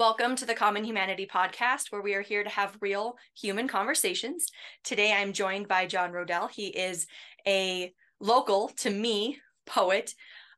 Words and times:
Welcome 0.00 0.34
to 0.36 0.46
the 0.46 0.54
Common 0.54 0.82
Humanity 0.84 1.28
podcast, 1.30 1.92
where 1.92 2.00
we 2.00 2.14
are 2.14 2.22
here 2.22 2.42
to 2.42 2.48
have 2.48 2.78
real 2.80 3.18
human 3.38 3.68
conversations. 3.68 4.50
Today, 4.82 5.12
I'm 5.12 5.34
joined 5.34 5.68
by 5.68 5.84
John 5.84 6.12
Roedel. 6.12 6.50
He 6.50 6.68
is 6.68 7.06
a 7.46 7.92
local 8.18 8.68
to 8.78 8.88
me 8.88 9.40
poet. 9.66 10.14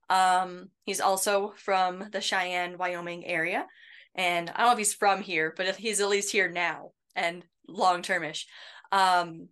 Um, 0.08 0.68
he's 0.84 1.00
also 1.00 1.54
from 1.56 2.04
the 2.12 2.20
Cheyenne, 2.20 2.78
Wyoming 2.78 3.26
area. 3.26 3.66
And 4.14 4.48
I 4.48 4.58
don't 4.58 4.66
know 4.68 4.72
if 4.74 4.78
he's 4.78 4.94
from 4.94 5.22
here, 5.22 5.52
but 5.56 5.74
he's 5.74 6.00
at 6.00 6.08
least 6.08 6.30
here 6.30 6.48
now 6.48 6.92
and 7.16 7.44
long 7.66 8.02
termish. 8.02 8.44
Um, 8.92 9.48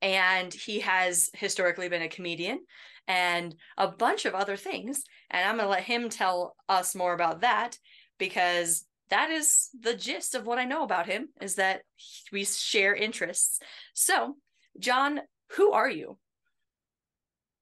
and 0.00 0.54
he 0.54 0.80
has 0.80 1.28
historically 1.34 1.90
been 1.90 2.00
a 2.00 2.08
comedian 2.08 2.60
and 3.06 3.54
a 3.76 3.88
bunch 3.88 4.24
of 4.24 4.34
other 4.34 4.56
things. 4.56 5.04
And 5.30 5.46
I'm 5.46 5.56
going 5.56 5.66
to 5.66 5.70
let 5.70 5.82
him 5.82 6.08
tell 6.08 6.56
us 6.66 6.94
more 6.94 7.12
about 7.12 7.42
that 7.42 7.76
because 8.20 8.84
that 9.08 9.30
is 9.30 9.70
the 9.80 9.94
gist 9.94 10.36
of 10.36 10.46
what 10.46 10.60
I 10.60 10.64
know 10.64 10.84
about 10.84 11.06
him 11.06 11.30
is 11.40 11.56
that 11.56 11.82
we 12.30 12.44
share 12.44 12.94
interests. 12.94 13.58
So, 13.92 14.36
John, 14.78 15.22
who 15.56 15.72
are 15.72 15.90
you? 15.90 16.16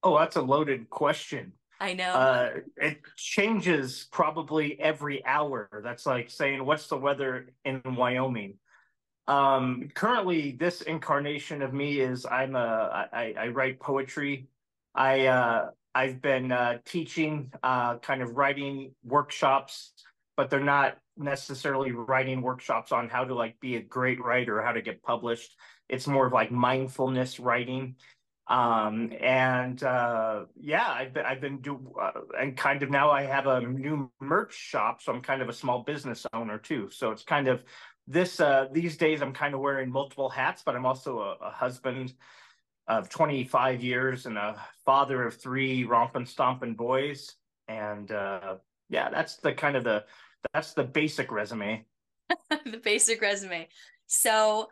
Oh, 0.02 0.18
that's 0.18 0.36
a 0.36 0.42
loaded 0.42 0.90
question. 0.90 1.52
I 1.80 1.94
know. 1.94 2.12
Uh, 2.12 2.50
it 2.76 2.98
changes 3.16 4.08
probably 4.12 4.78
every 4.78 5.24
hour. 5.24 5.80
That's 5.82 6.04
like 6.04 6.28
saying, 6.28 6.64
what's 6.64 6.88
the 6.88 6.98
weather 6.98 7.54
in 7.64 7.80
Wyoming? 7.86 8.58
Um, 9.26 9.88
currently, 9.94 10.52
this 10.52 10.82
incarnation 10.82 11.62
of 11.62 11.72
me 11.72 12.00
is 12.00 12.26
I'm 12.26 12.56
a 12.56 13.08
I, 13.12 13.34
I 13.38 13.48
write 13.48 13.78
poetry. 13.78 14.48
I 14.94 15.26
uh, 15.26 15.70
I've 15.94 16.20
been 16.20 16.52
uh, 16.52 16.78
teaching, 16.84 17.52
uh, 17.62 17.98
kind 17.98 18.22
of 18.22 18.36
writing 18.36 18.94
workshops, 19.04 19.92
but 20.38 20.50
they're 20.50 20.60
not 20.60 20.96
necessarily 21.16 21.90
writing 21.90 22.42
workshops 22.42 22.92
on 22.92 23.08
how 23.08 23.24
to 23.24 23.34
like 23.34 23.58
be 23.58 23.74
a 23.74 23.82
great 23.82 24.22
writer, 24.22 24.62
how 24.62 24.70
to 24.70 24.80
get 24.80 25.02
published. 25.02 25.56
It's 25.88 26.06
more 26.06 26.28
of 26.28 26.32
like 26.32 26.52
mindfulness 26.52 27.40
writing. 27.40 27.96
Um, 28.46 29.12
and 29.20 29.82
uh, 29.82 30.44
yeah, 30.54 30.86
I've 30.88 31.12
been, 31.12 31.26
I've 31.26 31.40
been 31.40 31.60
do 31.60 31.92
uh, 32.00 32.12
and 32.40 32.56
kind 32.56 32.84
of 32.84 32.88
now 32.88 33.10
I 33.10 33.24
have 33.24 33.48
a 33.48 33.62
new 33.62 34.12
merch 34.20 34.54
shop, 34.54 35.02
so 35.02 35.12
I'm 35.12 35.22
kind 35.22 35.42
of 35.42 35.48
a 35.48 35.52
small 35.52 35.82
business 35.82 36.24
owner 36.32 36.56
too. 36.56 36.88
So 36.92 37.10
it's 37.10 37.24
kind 37.24 37.48
of 37.48 37.64
this 38.06 38.38
uh, 38.38 38.68
these 38.70 38.96
days 38.96 39.22
I'm 39.22 39.32
kind 39.32 39.54
of 39.54 39.60
wearing 39.60 39.90
multiple 39.90 40.28
hats, 40.28 40.62
but 40.64 40.76
I'm 40.76 40.86
also 40.86 41.18
a, 41.18 41.46
a 41.46 41.50
husband 41.50 42.14
of 42.86 43.08
25 43.10 43.82
years 43.82 44.26
and 44.26 44.38
a 44.38 44.54
father 44.84 45.26
of 45.26 45.34
three 45.34 45.82
romping 45.82 46.26
stomping 46.26 46.74
boys. 46.74 47.34
And 47.66 48.12
uh, 48.12 48.58
yeah, 48.88 49.10
that's 49.10 49.38
the 49.38 49.52
kind 49.52 49.76
of 49.76 49.82
the 49.82 50.04
that's 50.52 50.74
the 50.74 50.84
basic 50.84 51.30
resume. 51.30 51.84
the 52.50 52.80
basic 52.82 53.20
resume. 53.20 53.68
So 54.06 54.68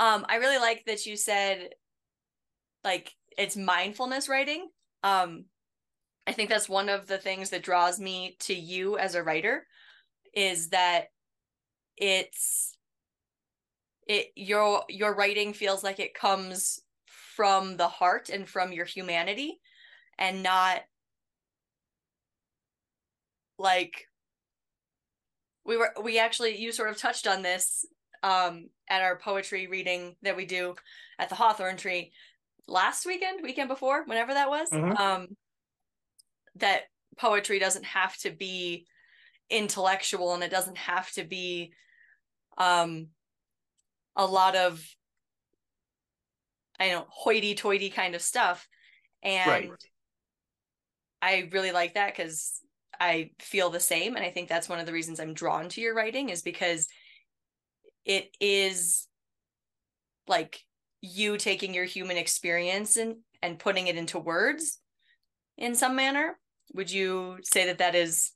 um 0.00 0.26
I 0.28 0.36
really 0.36 0.58
like 0.58 0.84
that 0.86 1.06
you 1.06 1.16
said 1.16 1.70
like 2.84 3.14
it's 3.36 3.56
mindfulness 3.56 4.28
writing. 4.28 4.68
Um 5.02 5.44
I 6.26 6.32
think 6.32 6.50
that's 6.50 6.68
one 6.68 6.88
of 6.88 7.06
the 7.06 7.18
things 7.18 7.50
that 7.50 7.62
draws 7.62 7.98
me 7.98 8.36
to 8.40 8.54
you 8.54 8.98
as 8.98 9.14
a 9.14 9.22
writer 9.22 9.66
is 10.34 10.68
that 10.70 11.06
it's 11.96 12.76
it 14.06 14.28
your 14.36 14.84
your 14.88 15.14
writing 15.14 15.52
feels 15.52 15.82
like 15.82 15.98
it 16.00 16.14
comes 16.14 16.80
from 17.06 17.76
the 17.76 17.88
heart 17.88 18.30
and 18.30 18.48
from 18.48 18.72
your 18.72 18.84
humanity 18.84 19.60
and 20.18 20.42
not 20.42 20.80
like 23.58 24.07
we 25.68 25.76
were 25.76 25.92
we 26.02 26.18
actually 26.18 26.58
you 26.58 26.72
sort 26.72 26.88
of 26.88 26.96
touched 26.96 27.28
on 27.28 27.42
this 27.42 27.84
um 28.22 28.68
at 28.88 29.02
our 29.02 29.18
poetry 29.18 29.68
reading 29.68 30.16
that 30.22 30.36
we 30.36 30.46
do 30.46 30.74
at 31.18 31.28
the 31.28 31.34
Hawthorn 31.34 31.76
tree 31.76 32.10
last 32.66 33.06
weekend, 33.06 33.40
weekend 33.42 33.68
before, 33.68 34.04
whenever 34.06 34.34
that 34.34 34.48
was. 34.48 34.70
Mm-hmm. 34.70 34.96
Um 34.96 35.26
that 36.56 36.84
poetry 37.18 37.58
doesn't 37.58 37.84
have 37.84 38.16
to 38.18 38.30
be 38.30 38.86
intellectual 39.50 40.34
and 40.34 40.42
it 40.42 40.50
doesn't 40.50 40.78
have 40.78 41.10
to 41.12 41.24
be 41.24 41.72
um 42.56 43.08
a 44.16 44.26
lot 44.26 44.56
of 44.56 44.82
I 46.80 46.88
don't 46.88 47.00
know 47.00 47.06
hoity 47.10 47.54
toity 47.54 47.90
kind 47.90 48.14
of 48.14 48.22
stuff. 48.22 48.66
And 49.22 49.50
right. 49.70 49.70
I 51.20 51.48
really 51.52 51.72
like 51.72 51.94
that 51.94 52.16
because 52.16 52.62
I 53.00 53.30
feel 53.38 53.70
the 53.70 53.80
same. 53.80 54.16
And 54.16 54.24
I 54.24 54.30
think 54.30 54.48
that's 54.48 54.68
one 54.68 54.78
of 54.78 54.86
the 54.86 54.92
reasons 54.92 55.20
I'm 55.20 55.34
drawn 55.34 55.68
to 55.70 55.80
your 55.80 55.94
writing 55.94 56.30
is 56.30 56.42
because 56.42 56.88
it 58.04 58.36
is 58.40 59.06
like 60.26 60.60
you 61.00 61.36
taking 61.36 61.74
your 61.74 61.84
human 61.84 62.16
experience 62.16 62.96
and, 62.96 63.16
and 63.42 63.58
putting 63.58 63.86
it 63.86 63.96
into 63.96 64.18
words 64.18 64.78
in 65.56 65.74
some 65.74 65.96
manner. 65.96 66.38
Would 66.74 66.90
you 66.90 67.38
say 67.42 67.66
that 67.66 67.78
that 67.78 67.94
is? 67.94 68.32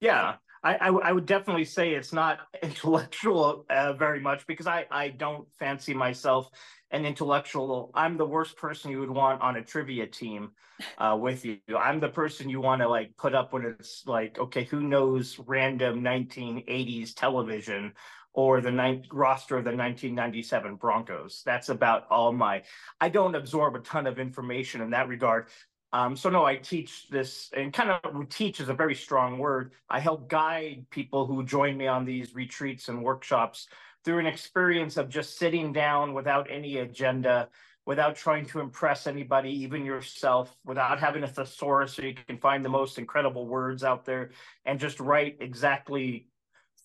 Yeah, 0.00 0.36
I, 0.62 0.74
I, 0.74 0.88
I 0.88 1.12
would 1.12 1.26
definitely 1.26 1.64
say 1.64 1.94
it's 1.94 2.12
not 2.12 2.40
intellectual 2.62 3.64
uh, 3.70 3.92
very 3.94 4.20
much 4.20 4.46
because 4.46 4.66
I, 4.66 4.86
I 4.90 5.08
don't 5.08 5.46
fancy 5.58 5.94
myself 5.94 6.50
an 6.90 7.04
intellectual. 7.04 7.90
I'm 7.94 8.16
the 8.16 8.26
worst 8.26 8.56
person 8.56 8.90
you 8.90 9.00
would 9.00 9.10
want 9.10 9.42
on 9.42 9.56
a 9.56 9.62
trivia 9.62 10.06
team 10.06 10.52
uh, 10.98 11.16
with 11.20 11.44
you. 11.44 11.58
I'm 11.76 12.00
the 12.00 12.08
person 12.08 12.48
you 12.48 12.60
want 12.60 12.82
to 12.82 12.88
like 12.88 13.16
put 13.16 13.34
up 13.34 13.52
when 13.52 13.64
it's 13.64 14.06
like, 14.06 14.38
okay, 14.38 14.64
who 14.64 14.80
knows 14.80 15.38
random 15.46 16.02
1980s 16.02 17.14
television 17.14 17.92
or 18.32 18.60
the 18.60 18.70
ninth 18.70 19.06
roster 19.10 19.56
of 19.56 19.64
the 19.64 19.70
1997 19.70 20.76
Broncos. 20.76 21.42
That's 21.44 21.70
about 21.70 22.06
all 22.10 22.32
my. 22.32 22.62
I 23.00 23.08
don't 23.08 23.34
absorb 23.34 23.74
a 23.74 23.80
ton 23.80 24.06
of 24.06 24.18
information 24.18 24.82
in 24.82 24.90
that 24.90 25.08
regard. 25.08 25.46
Um, 25.92 26.16
so 26.16 26.28
no, 26.28 26.44
I 26.44 26.56
teach 26.56 27.08
this, 27.08 27.50
and 27.56 27.72
kind 27.72 27.90
of 27.90 28.28
teach 28.28 28.60
is 28.60 28.68
a 28.68 28.74
very 28.74 28.94
strong 28.94 29.38
word. 29.38 29.72
I 29.88 30.00
help 30.00 30.28
guide 30.28 30.84
people 30.90 31.26
who 31.26 31.42
join 31.44 31.76
me 31.76 31.86
on 31.86 32.04
these 32.04 32.34
retreats 32.34 32.88
and 32.88 33.02
workshops 33.02 33.68
through 34.06 34.20
an 34.20 34.26
experience 34.26 34.96
of 34.96 35.08
just 35.08 35.36
sitting 35.36 35.72
down 35.72 36.14
without 36.14 36.46
any 36.48 36.78
agenda, 36.78 37.48
without 37.86 38.14
trying 38.14 38.46
to 38.46 38.60
impress 38.60 39.08
anybody, 39.08 39.50
even 39.50 39.84
yourself, 39.84 40.56
without 40.64 41.00
having 41.00 41.24
a 41.24 41.28
thesaurus 41.28 41.94
so 41.94 42.02
you 42.02 42.14
can 42.14 42.38
find 42.38 42.64
the 42.64 42.68
most 42.68 42.98
incredible 42.98 43.48
words 43.48 43.82
out 43.82 44.04
there 44.04 44.30
and 44.64 44.78
just 44.78 45.00
write 45.00 45.38
exactly, 45.40 46.28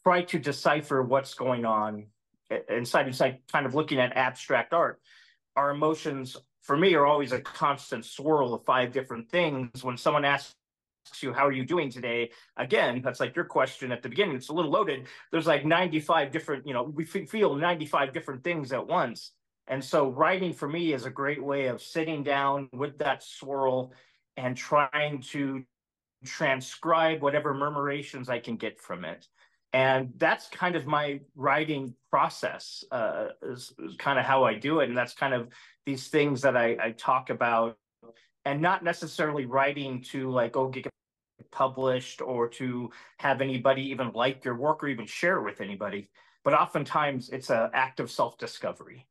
try 0.04 0.24
to 0.24 0.40
decipher 0.40 1.04
what's 1.04 1.36
going 1.36 1.64
on 1.64 2.08
inside. 2.68 3.08
It's 3.08 3.20
like 3.20 3.42
kind 3.52 3.68
of 3.68 3.76
looking 3.76 4.00
at 4.00 4.18
abstract 4.18 4.74
art. 4.74 5.00
Our 5.56 5.70
emotions, 5.70 6.36
for 6.64 6.76
me, 6.76 6.96
are 6.96 7.06
always 7.06 7.34
a 7.34 7.40
constant 7.40 8.04
swirl 8.04 8.56
of 8.56 8.66
five 8.66 8.92
different 8.92 9.30
things. 9.30 9.84
When 9.84 9.96
someone 9.96 10.26
asks 10.26 10.56
you 11.22 11.34
how 11.34 11.46
are 11.48 11.52
you 11.52 11.66
doing 11.66 11.90
today? 11.90 12.32
Again 12.58 13.02
that's 13.04 13.20
like 13.20 13.36
your 13.36 13.46
question 13.46 13.92
at 13.92 14.02
the 14.02 14.10
beginning. 14.10 14.36
It's 14.36 14.50
a 14.50 14.54
little 14.54 14.72
loaded. 14.72 15.08
There's 15.32 15.48
like 15.48 15.66
95 15.66 16.32
different 16.32 16.68
you 16.68 16.74
know 16.74 16.84
we 16.84 17.06
feel 17.06 17.56
95 17.56 18.14
different 18.14 18.44
things 18.44 18.72
at 18.72 18.88
once. 18.88 19.32
And 19.68 19.84
so 19.84 20.10
writing 20.10 20.54
for 20.54 20.68
me 20.68 20.94
is 20.94 21.06
a 21.06 21.10
great 21.10 21.44
way 21.44 21.68
of 21.68 21.82
sitting 21.82 22.24
down 22.24 22.70
with 22.74 22.98
that 22.98 23.24
swirl 23.24 23.94
and 24.36 24.58
trying 24.58 25.22
to 25.32 25.64
transcribe 26.26 27.22
whatever 27.22 27.54
murmurations 27.54 28.30
i 28.30 28.40
can 28.40 28.56
get 28.56 28.80
from 28.80 29.06
it. 29.06 29.28
And 29.74 30.12
that's 30.18 30.50
kind 30.50 30.76
of 30.76 30.86
my 30.86 31.22
writing 31.36 31.96
process 32.10 32.84
uh, 32.92 33.30
is, 33.42 33.74
is 33.80 33.96
kind 33.96 34.20
of 34.20 34.26
how 34.26 34.44
i 34.44 34.54
do 34.54 34.82
it. 34.82 34.90
And 34.90 34.98
that's 34.98 35.14
kind 35.14 35.34
of 35.34 35.48
these 35.86 36.10
things 36.10 36.42
that 36.42 36.58
I, 36.58 36.78
I 36.82 36.92
talk 36.92 37.30
about 37.30 37.78
and 38.46 38.62
not 38.62 38.84
necessarily 38.84 39.46
writing 39.46 40.02
to 40.02 40.30
like 40.30 40.56
oh 40.56 40.70
get 40.70 40.88
published 41.52 42.22
or 42.22 42.48
to 42.48 42.90
have 43.18 43.42
anybody 43.42 43.90
even 43.90 44.12
like 44.14 44.46
your 44.46 44.56
work 44.56 44.84
or 44.84 44.88
even 44.88 45.06
share 45.06 45.38
it 45.38 45.44
with 45.44 45.60
anybody 45.62 46.10
but 46.44 46.54
oftentimes 46.54 47.30
it's 47.30 47.52
an 47.52 47.70
act 47.74 48.00
of 48.00 48.10
self-discovery. 48.10 49.08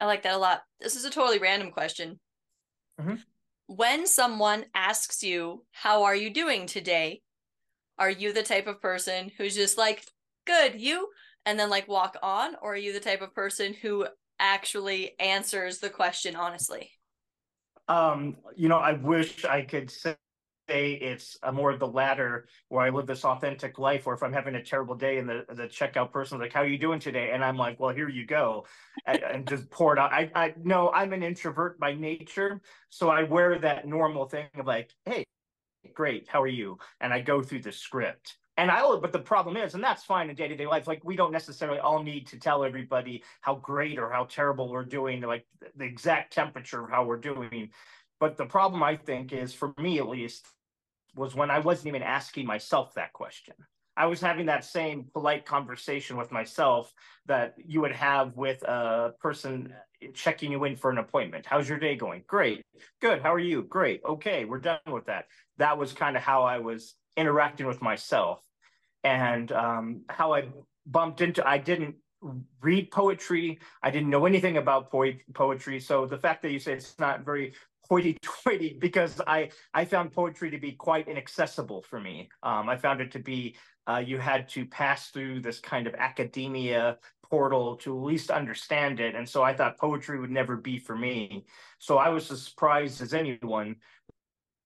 I 0.00 0.06
like 0.06 0.22
that 0.22 0.34
a 0.34 0.38
lot. 0.38 0.62
This 0.80 0.96
is 0.96 1.04
a 1.04 1.10
totally 1.10 1.38
random 1.38 1.70
question. 1.70 2.18
Mm-hmm. 3.00 3.16
when 3.66 4.06
someone 4.06 4.64
asks 4.72 5.24
you 5.24 5.64
how 5.72 6.04
are 6.04 6.14
you 6.14 6.30
doing 6.30 6.66
today? 6.66 7.22
Are 7.98 8.10
you 8.10 8.32
the 8.32 8.44
type 8.44 8.68
of 8.68 8.80
person 8.80 9.32
who's 9.36 9.54
just 9.56 9.76
like 9.76 10.04
good 10.46 10.80
you? 10.80 11.08
and 11.46 11.58
then 11.58 11.70
like 11.70 11.88
walk 11.88 12.16
on? 12.22 12.56
Or 12.62 12.74
are 12.74 12.76
you 12.76 12.92
the 12.92 13.00
type 13.00 13.22
of 13.22 13.34
person 13.34 13.74
who 13.74 14.06
actually 14.40 15.18
answers 15.20 15.78
the 15.78 15.90
question 15.90 16.34
honestly 16.34 16.90
um, 17.88 18.36
you 18.56 18.68
know, 18.68 18.78
I 18.78 18.92
wish 18.92 19.44
I 19.44 19.62
could 19.62 19.90
say 19.90 20.16
it's 20.68 21.36
a 21.42 21.52
more 21.52 21.70
of 21.70 21.78
the 21.78 21.86
latter 21.86 22.46
where 22.68 22.84
I 22.84 22.90
live 22.90 23.06
this 23.06 23.24
authentic 23.24 23.78
life, 23.78 24.06
or 24.06 24.14
if 24.14 24.22
I'm 24.22 24.32
having 24.32 24.54
a 24.54 24.62
terrible 24.62 24.94
day 24.94 25.18
and 25.18 25.28
the, 25.28 25.44
the 25.50 25.64
checkout 25.64 26.10
person's 26.10 26.40
like, 26.40 26.52
how 26.52 26.62
are 26.62 26.66
you 26.66 26.78
doing 26.78 27.00
today? 27.00 27.30
And 27.32 27.44
I'm 27.44 27.58
like, 27.58 27.78
well, 27.78 27.94
here 27.94 28.08
you 28.08 28.26
go. 28.26 28.66
and, 29.06 29.22
and 29.22 29.48
just 29.48 29.70
pour 29.70 29.92
it 29.92 29.98
out. 29.98 30.12
I, 30.12 30.30
I 30.34 30.54
no, 30.62 30.90
I'm 30.90 31.12
an 31.12 31.22
introvert 31.22 31.78
by 31.78 31.94
nature. 31.94 32.60
So 32.88 33.10
I 33.10 33.24
wear 33.24 33.58
that 33.58 33.86
normal 33.86 34.26
thing 34.26 34.46
of 34.54 34.66
like, 34.66 34.90
hey, 35.04 35.24
great, 35.94 36.28
how 36.28 36.42
are 36.42 36.46
you? 36.46 36.78
And 37.00 37.12
I 37.12 37.20
go 37.20 37.42
through 37.42 37.62
the 37.62 37.72
script. 37.72 38.36
And 38.56 38.70
I, 38.70 38.82
but 38.96 39.12
the 39.12 39.18
problem 39.18 39.56
is, 39.56 39.74
and 39.74 39.82
that's 39.82 40.04
fine 40.04 40.30
in 40.30 40.36
day 40.36 40.48
to 40.48 40.56
day 40.56 40.66
life. 40.66 40.86
Like 40.86 41.04
we 41.04 41.16
don't 41.16 41.32
necessarily 41.32 41.80
all 41.80 42.02
need 42.02 42.26
to 42.28 42.38
tell 42.38 42.64
everybody 42.64 43.24
how 43.40 43.56
great 43.56 43.98
or 43.98 44.10
how 44.10 44.24
terrible 44.24 44.70
we're 44.70 44.84
doing, 44.84 45.20
like 45.22 45.44
the 45.76 45.84
exact 45.84 46.32
temperature 46.32 46.84
of 46.84 46.90
how 46.90 47.04
we're 47.04 47.16
doing. 47.16 47.70
But 48.20 48.36
the 48.36 48.46
problem 48.46 48.82
I 48.82 48.96
think 48.96 49.32
is, 49.32 49.52
for 49.52 49.74
me 49.76 49.98
at 49.98 50.08
least, 50.08 50.46
was 51.16 51.34
when 51.34 51.50
I 51.50 51.58
wasn't 51.58 51.88
even 51.88 52.02
asking 52.02 52.46
myself 52.46 52.94
that 52.94 53.12
question. 53.12 53.54
I 53.96 54.06
was 54.06 54.20
having 54.20 54.46
that 54.46 54.64
same 54.64 55.06
polite 55.12 55.44
conversation 55.44 56.16
with 56.16 56.32
myself 56.32 56.92
that 57.26 57.54
you 57.64 57.80
would 57.80 57.92
have 57.92 58.36
with 58.36 58.62
a 58.62 59.14
person 59.20 59.72
checking 60.14 60.50
you 60.52 60.64
in 60.64 60.76
for 60.76 60.90
an 60.90 60.98
appointment. 60.98 61.46
How's 61.46 61.68
your 61.68 61.78
day 61.78 61.94
going? 61.94 62.24
Great. 62.26 62.62
Good. 63.00 63.22
How 63.22 63.32
are 63.32 63.38
you? 63.38 63.62
Great. 63.62 64.00
Okay, 64.04 64.44
we're 64.44 64.58
done 64.58 64.80
with 64.86 65.06
that. 65.06 65.26
That 65.58 65.78
was 65.78 65.92
kind 65.92 66.16
of 66.16 66.22
how 66.22 66.42
I 66.42 66.58
was 66.58 66.94
interacting 67.16 67.66
with 67.66 67.80
myself 67.82 68.44
and 69.04 69.52
um, 69.52 70.00
how 70.08 70.32
I 70.32 70.48
bumped 70.86 71.20
into, 71.20 71.46
I 71.46 71.58
didn't 71.58 71.96
read 72.62 72.90
poetry. 72.90 73.58
I 73.82 73.90
didn't 73.90 74.10
know 74.10 74.24
anything 74.26 74.56
about 74.56 74.90
po- 74.90 75.12
poetry. 75.34 75.78
So 75.78 76.06
the 76.06 76.18
fact 76.18 76.42
that 76.42 76.50
you 76.50 76.58
say 76.58 76.72
it's 76.72 76.98
not 76.98 77.24
very 77.24 77.52
hoity-toity 77.88 78.78
because 78.80 79.20
I 79.26 79.50
I 79.74 79.84
found 79.84 80.12
poetry 80.12 80.50
to 80.50 80.58
be 80.58 80.72
quite 80.72 81.06
inaccessible 81.06 81.82
for 81.82 82.00
me. 82.00 82.30
Um, 82.42 82.68
I 82.68 82.76
found 82.76 83.02
it 83.02 83.12
to 83.12 83.18
be 83.18 83.56
uh, 83.86 84.02
you 84.04 84.18
had 84.18 84.48
to 84.48 84.64
pass 84.64 85.10
through 85.10 85.40
this 85.40 85.60
kind 85.60 85.86
of 85.86 85.94
academia 85.94 86.96
portal 87.28 87.76
to 87.76 87.94
at 87.94 88.04
least 88.04 88.30
understand 88.30 89.00
it, 89.00 89.14
and 89.14 89.28
so 89.28 89.42
I 89.42 89.54
thought 89.54 89.78
poetry 89.78 90.18
would 90.18 90.30
never 90.30 90.56
be 90.56 90.78
for 90.78 90.96
me. 90.96 91.44
So 91.78 91.98
I 91.98 92.08
was 92.08 92.30
as 92.30 92.42
surprised 92.42 93.02
as 93.02 93.12
anyone 93.12 93.76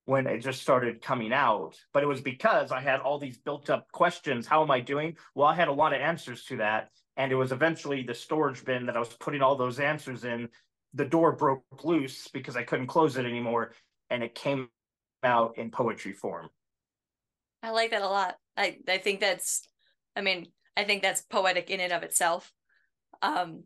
when 0.08 0.26
it 0.26 0.38
just 0.38 0.62
started 0.62 1.02
coming 1.02 1.34
out. 1.34 1.75
But 1.93 2.02
it 2.02 2.06
was 2.06 2.22
because 2.22 2.72
I 2.72 2.81
had 2.81 3.00
all 3.00 3.19
these 3.19 3.37
built 3.37 3.69
up 3.69 3.93
questions. 3.93 4.46
How 4.46 4.62
am 4.62 4.70
I 4.70 4.81
doing? 4.81 5.19
Well, 5.34 5.46
I 5.46 5.55
had 5.55 5.69
a 5.69 5.72
lot 5.72 5.93
of 5.93 6.00
answers 6.00 6.44
to 6.44 6.56
that. 6.56 6.88
And 7.19 7.31
it 7.31 7.34
was 7.34 7.52
eventually 7.52 8.02
the 8.05 8.14
storage 8.14 8.64
bin 8.64 8.87
that 8.87 8.96
I 8.96 9.00
was 9.00 9.12
putting 9.20 9.43
all 9.43 9.55
those 9.55 9.78
answers 9.78 10.25
in. 10.25 10.49
The 10.94 11.05
door 11.05 11.32
broke 11.32 11.84
loose 11.84 12.26
because 12.28 12.56
I 12.56 12.62
couldn't 12.62 12.87
close 12.87 13.19
it 13.19 13.26
anymore. 13.26 13.75
And 14.08 14.22
it 14.22 14.34
came 14.34 14.70
out 15.22 15.58
in 15.58 15.70
poetry 15.70 16.14
form. 16.14 16.49
I 17.62 17.69
like 17.72 17.90
that 17.90 18.00
a 18.00 18.08
lot. 18.08 18.37
I, 18.56 18.78
I 18.88 18.96
think 18.96 19.20
that's, 19.20 19.69
I 20.16 20.22
mean, 20.22 20.46
I 20.75 20.84
think 20.84 21.02
that's 21.02 21.20
poetic 21.20 21.69
in 21.69 21.81
and 21.81 21.93
of 21.93 22.02
itself. 22.02 22.50
Um, 23.20 23.64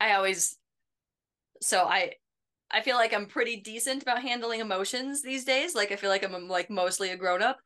I 0.00 0.14
always, 0.14 0.56
so 1.60 1.84
I, 1.84 2.14
I 2.70 2.82
feel 2.82 2.96
like 2.96 3.12
I'm 3.12 3.26
pretty 3.26 3.56
decent 3.56 4.02
about 4.02 4.22
handling 4.22 4.60
emotions 4.60 5.22
these 5.22 5.44
days. 5.44 5.74
Like 5.74 5.92
I 5.92 5.96
feel 5.96 6.10
like 6.10 6.24
I'm 6.24 6.48
like 6.48 6.70
mostly 6.70 7.10
a 7.10 7.16
grown 7.16 7.42
up. 7.42 7.58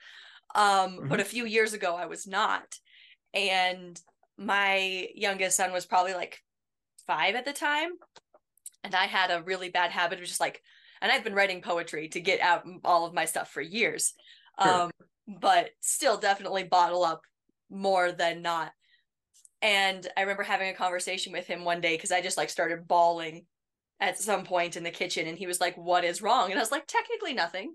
Um, 0.54 0.64
mm-hmm. 0.64 1.08
but 1.08 1.20
a 1.20 1.24
few 1.24 1.46
years 1.46 1.72
ago 1.72 1.94
I 1.96 2.06
was 2.06 2.26
not. 2.26 2.78
And 3.32 4.00
my 4.38 5.08
youngest 5.14 5.56
son 5.56 5.72
was 5.72 5.86
probably 5.86 6.14
like 6.14 6.40
five 7.06 7.34
at 7.34 7.44
the 7.44 7.52
time. 7.52 7.90
And 8.82 8.94
I 8.94 9.06
had 9.06 9.30
a 9.30 9.42
really 9.42 9.70
bad 9.70 9.90
habit 9.90 10.20
of 10.20 10.26
just 10.26 10.40
like, 10.40 10.62
and 11.00 11.10
I've 11.10 11.24
been 11.24 11.34
writing 11.34 11.60
poetry 11.60 12.08
to 12.08 12.20
get 12.20 12.40
out 12.40 12.64
all 12.84 13.06
of 13.06 13.14
my 13.14 13.24
stuff 13.24 13.50
for 13.50 13.60
years. 13.60 14.14
Sure. 14.62 14.82
Um, 14.84 14.90
but 15.26 15.70
still 15.80 16.18
definitely 16.18 16.64
bottle 16.64 17.04
up 17.04 17.22
more 17.70 18.12
than 18.12 18.42
not. 18.42 18.72
And 19.62 20.06
I 20.16 20.22
remember 20.22 20.42
having 20.42 20.68
a 20.68 20.74
conversation 20.74 21.32
with 21.32 21.46
him 21.46 21.64
one 21.64 21.80
day 21.80 21.96
because 21.96 22.12
I 22.12 22.20
just 22.20 22.36
like 22.36 22.50
started 22.50 22.86
bawling 22.86 23.46
at 24.00 24.18
some 24.18 24.44
point 24.44 24.76
in 24.76 24.82
the 24.82 24.90
kitchen 24.90 25.26
and 25.26 25.38
he 25.38 25.46
was 25.46 25.60
like 25.60 25.76
what 25.76 26.04
is 26.04 26.22
wrong? 26.22 26.50
And 26.50 26.58
i 26.58 26.62
was 26.62 26.72
like 26.72 26.86
technically 26.86 27.32
nothing. 27.32 27.74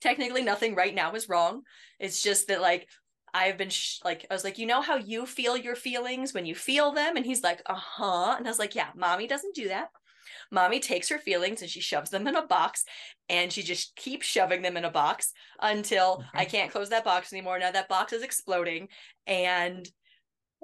Technically 0.00 0.42
nothing 0.42 0.74
right 0.74 0.94
now 0.94 1.12
is 1.12 1.28
wrong. 1.28 1.62
It's 1.98 2.22
just 2.22 2.48
that 2.48 2.60
like 2.60 2.88
i've 3.34 3.58
been 3.58 3.68
sh- 3.68 3.98
like 4.04 4.24
i 4.30 4.34
was 4.34 4.44
like 4.44 4.56
you 4.56 4.66
know 4.66 4.80
how 4.80 4.96
you 4.96 5.26
feel 5.26 5.56
your 5.56 5.74
feelings 5.74 6.32
when 6.32 6.46
you 6.46 6.54
feel 6.54 6.92
them? 6.92 7.16
And 7.16 7.26
he's 7.26 7.42
like 7.42 7.62
uh-huh. 7.66 8.36
And 8.38 8.46
i 8.46 8.50
was 8.50 8.58
like 8.58 8.74
yeah 8.74 8.88
mommy 8.94 9.26
doesn't 9.26 9.54
do 9.54 9.68
that. 9.68 9.88
Mommy 10.50 10.80
takes 10.80 11.08
her 11.08 11.18
feelings 11.18 11.60
and 11.60 11.70
she 11.70 11.80
shoves 11.80 12.10
them 12.10 12.26
in 12.26 12.36
a 12.36 12.46
box 12.46 12.84
and 13.28 13.52
she 13.52 13.62
just 13.62 13.96
keeps 13.96 14.26
shoving 14.26 14.62
them 14.62 14.76
in 14.76 14.84
a 14.84 14.90
box 14.90 15.32
until 15.60 16.24
i 16.34 16.44
can't 16.44 16.70
close 16.70 16.90
that 16.90 17.04
box 17.04 17.32
anymore. 17.32 17.58
Now 17.58 17.72
that 17.72 17.88
box 17.88 18.12
is 18.12 18.22
exploding 18.22 18.88
and 19.26 19.88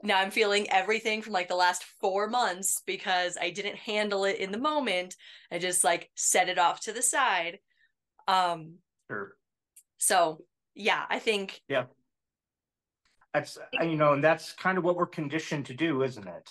now 0.03 0.19
I'm 0.19 0.31
feeling 0.31 0.71
everything 0.71 1.23
from 1.23 1.33
like 1.33 1.49
the 1.49 1.57
last 1.57 1.85
four 2.01 2.29
months 2.29 2.83
because 2.87 3.37
I 3.41 3.51
didn't 3.51 3.77
handle 3.77 4.25
it 4.25 4.39
in 4.39 4.53
the 4.53 4.59
moment. 4.59 5.15
I 5.51 5.59
just 5.59 5.85
like 5.85 6.11
set 6.17 6.49
it 6.49 6.59
off 6.59 6.81
to 6.81 6.93
the 6.93 7.03
side. 7.03 7.59
Um 8.29 8.77
sure. 9.11 9.33
So 9.99 10.45
yeah, 10.75 11.05
I 11.09 11.19
think 11.19 11.61
Yeah. 11.69 11.85
That's 13.35 13.59
you 13.81 13.97
know, 13.97 14.13
and 14.13 14.23
that's 14.23 14.53
kind 14.53 14.77
of 14.77 14.85
what 14.85 14.97
we're 14.97 15.07
conditioned 15.07 15.67
to 15.67 15.75
do, 15.75 16.03
isn't 16.03 16.27
it? 16.27 16.51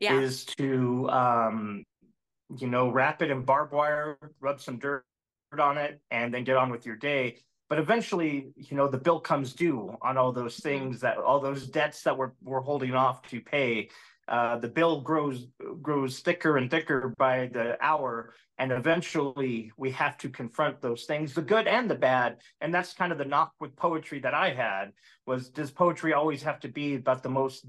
Yeah. 0.00 0.20
Is 0.20 0.44
to 0.58 1.08
um 1.10 1.84
you 2.58 2.66
know, 2.66 2.90
wrap 2.90 3.20
it 3.22 3.30
in 3.30 3.42
barbed 3.42 3.72
wire, 3.72 4.18
rub 4.40 4.60
some 4.60 4.78
dirt 4.78 5.04
on 5.58 5.76
it, 5.76 6.00
and 6.10 6.32
then 6.32 6.44
get 6.44 6.56
on 6.56 6.70
with 6.70 6.86
your 6.86 6.96
day 6.96 7.38
but 7.68 7.78
eventually 7.78 8.48
you 8.56 8.76
know 8.76 8.88
the 8.88 8.98
bill 8.98 9.20
comes 9.20 9.52
due 9.52 9.96
on 10.02 10.16
all 10.16 10.32
those 10.32 10.56
mm-hmm. 10.56 10.68
things 10.68 11.00
that 11.00 11.18
all 11.18 11.40
those 11.40 11.66
debts 11.66 12.02
that 12.02 12.16
we're, 12.16 12.32
we're 12.42 12.60
holding 12.60 12.94
off 12.94 13.22
to 13.28 13.40
pay. 13.40 13.88
Uh, 14.26 14.58
the 14.58 14.68
bill 14.68 15.00
grows 15.00 15.46
grows 15.80 16.20
thicker 16.20 16.58
and 16.58 16.70
thicker 16.70 17.14
by 17.16 17.46
the 17.52 17.82
hour 17.82 18.34
and 18.58 18.72
eventually 18.72 19.72
we 19.78 19.90
have 19.90 20.18
to 20.18 20.28
confront 20.28 20.82
those 20.82 21.04
things 21.04 21.32
the 21.32 21.40
good 21.40 21.66
and 21.66 21.90
the 21.90 21.94
bad. 21.94 22.36
And 22.60 22.74
that's 22.74 22.92
kind 22.92 23.10
of 23.10 23.18
the 23.18 23.24
knock 23.24 23.52
with 23.58 23.74
poetry 23.76 24.20
that 24.20 24.34
i 24.34 24.52
had 24.52 24.92
was 25.26 25.48
does 25.48 25.70
poetry 25.70 26.12
always 26.12 26.42
have 26.42 26.60
to 26.60 26.68
be 26.68 26.96
about 26.96 27.22
the 27.22 27.30
most 27.30 27.64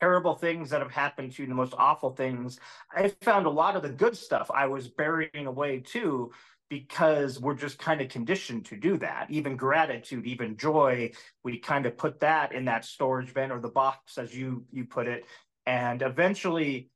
terrible 0.00 0.34
things 0.34 0.70
that 0.70 0.80
have 0.80 0.90
happened 0.90 1.30
to 1.30 1.42
you 1.42 1.48
the 1.48 1.54
most 1.54 1.74
awful 1.78 2.10
things? 2.10 2.58
I 2.92 3.12
found 3.20 3.46
a 3.46 3.50
lot 3.50 3.76
of 3.76 3.82
the 3.82 3.88
good 3.88 4.16
stuff 4.16 4.50
i 4.52 4.66
was 4.66 4.88
burying 4.88 5.46
away 5.46 5.78
too 5.78 6.32
because 6.72 7.38
we're 7.38 7.52
just 7.54 7.78
kind 7.78 8.00
of 8.00 8.08
conditioned 8.08 8.64
to 8.64 8.78
do 8.78 8.96
that. 8.96 9.26
Even 9.28 9.58
gratitude, 9.58 10.24
even 10.24 10.56
joy, 10.56 11.12
we 11.44 11.58
kind 11.58 11.84
of 11.84 11.98
put 11.98 12.18
that 12.20 12.54
in 12.54 12.64
that 12.64 12.82
storage 12.82 13.34
bin 13.34 13.52
or 13.52 13.60
the 13.60 13.68
box, 13.68 14.16
as 14.16 14.34
you 14.34 14.64
you 14.72 14.86
put 14.86 15.06
it, 15.06 15.26
and 15.66 16.00
eventually 16.00 16.88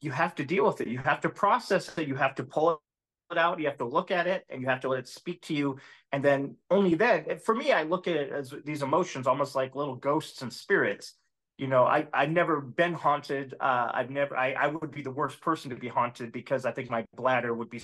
you 0.00 0.10
have 0.10 0.34
to 0.34 0.44
deal 0.44 0.66
with 0.66 0.80
it. 0.80 0.88
You 0.88 0.98
have 0.98 1.20
to 1.20 1.28
process 1.28 1.96
it. 1.96 2.08
You 2.08 2.16
have 2.16 2.34
to 2.34 2.42
pull 2.42 2.82
it 3.30 3.38
out. 3.38 3.60
You 3.60 3.66
have 3.66 3.78
to 3.78 3.84
look 3.84 4.10
at 4.10 4.26
it, 4.26 4.44
and 4.48 4.60
you 4.60 4.66
have 4.66 4.80
to 4.80 4.88
let 4.88 4.98
it 4.98 5.06
speak 5.06 5.40
to 5.42 5.54
you. 5.54 5.78
And 6.10 6.20
then 6.24 6.56
only 6.68 6.96
then, 6.96 7.38
for 7.38 7.54
me, 7.54 7.70
I 7.70 7.84
look 7.84 8.08
at 8.08 8.16
it 8.16 8.32
as 8.32 8.52
these 8.64 8.82
emotions 8.82 9.28
almost 9.28 9.54
like 9.54 9.76
little 9.76 9.94
ghosts 9.94 10.42
and 10.42 10.52
spirits 10.52 11.14
you 11.56 11.68
know 11.68 11.84
i 11.84 12.04
i've 12.12 12.32
never 12.32 12.60
been 12.60 12.92
haunted 12.92 13.54
uh 13.60 13.88
i've 13.94 14.10
never 14.10 14.36
I, 14.36 14.54
I 14.54 14.66
would 14.66 14.90
be 14.90 15.02
the 15.02 15.12
worst 15.12 15.40
person 15.40 15.70
to 15.70 15.76
be 15.76 15.86
haunted 15.86 16.32
because 16.32 16.66
i 16.66 16.72
think 16.72 16.90
my 16.90 17.04
bladder 17.14 17.54
would 17.54 17.70
be 17.70 17.80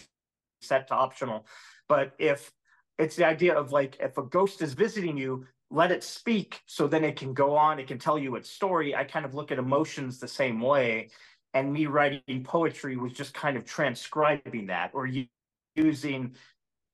set 0.61 0.88
to 0.88 0.95
optional. 0.95 1.47
But 1.88 2.12
if 2.19 2.52
it's 2.99 3.17
the 3.17 3.26
idea 3.26 3.55
of 3.55 3.73
like 3.73 3.97
if 4.00 4.19
a 4.19 4.23
ghost 4.23 4.62
is 4.62 4.75
visiting 4.75 5.17
you, 5.17 5.47
let 5.71 5.93
it 5.93 6.02
speak 6.02 6.62
so 6.67 6.87
then 6.87 7.05
it 7.05 7.17
can 7.17 7.33
go 7.33 7.57
on, 7.57 7.79
it 7.79 7.87
can 7.87 7.99
tell 7.99 8.19
you 8.19 8.35
its 8.35 8.50
story. 8.50 8.95
I 8.95 9.05
kind 9.05 9.25
of 9.25 9.35
look 9.35 9.52
at 9.52 9.59
emotions 9.59 10.19
the 10.19 10.29
same 10.29 10.61
way. 10.61 11.11
And 11.55 11.73
me 11.73 11.87
writing 11.87 12.45
poetry 12.45 12.97
was 12.97 13.12
just 13.12 13.35
kind 13.35 13.57
of 13.57 13.64
transcribing 13.64 14.67
that 14.67 14.90
or 14.95 15.09
using 15.75 16.35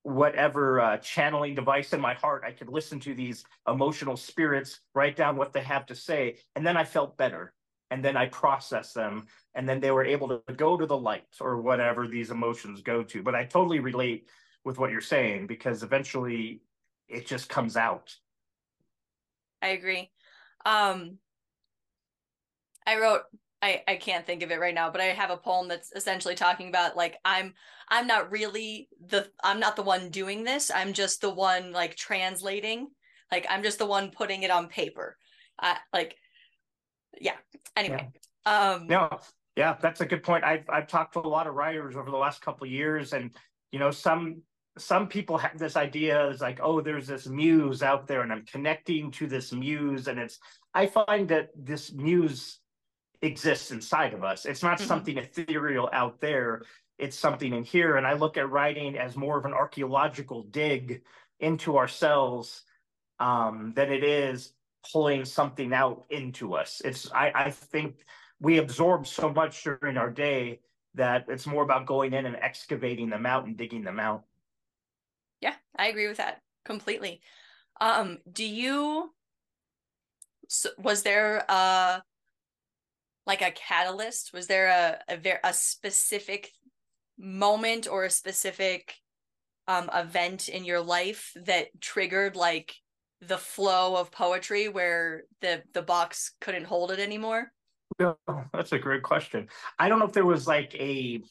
whatever 0.02 0.80
uh, 0.80 0.96
channeling 0.98 1.54
device 1.54 1.92
in 1.92 2.00
my 2.00 2.14
heart. 2.14 2.44
I 2.46 2.52
could 2.52 2.68
listen 2.68 3.00
to 3.00 3.14
these 3.14 3.44
emotional 3.66 4.16
spirits, 4.16 4.80
write 4.94 5.16
down 5.16 5.36
what 5.36 5.52
they 5.52 5.62
have 5.62 5.84
to 5.86 5.94
say, 5.94 6.36
and 6.54 6.66
then 6.66 6.76
I 6.76 6.84
felt 6.84 7.16
better 7.16 7.52
and 7.90 8.04
then 8.04 8.16
I 8.16 8.26
process 8.26 8.92
them, 8.92 9.26
and 9.54 9.68
then 9.68 9.80
they 9.80 9.90
were 9.90 10.04
able 10.04 10.28
to 10.28 10.54
go 10.54 10.76
to 10.76 10.86
the 10.86 10.96
light 10.96 11.26
or 11.40 11.60
whatever 11.60 12.06
these 12.06 12.30
emotions 12.30 12.82
go 12.82 13.02
to. 13.04 13.22
But 13.22 13.34
I 13.34 13.44
totally 13.44 13.80
relate 13.80 14.28
with 14.64 14.78
what 14.78 14.90
you're 14.90 15.00
saying 15.00 15.46
because 15.46 15.82
eventually 15.82 16.62
it 17.08 17.26
just 17.26 17.48
comes 17.48 17.76
out. 17.76 18.14
I 19.62 19.68
agree. 19.68 20.10
Um, 20.64 21.18
I 22.86 22.98
wrote 22.98 23.22
I, 23.62 23.82
I 23.88 23.96
can't 23.96 24.26
think 24.26 24.42
of 24.42 24.50
it 24.50 24.60
right 24.60 24.74
now, 24.74 24.90
but 24.90 25.00
I 25.00 25.06
have 25.06 25.30
a 25.30 25.36
poem 25.36 25.68
that's 25.68 25.90
essentially 25.92 26.34
talking 26.34 26.68
about 26.68 26.96
like 26.96 27.16
I'm 27.24 27.54
I'm 27.88 28.06
not 28.06 28.30
really 28.30 28.88
the 29.08 29.28
I'm 29.42 29.60
not 29.60 29.76
the 29.76 29.82
one 29.82 30.10
doing 30.10 30.44
this. 30.44 30.70
I'm 30.70 30.92
just 30.92 31.20
the 31.20 31.32
one 31.32 31.72
like 31.72 31.96
translating. 31.96 32.88
Like 33.32 33.46
I'm 33.48 33.62
just 33.62 33.78
the 33.78 33.86
one 33.86 34.10
putting 34.10 34.42
it 34.42 34.50
on 34.50 34.68
paper. 34.68 35.16
I 35.58 35.78
like 35.92 36.16
yeah. 37.20 37.36
Anyway. 37.76 38.10
Yeah. 38.46 38.72
Um 38.72 38.86
no, 38.86 39.18
yeah, 39.56 39.76
that's 39.80 40.00
a 40.00 40.06
good 40.06 40.22
point. 40.22 40.44
I've 40.44 40.64
I've 40.68 40.86
talked 40.86 41.14
to 41.14 41.20
a 41.20 41.28
lot 41.28 41.46
of 41.46 41.54
writers 41.54 41.96
over 41.96 42.10
the 42.10 42.16
last 42.16 42.42
couple 42.42 42.66
years, 42.66 43.12
and 43.12 43.30
you 43.72 43.78
know, 43.78 43.90
some 43.90 44.42
some 44.78 45.08
people 45.08 45.38
have 45.38 45.58
this 45.58 45.76
idea 45.76 46.28
is 46.28 46.40
like, 46.40 46.60
oh, 46.62 46.80
there's 46.82 47.06
this 47.06 47.26
muse 47.26 47.82
out 47.82 48.06
there, 48.06 48.20
and 48.20 48.30
I'm 48.30 48.44
connecting 48.44 49.10
to 49.12 49.26
this 49.26 49.52
muse, 49.52 50.08
and 50.08 50.18
it's 50.18 50.38
I 50.74 50.86
find 50.86 51.28
that 51.28 51.48
this 51.56 51.92
muse 51.92 52.60
exists 53.22 53.70
inside 53.70 54.14
of 54.14 54.24
us. 54.24 54.44
It's 54.44 54.62
not 54.62 54.78
mm-hmm. 54.78 54.88
something 54.88 55.18
ethereal 55.18 55.88
out 55.92 56.20
there. 56.20 56.62
It's 56.98 57.18
something 57.18 57.52
in 57.52 57.64
here. 57.64 57.96
And 57.96 58.06
I 58.06 58.14
look 58.14 58.36
at 58.36 58.50
writing 58.50 58.96
as 58.96 59.16
more 59.16 59.38
of 59.38 59.44
an 59.44 59.52
archaeological 59.52 60.44
dig 60.44 61.02
into 61.40 61.76
ourselves 61.76 62.62
um, 63.18 63.72
than 63.74 63.92
it 63.92 64.04
is 64.04 64.52
pulling 64.92 65.24
something 65.24 65.72
out 65.72 66.04
into 66.10 66.54
us. 66.54 66.82
It's 66.84 67.10
I, 67.12 67.32
I 67.34 67.50
think 67.50 67.96
we 68.40 68.58
absorb 68.58 69.06
so 69.06 69.32
much 69.32 69.64
during 69.64 69.96
our 69.96 70.10
day 70.10 70.60
that 70.94 71.26
it's 71.28 71.46
more 71.46 71.62
about 71.62 71.86
going 71.86 72.12
in 72.12 72.26
and 72.26 72.36
excavating 72.36 73.10
them 73.10 73.26
out 73.26 73.44
and 73.46 73.56
digging 73.56 73.84
them 73.84 74.00
out. 74.00 74.24
Yeah, 75.40 75.54
I 75.76 75.88
agree 75.88 76.08
with 76.08 76.16
that 76.16 76.40
completely. 76.64 77.20
Um, 77.80 78.18
do 78.30 78.44
you 78.44 79.12
so 80.48 80.70
was 80.78 81.02
there 81.02 81.44
a 81.48 82.02
like 83.26 83.42
a 83.42 83.50
catalyst? 83.50 84.32
Was 84.32 84.46
there 84.46 84.68
a 84.68 85.14
a, 85.14 85.38
a 85.44 85.52
specific 85.52 86.52
moment 87.18 87.88
or 87.88 88.04
a 88.04 88.10
specific 88.10 88.94
um 89.68 89.90
event 89.92 90.48
in 90.48 90.64
your 90.64 90.80
life 90.80 91.32
that 91.44 91.68
triggered 91.80 92.36
like 92.36 92.74
the 93.20 93.38
flow 93.38 93.96
of 93.96 94.10
poetry 94.10 94.68
where 94.68 95.24
the 95.40 95.62
the 95.72 95.82
box 95.82 96.32
couldn't 96.40 96.64
hold 96.64 96.90
it 96.90 96.98
anymore? 96.98 97.52
Oh, 98.00 98.16
that's 98.52 98.72
a 98.72 98.78
great 98.78 99.02
question. 99.02 99.48
I 99.78 99.88
don't 99.88 99.98
know 99.98 100.06
if 100.06 100.12
there 100.12 100.26
was 100.26 100.46
like 100.46 100.74
a 100.74 101.22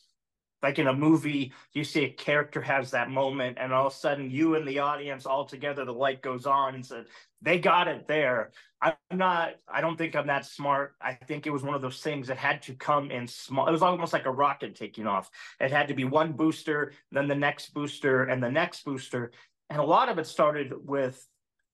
like 0.66 0.80
in 0.80 0.88
a 0.88 0.94
movie, 0.94 1.54
you 1.74 1.84
see 1.84 2.06
a 2.06 2.10
character 2.10 2.60
has 2.60 2.90
that 2.90 3.12
moment, 3.12 3.58
and 3.60 3.72
all 3.72 3.86
of 3.86 3.94
a 3.94 3.96
sudden 3.96 4.32
you 4.32 4.56
and 4.56 4.68
the 4.68 4.80
audience 4.80 5.28
all 5.28 5.46
together, 5.46 5.86
the 5.86 5.94
light 5.94 6.24
goes 6.24 6.48
on 6.48 6.74
and 6.74 6.84
said, 6.84 7.06
they 7.40 7.60
got 7.60 7.88
it 7.88 8.08
there. 8.08 8.52
I'm 8.82 8.96
not, 9.12 9.56
I 9.68 9.82
don't 9.82 9.96
think 9.96 10.16
I'm 10.16 10.26
that 10.26 10.46
smart. 10.46 10.96
I 11.00 11.14
think 11.14 11.46
it 11.46 11.52
was 11.52 11.62
one 11.62 11.76
of 11.76 11.84
those 11.84 12.02
things 12.02 12.28
that 12.28 12.38
had 12.38 12.64
to 12.64 12.74
come 12.74 13.12
in 13.12 13.28
small. 13.28 13.68
It 13.68 13.72
was 13.72 13.84
almost 13.84 14.12
like 14.12 14.26
a 14.26 14.32
rocket 14.32 14.76
taking 14.76 15.06
off. 15.06 15.30
It 15.60 15.70
had 15.70 15.88
to 15.90 15.94
be 15.94 16.04
one 16.04 16.34
booster, 16.34 16.94
then 17.12 17.28
the 17.28 17.36
next 17.36 17.74
booster, 17.76 18.24
and 18.24 18.42
the 18.42 18.52
next 18.52 18.84
booster. 18.86 19.32
And 19.70 19.80
a 19.80 19.86
lot 19.86 20.10
of 20.10 20.18
it 20.18 20.26
started 20.26 20.74
with 20.84 21.28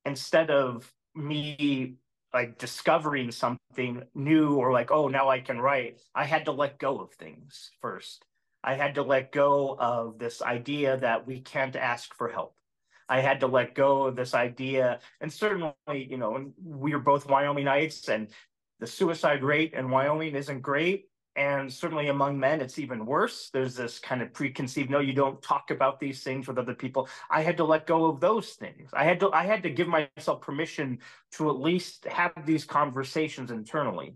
instead 0.05 0.49
of 0.51 0.91
me 1.15 1.95
like 2.33 2.57
discovering 2.57 3.31
something 3.31 4.03
new 4.15 4.55
or 4.55 4.71
like, 4.71 4.91
oh, 4.91 5.07
now 5.07 5.29
I 5.29 5.39
can 5.39 5.59
write, 5.59 6.01
I 6.15 6.23
had 6.25 6.45
to 6.45 6.51
let 6.51 6.79
go 6.79 6.99
of 6.99 7.11
things 7.13 7.71
first. 7.81 8.23
I 8.63 8.75
had 8.75 8.95
to 8.95 9.03
let 9.03 9.31
go 9.31 9.75
of 9.77 10.17
this 10.17 10.41
idea 10.41 10.97
that 10.97 11.27
we 11.27 11.41
can't 11.41 11.75
ask 11.75 12.13
for 12.13 12.29
help. 12.29 12.55
I 13.09 13.19
had 13.19 13.41
to 13.41 13.47
let 13.47 13.75
go 13.75 14.03
of 14.03 14.15
this 14.15 14.33
idea. 14.33 14.99
And 15.19 15.33
certainly, 15.33 15.73
you 15.89 16.17
know, 16.17 16.53
we 16.63 16.93
are 16.93 16.99
both 16.99 17.27
Wyomingites 17.27 18.07
and 18.07 18.29
the 18.79 18.87
suicide 18.87 19.43
rate 19.43 19.73
in 19.73 19.89
Wyoming 19.89 20.35
isn't 20.35 20.61
great 20.61 21.10
and 21.35 21.71
certainly 21.71 22.07
among 22.07 22.39
men 22.39 22.61
it's 22.61 22.79
even 22.79 23.05
worse. 23.05 23.49
There's 23.53 23.75
this 23.75 23.99
kind 23.99 24.21
of 24.21 24.33
preconceived 24.33 24.89
no 24.89 24.99
you 24.99 25.13
don't 25.13 25.41
talk 25.41 25.71
about 25.71 25.99
these 25.99 26.23
things 26.23 26.47
with 26.47 26.57
other 26.57 26.75
people. 26.75 27.07
I 27.29 27.41
had 27.41 27.57
to 27.57 27.63
let 27.63 27.87
go 27.87 28.05
of 28.05 28.19
those 28.19 28.49
things. 28.51 28.89
I 28.93 29.03
had 29.03 29.19
to 29.21 29.31
i 29.31 29.45
had 29.45 29.63
to 29.63 29.69
give 29.69 29.87
myself 29.87 30.41
permission 30.41 30.99
to 31.33 31.49
at 31.49 31.59
least 31.59 32.05
have 32.05 32.33
these 32.45 32.65
conversations 32.65 33.51
internally. 33.51 34.15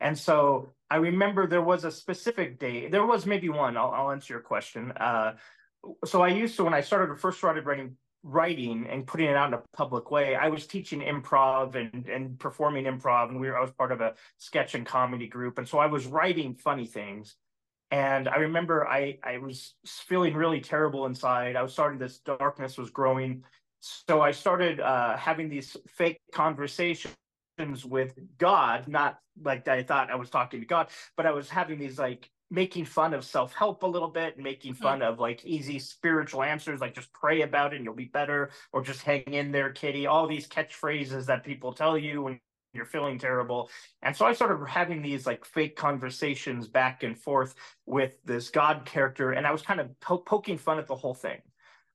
And 0.00 0.18
so 0.18 0.74
i 0.90 0.96
remember 0.96 1.46
there 1.46 1.62
was 1.62 1.84
a 1.84 1.90
specific 1.90 2.58
day 2.58 2.88
there 2.88 3.06
was 3.06 3.26
maybe 3.26 3.48
one 3.48 3.76
i'll, 3.76 3.90
I'll 3.90 4.10
answer 4.12 4.34
your 4.34 4.42
question. 4.42 4.92
Uh, 4.92 5.34
so 6.04 6.22
i 6.22 6.28
used 6.28 6.56
to 6.56 6.64
when 6.64 6.74
i 6.74 6.80
started 6.80 7.20
first 7.20 7.38
started 7.38 7.66
writing 7.66 7.96
writing 8.24 8.86
and 8.90 9.06
putting 9.06 9.28
it 9.28 9.36
out 9.36 9.48
in 9.48 9.54
a 9.54 9.62
public 9.76 10.10
way. 10.10 10.34
I 10.34 10.48
was 10.48 10.66
teaching 10.66 11.00
improv 11.00 11.74
and, 11.74 12.08
and 12.08 12.38
performing 12.38 12.86
improv, 12.86 13.28
and 13.28 13.38
we 13.38 13.48
were 13.48 13.56
I 13.56 13.60
was 13.60 13.70
part 13.70 13.92
of 13.92 14.00
a 14.00 14.14
sketch 14.38 14.74
and 14.74 14.86
comedy 14.86 15.28
group, 15.28 15.58
and 15.58 15.68
so 15.68 15.78
I 15.78 15.86
was 15.86 16.06
writing 16.06 16.54
funny 16.54 16.86
things. 16.86 17.36
And 17.90 18.26
I 18.28 18.36
remember 18.36 18.88
I 18.88 19.18
I 19.22 19.38
was 19.38 19.74
feeling 19.86 20.34
really 20.34 20.60
terrible 20.60 21.06
inside. 21.06 21.54
I 21.54 21.62
was 21.62 21.72
starting 21.72 21.98
this 21.98 22.18
darkness 22.18 22.78
was 22.78 22.90
growing, 22.90 23.44
so 23.80 24.22
I 24.22 24.32
started 24.32 24.80
uh, 24.80 25.16
having 25.18 25.50
these 25.50 25.76
fake 25.86 26.18
conversations 26.32 27.14
with 27.84 28.14
God, 28.38 28.88
not 28.88 29.18
like 29.42 29.68
I 29.68 29.82
thought 29.82 30.10
I 30.10 30.16
was 30.16 30.30
talking 30.30 30.60
to 30.60 30.66
God, 30.66 30.88
but 31.16 31.26
I 31.26 31.32
was 31.32 31.50
having 31.50 31.78
these 31.78 31.98
like 31.98 32.30
making 32.54 32.84
fun 32.84 33.12
of 33.12 33.24
self-help 33.24 33.82
a 33.82 33.86
little 33.86 34.08
bit 34.08 34.38
making 34.38 34.74
fun 34.74 35.00
mm. 35.00 35.08
of 35.08 35.18
like 35.18 35.44
easy 35.44 35.78
spiritual 35.78 36.42
answers 36.42 36.80
like 36.80 36.94
just 36.94 37.12
pray 37.12 37.42
about 37.42 37.72
it 37.72 37.76
and 37.76 37.84
you'll 37.84 37.94
be 37.94 38.04
better 38.04 38.50
or 38.72 38.80
just 38.80 39.02
hang 39.02 39.22
in 39.24 39.50
there 39.50 39.70
kitty. 39.72 40.06
All 40.06 40.26
these 40.26 40.46
catchphrases 40.46 41.26
that 41.26 41.44
people 41.44 41.72
tell 41.72 41.98
you 41.98 42.22
when 42.22 42.40
you're 42.72 42.84
feeling 42.84 43.18
terrible. 43.18 43.70
And 44.02 44.16
so 44.16 44.24
i 44.24 44.32
started 44.32 44.64
having 44.66 45.02
these 45.02 45.26
like 45.26 45.44
fake 45.44 45.76
conversations 45.76 46.68
back 46.68 47.02
and 47.02 47.18
forth 47.18 47.56
with 47.86 48.22
this 48.24 48.50
god 48.50 48.84
character 48.84 49.32
and 49.32 49.46
i 49.46 49.52
was 49.52 49.62
kind 49.62 49.80
of 49.80 49.98
po- 50.00 50.18
poking 50.18 50.58
fun 50.58 50.78
at 50.78 50.86
the 50.86 50.96
whole 50.96 51.14
thing. 51.14 51.40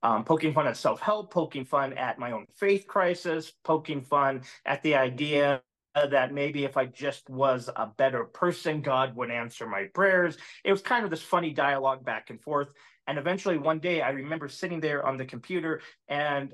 Um, 0.01 0.23
poking 0.23 0.53
fun 0.53 0.67
at 0.67 0.77
self-help 0.77 1.31
poking 1.31 1.65
fun 1.65 1.93
at 1.93 2.19
my 2.19 2.31
own 2.31 2.45
faith 2.55 2.85
crisis 2.87 3.53
poking 3.63 4.01
fun 4.01 4.43
at 4.65 4.81
the 4.83 4.95
idea 4.95 5.61
that 5.95 6.33
maybe 6.33 6.65
if 6.65 6.77
I 6.77 6.85
just 6.85 7.29
was 7.29 7.69
a 7.75 7.87
better 7.87 8.25
person, 8.25 8.81
God 8.81 9.15
would 9.15 9.31
answer 9.31 9.67
my 9.67 9.85
prayers. 9.93 10.37
It 10.63 10.71
was 10.71 10.81
kind 10.81 11.03
of 11.03 11.11
this 11.11 11.21
funny 11.21 11.51
dialogue 11.51 12.05
back 12.05 12.29
and 12.29 12.41
forth. 12.41 12.71
And 13.07 13.17
eventually 13.17 13.57
one 13.57 13.79
day 13.79 14.01
I 14.01 14.09
remember 14.11 14.47
sitting 14.47 14.79
there 14.79 15.05
on 15.05 15.17
the 15.17 15.25
computer 15.25 15.81
and 16.07 16.53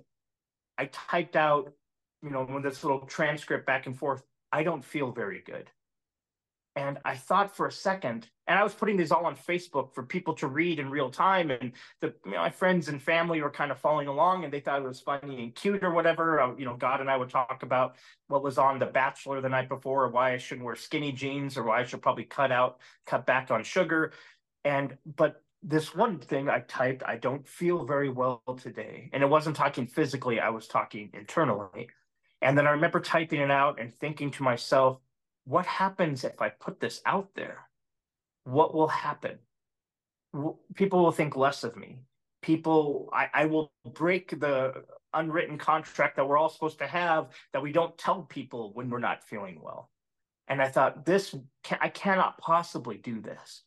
I 0.77 0.86
typed 0.86 1.36
out, 1.36 1.74
you 2.24 2.30
know, 2.30 2.62
this 2.62 2.84
little 2.84 3.01
transcript 3.01 3.65
back 3.65 3.86
and 3.86 3.98
forth. 3.98 4.24
I 4.51 4.63
don't 4.63 4.84
feel 4.84 5.12
very 5.12 5.44
good. 5.46 5.70
And 6.77 6.98
I 7.05 7.15
thought 7.15 7.55
for 7.55 7.67
a 7.67 7.72
second, 7.72 8.27
and 8.48 8.60
I 8.60 8.63
was 8.63 8.74
putting 8.74 8.98
these 8.98 9.12
all 9.12 9.25
on 9.25 9.36
Facebook 9.38 9.94
for 9.94 10.03
people 10.03 10.34
to 10.36 10.48
read 10.48 10.77
in 10.77 10.89
real 10.89 11.10
time. 11.10 11.50
And 11.50 11.72
the 12.01 12.13
you 12.25 12.32
know, 12.32 12.39
my 12.39 12.50
friends 12.50 12.89
and 12.89 13.01
family 13.01 13.41
were 13.41 13.50
kind 13.50 13.72
of 13.72 13.79
following 13.79 14.10
along, 14.10 14.44
and 14.44 14.51
they 14.51 14.60
thought 14.60 14.82
it 14.82 14.88
was 14.88 15.00
funny 15.00 15.41
and 15.41 15.55
cute 15.55 15.86
or 15.86 15.91
whatever. 15.91 16.41
Uh, 16.41 16.53
you 16.58 16.65
know, 16.65 16.75
God 16.75 17.00
and 17.00 17.10
I 17.10 17.15
would 17.15 17.29
talk 17.29 17.63
about 17.63 17.96
what 18.27 18.44
was 18.44 18.58
on 18.58 18.77
The 18.77 18.88
Bachelor 18.88 19.39
the 19.39 19.48
night 19.48 19.70
before, 19.70 20.03
or 20.03 20.10
why 20.10 20.34
I 20.34 20.38
shouldn't 20.38 20.65
wear 20.65 20.75
skinny 20.75 21.13
jeans, 21.13 21.58
or 21.58 21.63
why 21.63 21.79
I 21.79 21.86
should 21.86 22.01
probably 22.01 22.25
cut 22.25 22.51
out, 22.51 22.79
cut 23.05 23.25
back 23.25 23.51
on 23.51 23.63
sugar. 23.63 24.12
And 24.65 24.98
but 25.15 25.41
this 25.63 25.96
one 25.96 26.20
thing 26.20 26.50
I 26.50 26.60
typed, 26.60 27.03
I 27.05 27.15
don't 27.15 27.48
feel 27.48 27.86
very 27.86 28.10
well 28.10 28.41
today, 28.62 29.10
and 29.13 29.24
it 29.24 29.29
wasn't 29.29 29.55
talking 29.55 29.88
physically; 29.88 30.41
I 30.41 30.50
was 30.50 30.67
talking 30.67 31.10
internally. 31.13 31.88
And 32.41 32.58
then 32.58 32.67
I 32.67 32.72
remember 32.72 33.00
typing 33.00 33.39
it 33.39 33.50
out 33.50 33.79
and 33.79 33.94
thinking 33.94 34.29
to 34.32 34.44
myself 34.44 35.00
what 35.46 35.66
happens 35.66 36.24
if 36.24 36.42
I 36.42 36.50
put 36.50 36.80
this 36.80 37.02
out 37.06 37.30
there? 37.36 37.70
What 38.44 38.74
will 38.74 38.88
happen? 38.88 39.38
People 40.75 41.04
will 41.04 41.12
think 41.12 41.36
less 41.36 41.64
of 41.64 41.78
me. 41.78 42.02
People, 42.42 43.10
I, 43.14 43.30
I 43.34 43.46
will 43.46 43.72
break 43.94 44.40
the 44.40 44.84
unwritten 45.14 45.58
contract 45.58 46.18
that 46.18 46.28
we're 46.28 46.38
all 46.38 46.50
supposed 46.50 46.80
to 46.80 46.88
have 46.88 47.30
that 47.54 47.64
we 47.64 47.72
don't 47.72 47.98
tell 47.98 48.24
people 48.24 48.72
when 48.74 48.90
we're 48.90 49.00
not 49.00 49.24
feeling 49.24 49.60
well. 49.62 49.90
And 50.48 50.62
I 50.62 50.68
thought, 50.68 51.06
this, 51.06 51.34
I 51.80 51.90
cannot 51.90 52.38
possibly 52.38 52.98
do 52.98 53.22
this. 53.22 53.64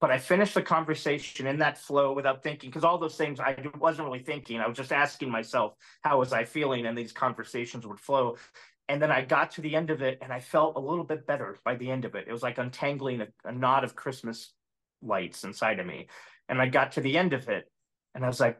But 0.00 0.10
I 0.10 0.18
finished 0.18 0.54
the 0.54 0.62
conversation 0.62 1.46
in 1.46 1.58
that 1.58 1.76
flow 1.76 2.14
without 2.14 2.42
thinking, 2.42 2.70
because 2.70 2.84
all 2.84 2.98
those 2.98 3.16
things 3.16 3.38
I 3.38 3.54
wasn't 3.78 4.06
really 4.06 4.22
thinking. 4.22 4.58
I 4.58 4.66
was 4.66 4.76
just 4.76 4.92
asking 4.92 5.30
myself, 5.30 5.74
how 6.02 6.18
was 6.18 6.32
I 6.32 6.44
feeling? 6.44 6.86
And 6.86 6.96
these 6.96 7.12
conversations 7.12 7.86
would 7.86 8.00
flow 8.00 8.36
and 8.90 9.00
then 9.00 9.12
I 9.12 9.24
got 9.24 9.52
to 9.52 9.60
the 9.60 9.76
end 9.76 9.90
of 9.90 10.02
it 10.02 10.18
and 10.20 10.32
I 10.32 10.40
felt 10.40 10.76
a 10.76 10.80
little 10.80 11.04
bit 11.04 11.24
better 11.24 11.56
by 11.64 11.76
the 11.76 11.88
end 11.88 12.04
of 12.04 12.16
it. 12.16 12.26
It 12.26 12.32
was 12.32 12.42
like 12.42 12.58
untangling 12.58 13.20
a, 13.20 13.28
a 13.44 13.52
knot 13.52 13.84
of 13.84 13.94
Christmas 13.94 14.52
lights 15.00 15.44
inside 15.44 15.78
of 15.78 15.86
me. 15.86 16.08
And 16.48 16.60
I 16.60 16.66
got 16.66 16.92
to 16.92 17.00
the 17.00 17.16
end 17.16 17.32
of 17.32 17.48
it 17.48 17.70
and 18.16 18.24
I 18.24 18.26
was 18.26 18.40
like, 18.40 18.58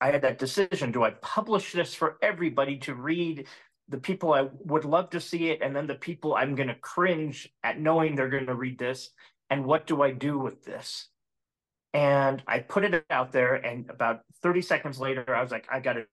I 0.00 0.10
had 0.10 0.22
that 0.22 0.38
decision. 0.38 0.90
Do 0.90 1.04
I 1.04 1.10
publish 1.10 1.72
this 1.72 1.94
for 1.94 2.16
everybody 2.22 2.78
to 2.78 2.94
read? 2.94 3.46
The 3.90 3.98
people 3.98 4.32
I 4.32 4.48
would 4.64 4.86
love 4.86 5.10
to 5.10 5.20
see 5.20 5.50
it, 5.50 5.60
and 5.62 5.76
then 5.76 5.86
the 5.86 5.94
people 5.94 6.34
I'm 6.34 6.54
going 6.54 6.68
to 6.68 6.74
cringe 6.74 7.48
at 7.62 7.78
knowing 7.78 8.14
they're 8.14 8.28
going 8.28 8.46
to 8.46 8.54
read 8.54 8.78
this. 8.78 9.10
And 9.48 9.64
what 9.64 9.86
do 9.86 10.02
I 10.02 10.10
do 10.10 10.38
with 10.38 10.64
this? 10.64 11.08
And 11.94 12.42
I 12.48 12.58
put 12.58 12.84
it 12.84 13.04
out 13.10 13.32
there, 13.32 13.54
and 13.54 13.88
about 13.88 14.20
30 14.42 14.62
seconds 14.62 14.98
later, 14.98 15.24
I 15.34 15.40
was 15.40 15.52
like, 15.52 15.68
I 15.70 15.80
got 15.80 15.94
to 15.94 16.06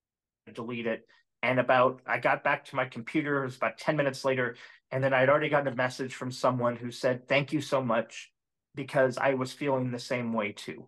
delete 0.53 0.85
it. 0.85 1.07
And 1.43 1.59
about, 1.59 2.01
I 2.07 2.19
got 2.19 2.43
back 2.43 2.63
to 2.65 2.75
my 2.75 2.85
computer, 2.85 3.41
it 3.41 3.45
was 3.45 3.57
about 3.57 3.77
10 3.77 3.97
minutes 3.97 4.23
later, 4.23 4.55
and 4.91 5.03
then 5.03 5.13
I'd 5.13 5.29
already 5.29 5.49
gotten 5.49 5.67
a 5.67 5.75
message 5.75 6.15
from 6.15 6.31
someone 6.31 6.77
who 6.77 6.89
said, 6.89 7.27
Thank 7.27 7.51
you 7.51 7.59
so 7.59 7.83
much, 7.83 8.31
because 8.75 9.17
I 9.17 9.33
was 9.33 9.51
feeling 9.51 9.91
the 9.91 9.99
same 9.99 10.33
way 10.33 10.53
too. 10.53 10.87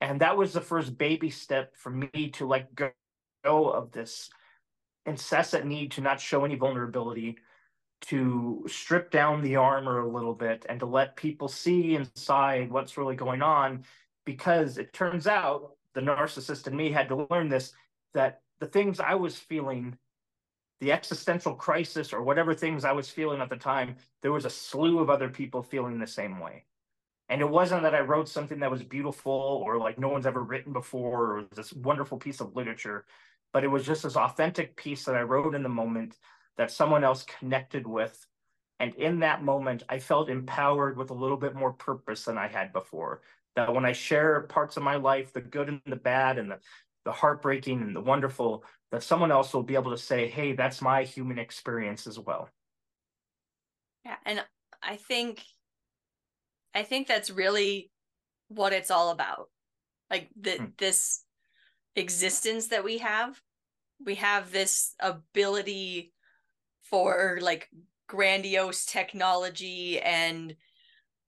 And 0.00 0.20
that 0.20 0.36
was 0.36 0.52
the 0.52 0.60
first 0.60 0.96
baby 0.96 1.30
step 1.30 1.74
for 1.76 1.90
me 1.90 2.30
to 2.34 2.46
let 2.46 2.74
go 2.74 2.92
of 3.44 3.90
this 3.92 4.30
incessant 5.06 5.66
need 5.66 5.90
to 5.92 6.00
not 6.00 6.20
show 6.20 6.44
any 6.44 6.54
vulnerability, 6.54 7.36
to 8.02 8.64
strip 8.68 9.10
down 9.10 9.42
the 9.42 9.56
armor 9.56 10.00
a 10.00 10.08
little 10.08 10.34
bit, 10.34 10.66
and 10.68 10.78
to 10.80 10.86
let 10.86 11.16
people 11.16 11.48
see 11.48 11.96
inside 11.96 12.70
what's 12.70 12.96
really 12.96 13.16
going 13.16 13.42
on. 13.42 13.84
Because 14.24 14.78
it 14.78 14.92
turns 14.92 15.26
out 15.26 15.72
the 15.94 16.00
narcissist 16.00 16.66
in 16.66 16.76
me 16.76 16.92
had 16.92 17.08
to 17.08 17.26
learn 17.30 17.48
this 17.48 17.72
that 18.12 18.42
the 18.60 18.66
things 18.66 19.00
I 19.00 19.14
was 19.14 19.38
feeling, 19.38 19.96
the 20.80 20.92
existential 20.92 21.54
crisis 21.54 22.12
or 22.12 22.22
whatever 22.22 22.54
things 22.54 22.84
I 22.84 22.92
was 22.92 23.08
feeling 23.08 23.40
at 23.40 23.50
the 23.50 23.56
time, 23.56 23.96
there 24.22 24.32
was 24.32 24.44
a 24.44 24.50
slew 24.50 24.98
of 24.98 25.10
other 25.10 25.28
people 25.28 25.62
feeling 25.62 25.98
the 25.98 26.06
same 26.06 26.38
way. 26.38 26.64
And 27.28 27.40
it 27.40 27.48
wasn't 27.48 27.82
that 27.82 27.94
I 27.94 28.00
wrote 28.00 28.28
something 28.28 28.60
that 28.60 28.70
was 28.70 28.82
beautiful 28.82 29.62
or 29.64 29.78
like 29.78 29.98
no 29.98 30.08
one's 30.08 30.26
ever 30.26 30.42
written 30.42 30.72
before 30.72 31.38
or 31.38 31.44
this 31.54 31.72
wonderful 31.72 32.18
piece 32.18 32.40
of 32.40 32.54
literature, 32.54 33.04
but 33.52 33.64
it 33.64 33.68
was 33.68 33.84
just 33.84 34.04
this 34.04 34.16
authentic 34.16 34.76
piece 34.76 35.04
that 35.04 35.16
I 35.16 35.22
wrote 35.22 35.54
in 35.54 35.62
the 35.62 35.68
moment 35.68 36.16
that 36.56 36.70
someone 36.70 37.04
else 37.04 37.24
connected 37.38 37.86
with. 37.86 38.26
And 38.78 38.94
in 38.94 39.20
that 39.20 39.42
moment, 39.42 39.82
I 39.88 39.98
felt 39.98 40.28
empowered 40.28 40.96
with 40.96 41.10
a 41.10 41.14
little 41.14 41.36
bit 41.36 41.54
more 41.54 41.72
purpose 41.72 42.24
than 42.24 42.38
I 42.38 42.46
had 42.46 42.72
before. 42.72 43.22
That 43.56 43.74
when 43.74 43.86
I 43.86 43.92
share 43.92 44.42
parts 44.42 44.76
of 44.76 44.82
my 44.82 44.96
life, 44.96 45.32
the 45.32 45.40
good 45.40 45.68
and 45.68 45.80
the 45.86 45.96
bad, 45.96 46.36
and 46.36 46.50
the, 46.50 46.58
the 47.06 47.12
heartbreaking 47.12 47.80
and 47.80 47.94
the 47.94 48.00
wonderful, 48.00 48.64
that 48.90 49.02
someone 49.02 49.30
else 49.30 49.54
will 49.54 49.62
be 49.62 49.76
able 49.76 49.92
to 49.92 49.96
say, 49.96 50.28
hey, 50.28 50.52
that's 50.52 50.82
my 50.82 51.04
human 51.04 51.38
experience 51.38 52.06
as 52.08 52.18
well. 52.18 52.50
Yeah. 54.04 54.16
And 54.26 54.44
I 54.82 54.96
think, 54.96 55.40
I 56.74 56.82
think 56.82 57.06
that's 57.06 57.30
really 57.30 57.90
what 58.48 58.72
it's 58.72 58.90
all 58.90 59.10
about. 59.10 59.48
Like 60.10 60.28
the, 60.38 60.56
hmm. 60.56 60.64
this 60.78 61.22
existence 61.94 62.66
that 62.68 62.84
we 62.84 62.98
have, 62.98 63.40
we 64.04 64.16
have 64.16 64.50
this 64.50 64.94
ability 64.98 66.12
for 66.82 67.38
like 67.40 67.70
grandiose 68.08 68.84
technology 68.84 70.00
and 70.00 70.56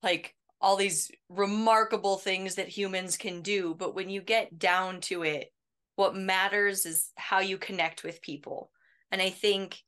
like 0.03 0.35
all 0.61 0.75
these 0.75 1.13
remarkable 1.29 2.17
things 2.17 2.57
that 2.57 2.69
humans 2.69 3.17
can 3.17 3.43
do. 3.43 3.77
But 3.79 3.95
when 3.95 4.11
you 4.11 4.21
get 4.21 4.59
down 4.59 5.01
to 5.03 5.23
it, 5.23 5.53
what 5.99 6.15
matters 6.15 6.87
is 6.87 7.11
how 7.17 7.41
you 7.41 7.59
connect 7.59 8.05
with 8.05 8.23
people. 8.23 8.71
And 9.11 9.21
I 9.21 9.31
think 9.31 9.83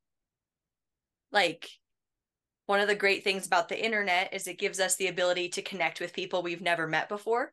like 1.31 1.69
one 2.67 2.81
of 2.81 2.89
the 2.89 2.97
great 2.97 3.23
things 3.23 3.47
about 3.47 3.69
the 3.69 3.81
internet 3.81 4.35
is 4.35 4.49
it 4.49 4.59
gives 4.59 4.81
us 4.81 4.97
the 4.97 5.07
ability 5.07 5.51
to 5.51 5.63
connect 5.63 6.01
with 6.01 6.13
people 6.13 6.43
we've 6.43 6.61
never 6.61 6.89
met 6.89 7.09
before 7.09 7.53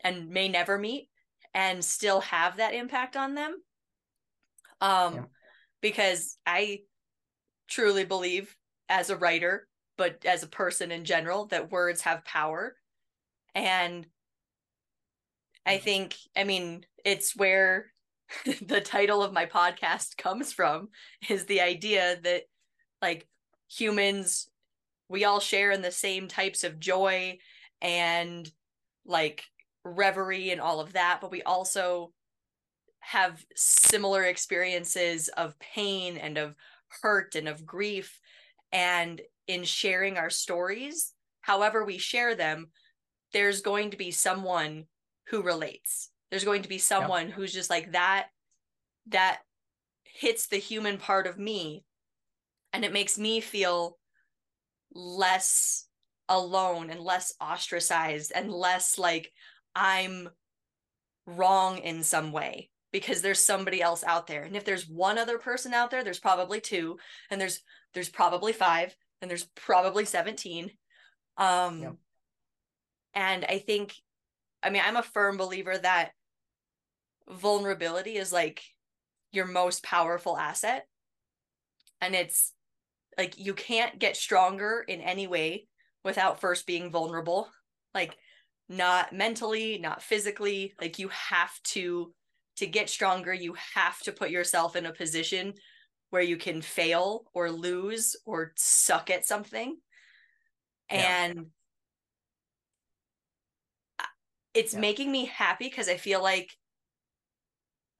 and 0.00 0.28
may 0.28 0.46
never 0.46 0.76
meet 0.76 1.08
and 1.54 1.82
still 1.82 2.20
have 2.20 2.58
that 2.58 2.74
impact 2.74 3.16
on 3.16 3.34
them. 3.34 3.56
Um 4.82 5.14
yeah. 5.14 5.22
because 5.80 6.36
I 6.44 6.80
truly 7.66 8.04
believe 8.04 8.54
as 8.90 9.08
a 9.08 9.16
writer, 9.16 9.66
but 9.96 10.22
as 10.26 10.42
a 10.42 10.48
person 10.48 10.90
in 10.90 11.06
general 11.06 11.46
that 11.46 11.72
words 11.72 12.02
have 12.02 12.26
power. 12.26 12.76
And 13.54 14.06
I 15.64 15.78
think, 15.78 16.14
I 16.36 16.44
mean, 16.44 16.84
it's 17.04 17.36
where 17.36 17.92
the 18.66 18.80
title 18.80 19.22
of 19.22 19.32
my 19.32 19.46
podcast 19.46 20.16
comes 20.16 20.52
from 20.52 20.88
is 21.28 21.46
the 21.46 21.60
idea 21.60 22.18
that 22.22 22.42
like 23.02 23.26
humans 23.68 24.48
we 25.08 25.24
all 25.24 25.40
share 25.40 25.70
in 25.70 25.82
the 25.82 25.92
same 25.92 26.26
types 26.26 26.64
of 26.64 26.80
joy 26.80 27.36
and 27.82 28.50
like 29.04 29.44
reverie 29.84 30.50
and 30.50 30.60
all 30.60 30.80
of 30.80 30.94
that 30.94 31.18
but 31.20 31.30
we 31.30 31.42
also 31.42 32.12
have 33.00 33.44
similar 33.54 34.24
experiences 34.24 35.28
of 35.28 35.58
pain 35.58 36.16
and 36.16 36.38
of 36.38 36.56
hurt 37.02 37.34
and 37.34 37.48
of 37.48 37.66
grief. 37.66 38.18
And 38.72 39.20
in 39.46 39.64
sharing 39.64 40.16
our 40.16 40.30
stories 40.30 41.12
however 41.42 41.84
we 41.84 41.98
share 41.98 42.34
them 42.34 42.68
there's 43.34 43.60
going 43.60 43.90
to 43.90 43.96
be 43.98 44.10
someone 44.10 44.86
who 45.28 45.42
relates 45.42 46.10
there's 46.34 46.42
going 46.42 46.62
to 46.62 46.68
be 46.68 46.78
someone 46.78 47.28
who's 47.28 47.52
just 47.52 47.70
like 47.70 47.92
that 47.92 48.26
that 49.06 49.38
hits 50.02 50.48
the 50.48 50.56
human 50.56 50.98
part 50.98 51.28
of 51.28 51.38
me. 51.38 51.84
And 52.72 52.84
it 52.84 52.92
makes 52.92 53.16
me 53.16 53.40
feel 53.40 53.96
less 54.92 55.86
alone 56.28 56.90
and 56.90 56.98
less 56.98 57.34
ostracized 57.40 58.32
and 58.34 58.50
less 58.50 58.98
like 58.98 59.30
i'm 59.76 60.28
wrong 61.26 61.78
in 61.78 62.02
some 62.02 62.32
way 62.32 62.68
because 62.90 63.22
there's 63.22 63.38
somebody 63.38 63.80
else 63.80 64.02
out 64.02 64.26
there. 64.26 64.42
And 64.42 64.56
if 64.56 64.64
there's 64.64 64.88
one 64.88 65.18
other 65.18 65.38
person 65.38 65.72
out 65.72 65.92
there 65.92 66.02
there's 66.02 66.18
probably 66.18 66.60
two 66.60 66.98
and 67.30 67.40
there's 67.40 67.60
there's 67.92 68.08
probably 68.08 68.52
five 68.52 68.92
and 69.22 69.30
there's 69.30 69.46
probably 69.54 70.04
17 70.04 70.70
um 71.36 71.98
and 73.14 73.44
i 73.44 73.58
think 73.58 73.94
i 74.64 74.70
mean 74.70 74.82
i'm 74.84 74.96
a 74.96 75.02
firm 75.02 75.36
believer 75.36 75.76
that 75.76 76.10
vulnerability 77.30 78.16
is 78.16 78.32
like 78.32 78.62
your 79.32 79.46
most 79.46 79.82
powerful 79.82 80.36
asset. 80.36 80.86
And 82.00 82.14
it's 82.14 82.52
like 83.16 83.38
you 83.38 83.54
can't 83.54 83.98
get 83.98 84.16
stronger 84.16 84.84
in 84.86 85.00
any 85.00 85.26
way 85.26 85.66
without 86.04 86.40
first 86.40 86.66
being 86.66 86.90
vulnerable. 86.90 87.48
Like 87.94 88.16
not 88.68 89.12
mentally, 89.12 89.78
not 89.78 90.02
physically, 90.02 90.74
like 90.80 90.98
you 90.98 91.08
have 91.08 91.52
to 91.64 92.12
to 92.56 92.66
get 92.66 92.88
stronger, 92.88 93.32
you 93.32 93.54
have 93.74 93.98
to 94.00 94.12
put 94.12 94.30
yourself 94.30 94.76
in 94.76 94.86
a 94.86 94.92
position 94.92 95.54
where 96.10 96.22
you 96.22 96.36
can 96.36 96.62
fail 96.62 97.24
or 97.34 97.50
lose 97.50 98.14
or 98.24 98.52
suck 98.56 99.10
at 99.10 99.26
something. 99.26 99.76
Yeah. 100.88 101.24
And 101.24 101.46
it's 104.54 104.74
yeah. 104.74 104.80
making 104.80 105.10
me 105.10 105.24
happy 105.24 105.68
because 105.68 105.88
I 105.88 105.96
feel 105.96 106.22
like 106.22 106.52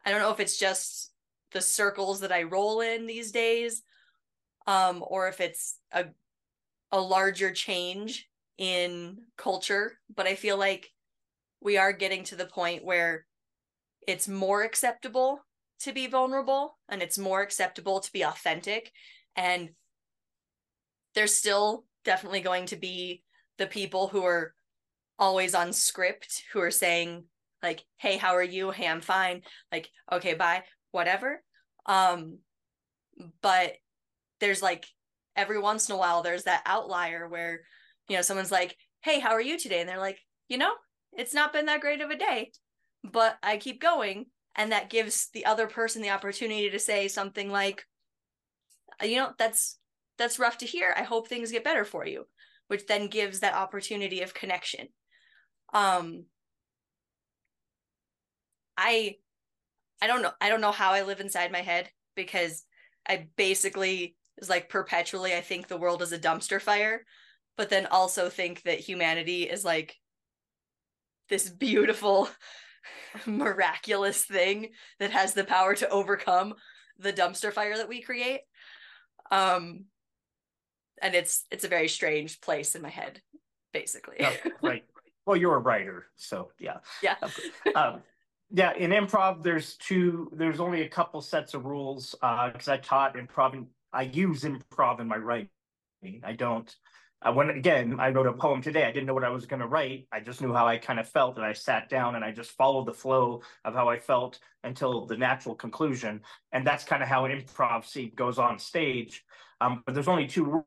I 0.04 0.10
don't 0.10 0.20
know 0.20 0.32
if 0.32 0.40
it's 0.40 0.58
just 0.58 1.12
the 1.52 1.60
circles 1.60 2.20
that 2.20 2.32
I 2.32 2.42
roll 2.42 2.80
in 2.80 3.06
these 3.06 3.32
days, 3.32 3.82
um, 4.66 5.02
or 5.06 5.28
if 5.28 5.40
it's 5.40 5.78
a 5.92 6.06
a 6.92 7.00
larger 7.00 7.50
change 7.50 8.28
in 8.56 9.18
culture. 9.36 9.98
But 10.14 10.26
I 10.26 10.36
feel 10.36 10.56
like 10.56 10.92
we 11.60 11.76
are 11.76 11.92
getting 11.92 12.22
to 12.24 12.36
the 12.36 12.46
point 12.46 12.84
where 12.84 13.26
it's 14.06 14.28
more 14.28 14.62
acceptable 14.62 15.40
to 15.80 15.92
be 15.92 16.06
vulnerable 16.06 16.78
and 16.88 17.02
it's 17.02 17.18
more 17.18 17.42
acceptable 17.42 18.00
to 18.00 18.12
be 18.12 18.22
authentic. 18.22 18.92
And 19.34 19.70
there's 21.14 21.34
still 21.34 21.84
definitely 22.04 22.40
going 22.40 22.66
to 22.66 22.76
be 22.76 23.22
the 23.58 23.66
people 23.66 24.08
who 24.08 24.24
are 24.24 24.54
always 25.18 25.54
on 25.54 25.72
script 25.72 26.44
who 26.52 26.60
are 26.60 26.70
saying 26.70 27.24
like 27.64 27.82
hey 27.96 28.16
how 28.16 28.34
are 28.36 28.42
you? 28.42 28.70
Hey 28.70 28.86
i'm 28.86 29.00
fine. 29.00 29.42
Like 29.72 29.88
okay 30.12 30.34
bye 30.34 30.62
whatever. 30.92 31.42
Um 31.86 32.38
but 33.42 33.72
there's 34.40 34.62
like 34.62 34.86
every 35.34 35.58
once 35.58 35.88
in 35.88 35.94
a 35.94 35.98
while 35.98 36.22
there's 36.22 36.44
that 36.44 36.62
outlier 36.66 37.28
where 37.28 37.62
you 38.08 38.16
know 38.16 38.22
someone's 38.22 38.52
like 38.52 38.76
hey 39.02 39.18
how 39.18 39.30
are 39.30 39.40
you 39.40 39.58
today? 39.58 39.80
And 39.80 39.88
they're 39.88 39.98
like 39.98 40.20
you 40.48 40.58
know 40.58 40.72
it's 41.12 41.34
not 41.34 41.52
been 41.52 41.66
that 41.66 41.80
great 41.80 42.00
of 42.00 42.10
a 42.10 42.16
day 42.16 42.52
but 43.02 43.36
i 43.42 43.56
keep 43.56 43.80
going. 43.80 44.26
And 44.56 44.70
that 44.70 44.88
gives 44.88 45.30
the 45.34 45.46
other 45.46 45.66
person 45.66 46.00
the 46.00 46.10
opportunity 46.10 46.70
to 46.70 46.78
say 46.78 47.08
something 47.08 47.50
like 47.50 47.84
uh, 49.02 49.06
you 49.06 49.16
know 49.16 49.32
that's 49.36 49.78
that's 50.16 50.38
rough 50.38 50.58
to 50.58 50.66
hear. 50.66 50.94
I 50.96 51.02
hope 51.02 51.26
things 51.26 51.50
get 51.50 51.64
better 51.64 51.84
for 51.84 52.06
you 52.06 52.26
which 52.68 52.86
then 52.86 53.08
gives 53.08 53.40
that 53.40 53.54
opportunity 53.54 54.22
of 54.22 54.34
connection. 54.34 54.88
Um 55.72 56.24
I 58.76 59.16
I 60.00 60.06
don't 60.06 60.22
know 60.22 60.32
I 60.40 60.48
don't 60.48 60.60
know 60.60 60.72
how 60.72 60.92
I 60.92 61.02
live 61.02 61.20
inside 61.20 61.52
my 61.52 61.62
head 61.62 61.88
because 62.14 62.64
I 63.08 63.28
basically 63.36 64.16
is 64.38 64.48
like 64.48 64.68
perpetually 64.68 65.34
I 65.34 65.40
think 65.40 65.68
the 65.68 65.76
world 65.76 66.02
is 66.02 66.12
a 66.12 66.18
dumpster 66.18 66.60
fire, 66.60 67.04
but 67.56 67.70
then 67.70 67.86
also 67.86 68.28
think 68.28 68.62
that 68.62 68.80
humanity 68.80 69.44
is 69.44 69.64
like 69.64 69.96
this 71.28 71.48
beautiful 71.48 72.28
miraculous 73.26 74.24
thing 74.24 74.70
that 74.98 75.10
has 75.10 75.34
the 75.34 75.44
power 75.44 75.74
to 75.76 75.88
overcome 75.88 76.54
the 76.98 77.12
dumpster 77.12 77.52
fire 77.52 77.76
that 77.76 77.88
we 77.88 78.02
create. 78.02 78.40
Um 79.30 79.86
and 81.02 81.14
it's 81.14 81.44
it's 81.50 81.64
a 81.64 81.68
very 81.68 81.88
strange 81.88 82.40
place 82.40 82.74
in 82.74 82.82
my 82.82 82.90
head 82.90 83.20
basically. 83.72 84.16
oh, 84.20 84.32
right. 84.62 84.84
Well, 85.26 85.38
you're 85.38 85.56
a 85.56 85.58
writer, 85.58 86.04
so 86.16 86.50
yeah. 86.58 86.80
Yeah. 87.02 87.16
um, 87.74 88.02
yeah, 88.50 88.72
in 88.74 88.90
improv, 88.90 89.42
there's 89.42 89.76
two. 89.76 90.30
There's 90.32 90.60
only 90.60 90.82
a 90.82 90.88
couple 90.88 91.20
sets 91.20 91.54
of 91.54 91.64
rules 91.64 92.14
Uh, 92.22 92.50
because 92.50 92.68
uh, 92.68 92.72
I 92.72 92.76
taught 92.78 93.16
improv. 93.16 93.66
I 93.92 94.02
use 94.02 94.44
improv 94.44 95.00
in 95.00 95.08
my 95.08 95.16
writing. 95.16 95.48
I 96.22 96.32
don't. 96.32 96.74
I 97.22 97.30
when 97.30 97.50
again, 97.50 97.98
I 97.98 98.10
wrote 98.10 98.26
a 98.26 98.32
poem 98.32 98.60
today. 98.60 98.84
I 98.84 98.92
didn't 98.92 99.06
know 99.06 99.14
what 99.14 99.24
I 99.24 99.30
was 99.30 99.46
going 99.46 99.60
to 99.60 99.66
write. 99.66 100.06
I 100.12 100.20
just 100.20 100.42
knew 100.42 100.52
how 100.52 100.66
I 100.66 100.76
kind 100.78 101.00
of 101.00 101.08
felt, 101.08 101.36
and 101.36 101.44
I 101.44 101.52
sat 101.54 101.88
down 101.88 102.16
and 102.16 102.24
I 102.24 102.32
just 102.32 102.50
followed 102.52 102.86
the 102.86 102.92
flow 102.92 103.42
of 103.64 103.74
how 103.74 103.88
I 103.88 103.98
felt 103.98 104.38
until 104.62 105.06
the 105.06 105.16
natural 105.16 105.54
conclusion. 105.54 106.20
And 106.52 106.66
that's 106.66 106.84
kind 106.84 107.02
of 107.02 107.08
how 107.08 107.24
an 107.24 107.32
improv 107.32 107.86
scene 107.86 108.12
goes 108.14 108.38
on 108.38 108.58
stage. 108.58 109.24
Um, 109.60 109.82
but 109.86 109.94
there's 109.94 110.08
only 110.08 110.26
two 110.26 110.64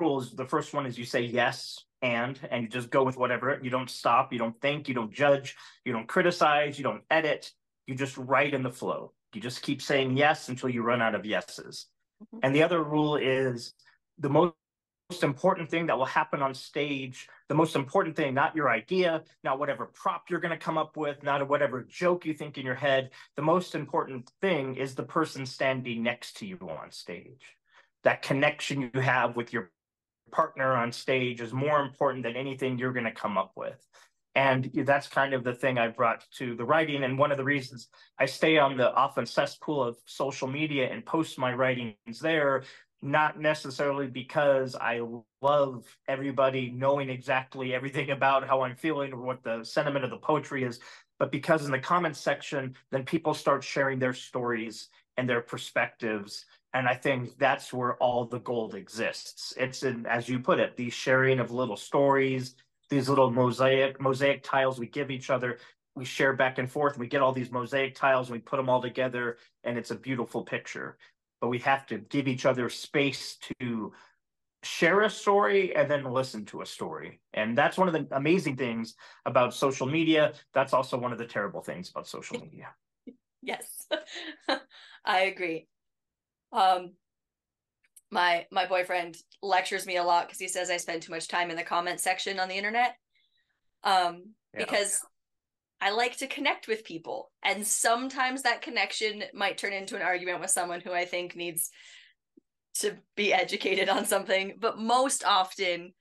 rules. 0.00 0.34
The 0.34 0.46
first 0.46 0.74
one 0.74 0.86
is 0.86 0.98
you 0.98 1.04
say 1.04 1.22
yes 1.22 1.84
and 2.02 2.38
and 2.50 2.62
you 2.62 2.68
just 2.68 2.90
go 2.90 3.04
with 3.04 3.16
whatever 3.16 3.58
you 3.62 3.70
don't 3.70 3.90
stop 3.90 4.32
you 4.32 4.38
don't 4.38 4.58
think 4.60 4.88
you 4.88 4.94
don't 4.94 5.12
judge 5.12 5.56
you 5.84 5.92
don't 5.92 6.08
criticize 6.08 6.78
you 6.78 6.82
don't 6.82 7.02
edit 7.10 7.52
you 7.86 7.94
just 7.94 8.16
write 8.16 8.54
in 8.54 8.62
the 8.62 8.70
flow 8.70 9.12
you 9.34 9.40
just 9.40 9.62
keep 9.62 9.82
saying 9.82 10.16
yes 10.16 10.48
until 10.48 10.68
you 10.68 10.82
run 10.82 11.02
out 11.02 11.14
of 11.14 11.26
yeses 11.26 11.86
mm-hmm. 12.22 12.38
and 12.42 12.54
the 12.54 12.62
other 12.62 12.82
rule 12.82 13.16
is 13.16 13.74
the 14.18 14.28
most 14.30 14.54
important 15.22 15.68
thing 15.68 15.86
that 15.86 15.98
will 15.98 16.04
happen 16.04 16.40
on 16.40 16.54
stage, 16.54 17.28
the 17.48 17.54
most 17.54 17.74
important 17.74 18.14
thing, 18.14 18.32
not 18.32 18.54
your 18.54 18.70
idea, 18.70 19.22
not 19.42 19.58
whatever 19.58 19.86
prop 19.86 20.30
you're 20.30 20.40
going 20.40 20.56
to 20.56 20.64
come 20.64 20.78
up 20.78 20.96
with, 20.96 21.22
not 21.24 21.46
whatever 21.48 21.82
joke 21.82 22.24
you 22.24 22.32
think 22.32 22.58
in 22.58 22.64
your 22.64 22.76
head. 22.76 23.10
The 23.34 23.42
most 23.42 23.74
important 23.74 24.30
thing 24.40 24.76
is 24.76 24.94
the 24.94 25.02
person 25.02 25.46
standing 25.46 26.02
next 26.02 26.36
to 26.38 26.46
you 26.46 26.58
on 26.60 26.92
stage. 26.92 27.56
That 28.04 28.22
connection 28.22 28.90
you 28.94 29.00
have 29.00 29.36
with 29.36 29.52
your 29.52 29.72
partner 30.30 30.74
on 30.74 30.92
stage 30.92 31.40
is 31.40 31.52
more 31.52 31.80
important 31.80 32.24
than 32.24 32.36
anything 32.36 32.78
you're 32.78 32.92
going 32.92 33.04
to 33.04 33.12
come 33.12 33.38
up 33.38 33.52
with. 33.56 33.86
And 34.36 34.70
that's 34.84 35.08
kind 35.08 35.34
of 35.34 35.42
the 35.42 35.54
thing 35.54 35.76
I 35.76 35.88
brought 35.88 36.24
to 36.38 36.54
the 36.54 36.64
writing. 36.64 37.02
And 37.02 37.18
one 37.18 37.32
of 37.32 37.36
the 37.38 37.44
reasons 37.44 37.88
I 38.18 38.26
stay 38.26 38.58
on 38.58 38.76
the 38.76 38.94
often 38.94 39.26
cesspool 39.26 39.82
of 39.82 39.96
social 40.04 40.46
media 40.46 40.88
and 40.90 41.04
post 41.04 41.38
my 41.38 41.52
writings 41.52 42.20
there 42.20 42.62
not 43.02 43.40
necessarily 43.40 44.06
because 44.06 44.76
I 44.76 45.00
love 45.40 45.84
everybody 46.08 46.70
knowing 46.70 47.08
exactly 47.08 47.74
everything 47.74 48.10
about 48.12 48.46
how 48.46 48.62
I'm 48.62 48.76
feeling 48.76 49.12
or 49.12 49.20
what 49.20 49.42
the 49.42 49.64
sentiment 49.64 50.04
of 50.04 50.10
the 50.10 50.18
poetry 50.18 50.64
is, 50.64 50.80
but 51.18 51.32
because 51.32 51.64
in 51.64 51.70
the 51.70 51.78
comments 51.78 52.20
section, 52.20 52.74
then 52.90 53.04
people 53.04 53.34
start 53.34 53.64
sharing 53.64 53.98
their 53.98 54.14
stories 54.14 54.88
and 55.16 55.28
their 55.28 55.40
perspectives. 55.40 56.44
And 56.72 56.86
I 56.86 56.94
think 56.94 57.36
that's 57.38 57.72
where 57.72 57.96
all 57.96 58.24
the 58.24 58.38
gold 58.40 58.74
exists. 58.74 59.54
It's 59.56 59.82
in, 59.82 60.06
as 60.06 60.28
you 60.28 60.38
put 60.38 60.60
it, 60.60 60.76
the 60.76 60.90
sharing 60.90 61.40
of 61.40 61.50
little 61.50 61.76
stories, 61.76 62.54
these 62.88 63.08
little 63.08 63.30
mosaic 63.30 64.00
mosaic 64.00 64.42
tiles 64.42 64.78
we 64.78 64.86
give 64.86 65.10
each 65.10 65.30
other. 65.30 65.58
We 65.96 66.04
share 66.04 66.32
back 66.32 66.58
and 66.58 66.70
forth. 66.70 66.94
And 66.94 67.00
we 67.00 67.08
get 67.08 67.22
all 67.22 67.32
these 67.32 67.50
mosaic 67.50 67.94
tiles 67.94 68.28
and 68.28 68.36
we 68.36 68.40
put 68.40 68.56
them 68.56 68.68
all 68.68 68.80
together, 68.80 69.38
and 69.64 69.76
it's 69.76 69.90
a 69.90 69.96
beautiful 69.96 70.42
picture 70.44 70.96
but 71.40 71.48
we 71.48 71.58
have 71.58 71.86
to 71.86 71.98
give 71.98 72.28
each 72.28 72.46
other 72.46 72.68
space 72.68 73.38
to 73.60 73.92
share 74.62 75.02
a 75.02 75.10
story 75.10 75.74
and 75.74 75.90
then 75.90 76.04
listen 76.04 76.44
to 76.46 76.60
a 76.60 76.66
story. 76.66 77.20
And 77.32 77.56
that's 77.56 77.78
one 77.78 77.88
of 77.88 77.94
the 77.94 78.06
amazing 78.14 78.56
things 78.56 78.94
about 79.24 79.54
social 79.54 79.86
media. 79.86 80.34
That's 80.52 80.74
also 80.74 80.98
one 80.98 81.12
of 81.12 81.18
the 81.18 81.26
terrible 81.26 81.62
things 81.62 81.90
about 81.90 82.06
social 82.06 82.38
media. 82.38 82.68
yes. 83.42 83.86
I 85.04 85.20
agree. 85.20 85.66
Um 86.52 86.92
my 88.10 88.46
my 88.50 88.66
boyfriend 88.66 89.16
lectures 89.42 89.86
me 89.86 89.96
a 89.96 90.04
lot 90.04 90.26
because 90.26 90.40
he 90.40 90.48
says 90.48 90.70
I 90.70 90.76
spend 90.76 91.02
too 91.02 91.12
much 91.12 91.28
time 91.28 91.50
in 91.50 91.56
the 91.56 91.62
comment 91.62 92.00
section 92.00 92.40
on 92.40 92.48
the 92.48 92.56
internet. 92.56 92.96
Um 93.84 94.34
yeah. 94.52 94.64
because 94.64 95.00
I 95.80 95.90
like 95.90 96.18
to 96.18 96.26
connect 96.26 96.68
with 96.68 96.84
people. 96.84 97.30
And 97.42 97.66
sometimes 97.66 98.42
that 98.42 98.62
connection 98.62 99.24
might 99.32 99.56
turn 99.56 99.72
into 99.72 99.96
an 99.96 100.02
argument 100.02 100.40
with 100.40 100.50
someone 100.50 100.80
who 100.80 100.92
I 100.92 101.06
think 101.06 101.34
needs 101.34 101.70
to 102.80 102.96
be 103.16 103.32
educated 103.32 103.88
on 103.88 104.04
something. 104.04 104.56
But 104.60 104.78
most 104.78 105.24
often, 105.24 105.94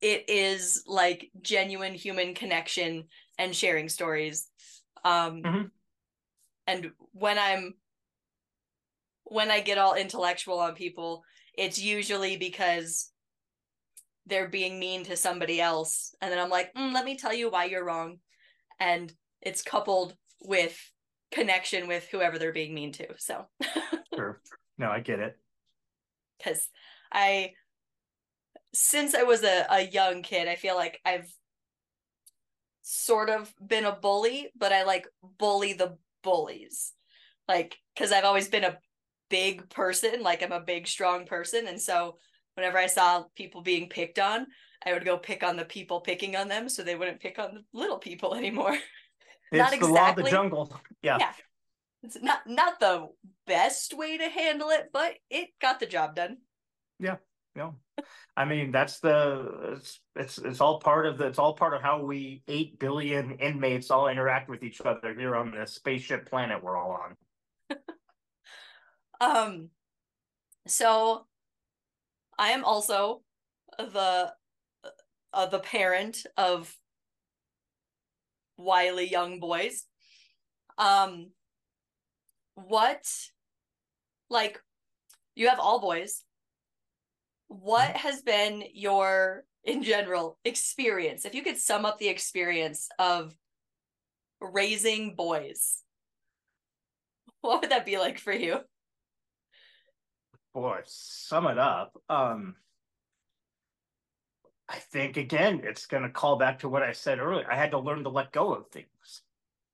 it 0.00 0.30
is 0.30 0.84
like 0.86 1.30
genuine 1.42 1.94
human 1.94 2.34
connection 2.34 3.04
and 3.38 3.54
sharing 3.54 3.88
stories. 3.88 4.48
Um, 5.04 5.42
mm-hmm. 5.42 5.62
And 6.68 6.90
when 7.12 7.38
I'm, 7.38 7.74
when 9.28 9.50
I 9.50 9.60
get 9.60 9.78
all 9.78 9.94
intellectual 9.94 10.58
on 10.58 10.74
people, 10.74 11.22
it's 11.56 11.78
usually 11.78 12.36
because 12.36 13.10
they're 14.26 14.48
being 14.48 14.78
mean 14.78 15.04
to 15.04 15.16
somebody 15.16 15.60
else. 15.60 16.14
And 16.20 16.30
then 16.30 16.38
I'm 16.38 16.50
like, 16.50 16.72
mm, 16.74 16.92
let 16.92 17.04
me 17.04 17.16
tell 17.16 17.32
you 17.32 17.50
why 17.50 17.64
you're 17.64 17.84
wrong 17.84 18.18
and 18.78 19.12
it's 19.40 19.62
coupled 19.62 20.14
with 20.40 20.78
connection 21.30 21.88
with 21.88 22.06
whoever 22.10 22.38
they're 22.38 22.52
being 22.52 22.74
mean 22.74 22.92
to. 22.92 23.06
So 23.18 23.46
sure. 24.14 24.40
No, 24.76 24.90
I 24.90 25.00
get 25.00 25.20
it. 25.20 25.36
Cause 26.42 26.68
I 27.12 27.52
since 28.74 29.14
I 29.14 29.22
was 29.22 29.42
a, 29.42 29.66
a 29.70 29.82
young 29.82 30.22
kid, 30.22 30.46
I 30.46 30.54
feel 30.54 30.76
like 30.76 31.00
I've 31.04 31.28
sort 32.82 33.30
of 33.30 33.52
been 33.66 33.84
a 33.84 33.92
bully, 33.92 34.50
but 34.56 34.72
I 34.72 34.84
like 34.84 35.06
bully 35.38 35.72
the 35.72 35.96
bullies. 36.22 36.92
Like, 37.48 37.76
because 37.94 38.12
I've 38.12 38.24
always 38.24 38.48
been 38.48 38.64
a 38.64 38.78
big 39.28 39.68
person, 39.70 40.22
like 40.22 40.42
I'm 40.42 40.52
a 40.52 40.60
big, 40.60 40.86
strong 40.86 41.26
person. 41.26 41.66
And 41.66 41.80
so 41.80 42.18
whenever 42.54 42.78
I 42.78 42.86
saw 42.86 43.24
people 43.34 43.62
being 43.62 43.88
picked 43.88 44.18
on, 44.18 44.46
I 44.84 44.92
would 44.92 45.04
go 45.04 45.18
pick 45.18 45.42
on 45.42 45.56
the 45.56 45.64
people 45.64 46.00
picking 46.00 46.36
on 46.36 46.48
them 46.48 46.68
so 46.68 46.82
they 46.82 46.94
wouldn't 46.94 47.20
pick 47.20 47.38
on 47.38 47.54
the 47.54 47.78
little 47.78 47.98
people 47.98 48.34
anymore. 48.36 48.76
It's 49.50 49.58
not 49.58 49.70
the 49.70 49.76
exactly, 49.76 49.92
law 49.92 50.10
of 50.10 50.16
the 50.16 50.30
jungle. 50.30 50.80
Yeah. 51.02 51.18
Yeah. 51.20 51.32
It's 52.02 52.20
not 52.22 52.40
not 52.46 52.78
the 52.78 53.08
best 53.46 53.92
way 53.92 54.18
to 54.18 54.28
handle 54.28 54.70
it, 54.70 54.90
but 54.92 55.14
it 55.30 55.48
got 55.60 55.80
the 55.80 55.86
job 55.86 56.14
done. 56.14 56.38
Yeah. 57.00 57.16
Yeah. 57.56 57.72
I 58.36 58.44
mean, 58.44 58.70
that's 58.70 59.00
the 59.00 59.74
it's 59.76 60.00
it's 60.14 60.38
it's 60.38 60.60
all 60.60 60.78
part 60.78 61.06
of 61.06 61.18
the 61.18 61.26
it's 61.26 61.40
all 61.40 61.54
part 61.54 61.74
of 61.74 61.82
how 61.82 62.04
we 62.04 62.42
eight 62.46 62.78
billion 62.78 63.32
inmates 63.38 63.90
all 63.90 64.06
interact 64.06 64.48
with 64.48 64.62
each 64.62 64.80
other 64.80 65.12
here 65.12 65.34
on 65.34 65.50
the 65.50 65.66
spaceship 65.66 66.28
planet 66.28 66.62
we're 66.62 66.76
all 66.76 66.92
on. 66.92 67.16
um 69.20 69.70
so 70.66 71.26
I 72.38 72.50
am 72.50 72.64
also 72.64 73.22
the 73.78 74.32
uh, 75.32 75.46
the 75.46 75.58
parent 75.58 76.24
of 76.36 76.74
wily 78.56 79.08
young 79.08 79.40
boys. 79.40 79.84
Um, 80.78 81.30
what, 82.54 83.06
like, 84.30 84.60
you 85.34 85.48
have 85.48 85.60
all 85.60 85.80
boys. 85.80 86.22
What 87.48 87.88
mm-hmm. 87.88 87.98
has 87.98 88.22
been 88.22 88.64
your, 88.72 89.44
in 89.64 89.82
general, 89.82 90.38
experience? 90.44 91.24
If 91.24 91.34
you 91.34 91.42
could 91.42 91.58
sum 91.58 91.84
up 91.84 91.98
the 91.98 92.08
experience 92.08 92.88
of 92.98 93.34
raising 94.40 95.14
boys, 95.14 95.82
what 97.40 97.60
would 97.60 97.70
that 97.70 97.86
be 97.86 97.98
like 97.98 98.18
for 98.18 98.32
you? 98.32 98.58
Boy, 100.54 100.80
sum 100.84 101.46
it 101.46 101.58
up. 101.58 102.00
Um, 102.08 102.56
I 104.68 104.76
think 104.76 105.16
again, 105.16 105.62
it's 105.64 105.86
going 105.86 106.02
to 106.02 106.10
call 106.10 106.36
back 106.36 106.58
to 106.60 106.68
what 106.68 106.82
I 106.82 106.92
said 106.92 107.18
earlier. 107.18 107.50
I 107.50 107.56
had 107.56 107.70
to 107.70 107.78
learn 107.78 108.02
to 108.04 108.10
let 108.10 108.32
go 108.32 108.52
of 108.52 108.68
things. 108.68 109.22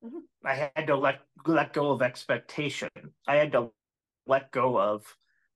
Mm-hmm. 0.05 0.19
I 0.45 0.71
had 0.77 0.87
to 0.87 0.97
let 0.97 1.21
let 1.47 1.73
go 1.73 1.91
of 1.91 2.03
expectation. 2.03 2.91
I 3.27 3.37
had 3.37 3.53
to 3.53 3.71
let 4.27 4.53
go 4.53 4.79
of 4.79 5.05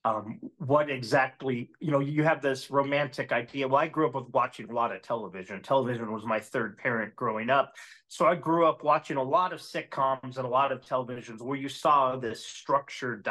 um, 0.04 0.40
what 0.58 0.90
exactly 0.90 1.70
you 1.80 1.90
know. 1.90 2.00
You 2.00 2.24
have 2.24 2.40
this 2.40 2.70
romantic 2.70 3.30
idea. 3.30 3.68
Well, 3.68 3.80
I 3.80 3.88
grew 3.88 4.08
up 4.08 4.14
with 4.14 4.32
watching 4.32 4.70
a 4.70 4.72
lot 4.72 4.94
of 4.94 5.02
television. 5.02 5.62
Television 5.62 6.10
was 6.12 6.24
my 6.24 6.40
third 6.40 6.78
parent 6.78 7.14
growing 7.14 7.50
up, 7.50 7.74
so 8.08 8.26
I 8.26 8.34
grew 8.34 8.66
up 8.66 8.82
watching 8.82 9.18
a 9.18 9.22
lot 9.22 9.52
of 9.52 9.60
sitcoms 9.60 10.36
and 10.36 10.46
a 10.46 10.48
lot 10.48 10.72
of 10.72 10.80
televisions 10.80 11.42
where 11.42 11.58
you 11.58 11.68
saw 11.68 12.16
this 12.16 12.44
structured 12.44 13.22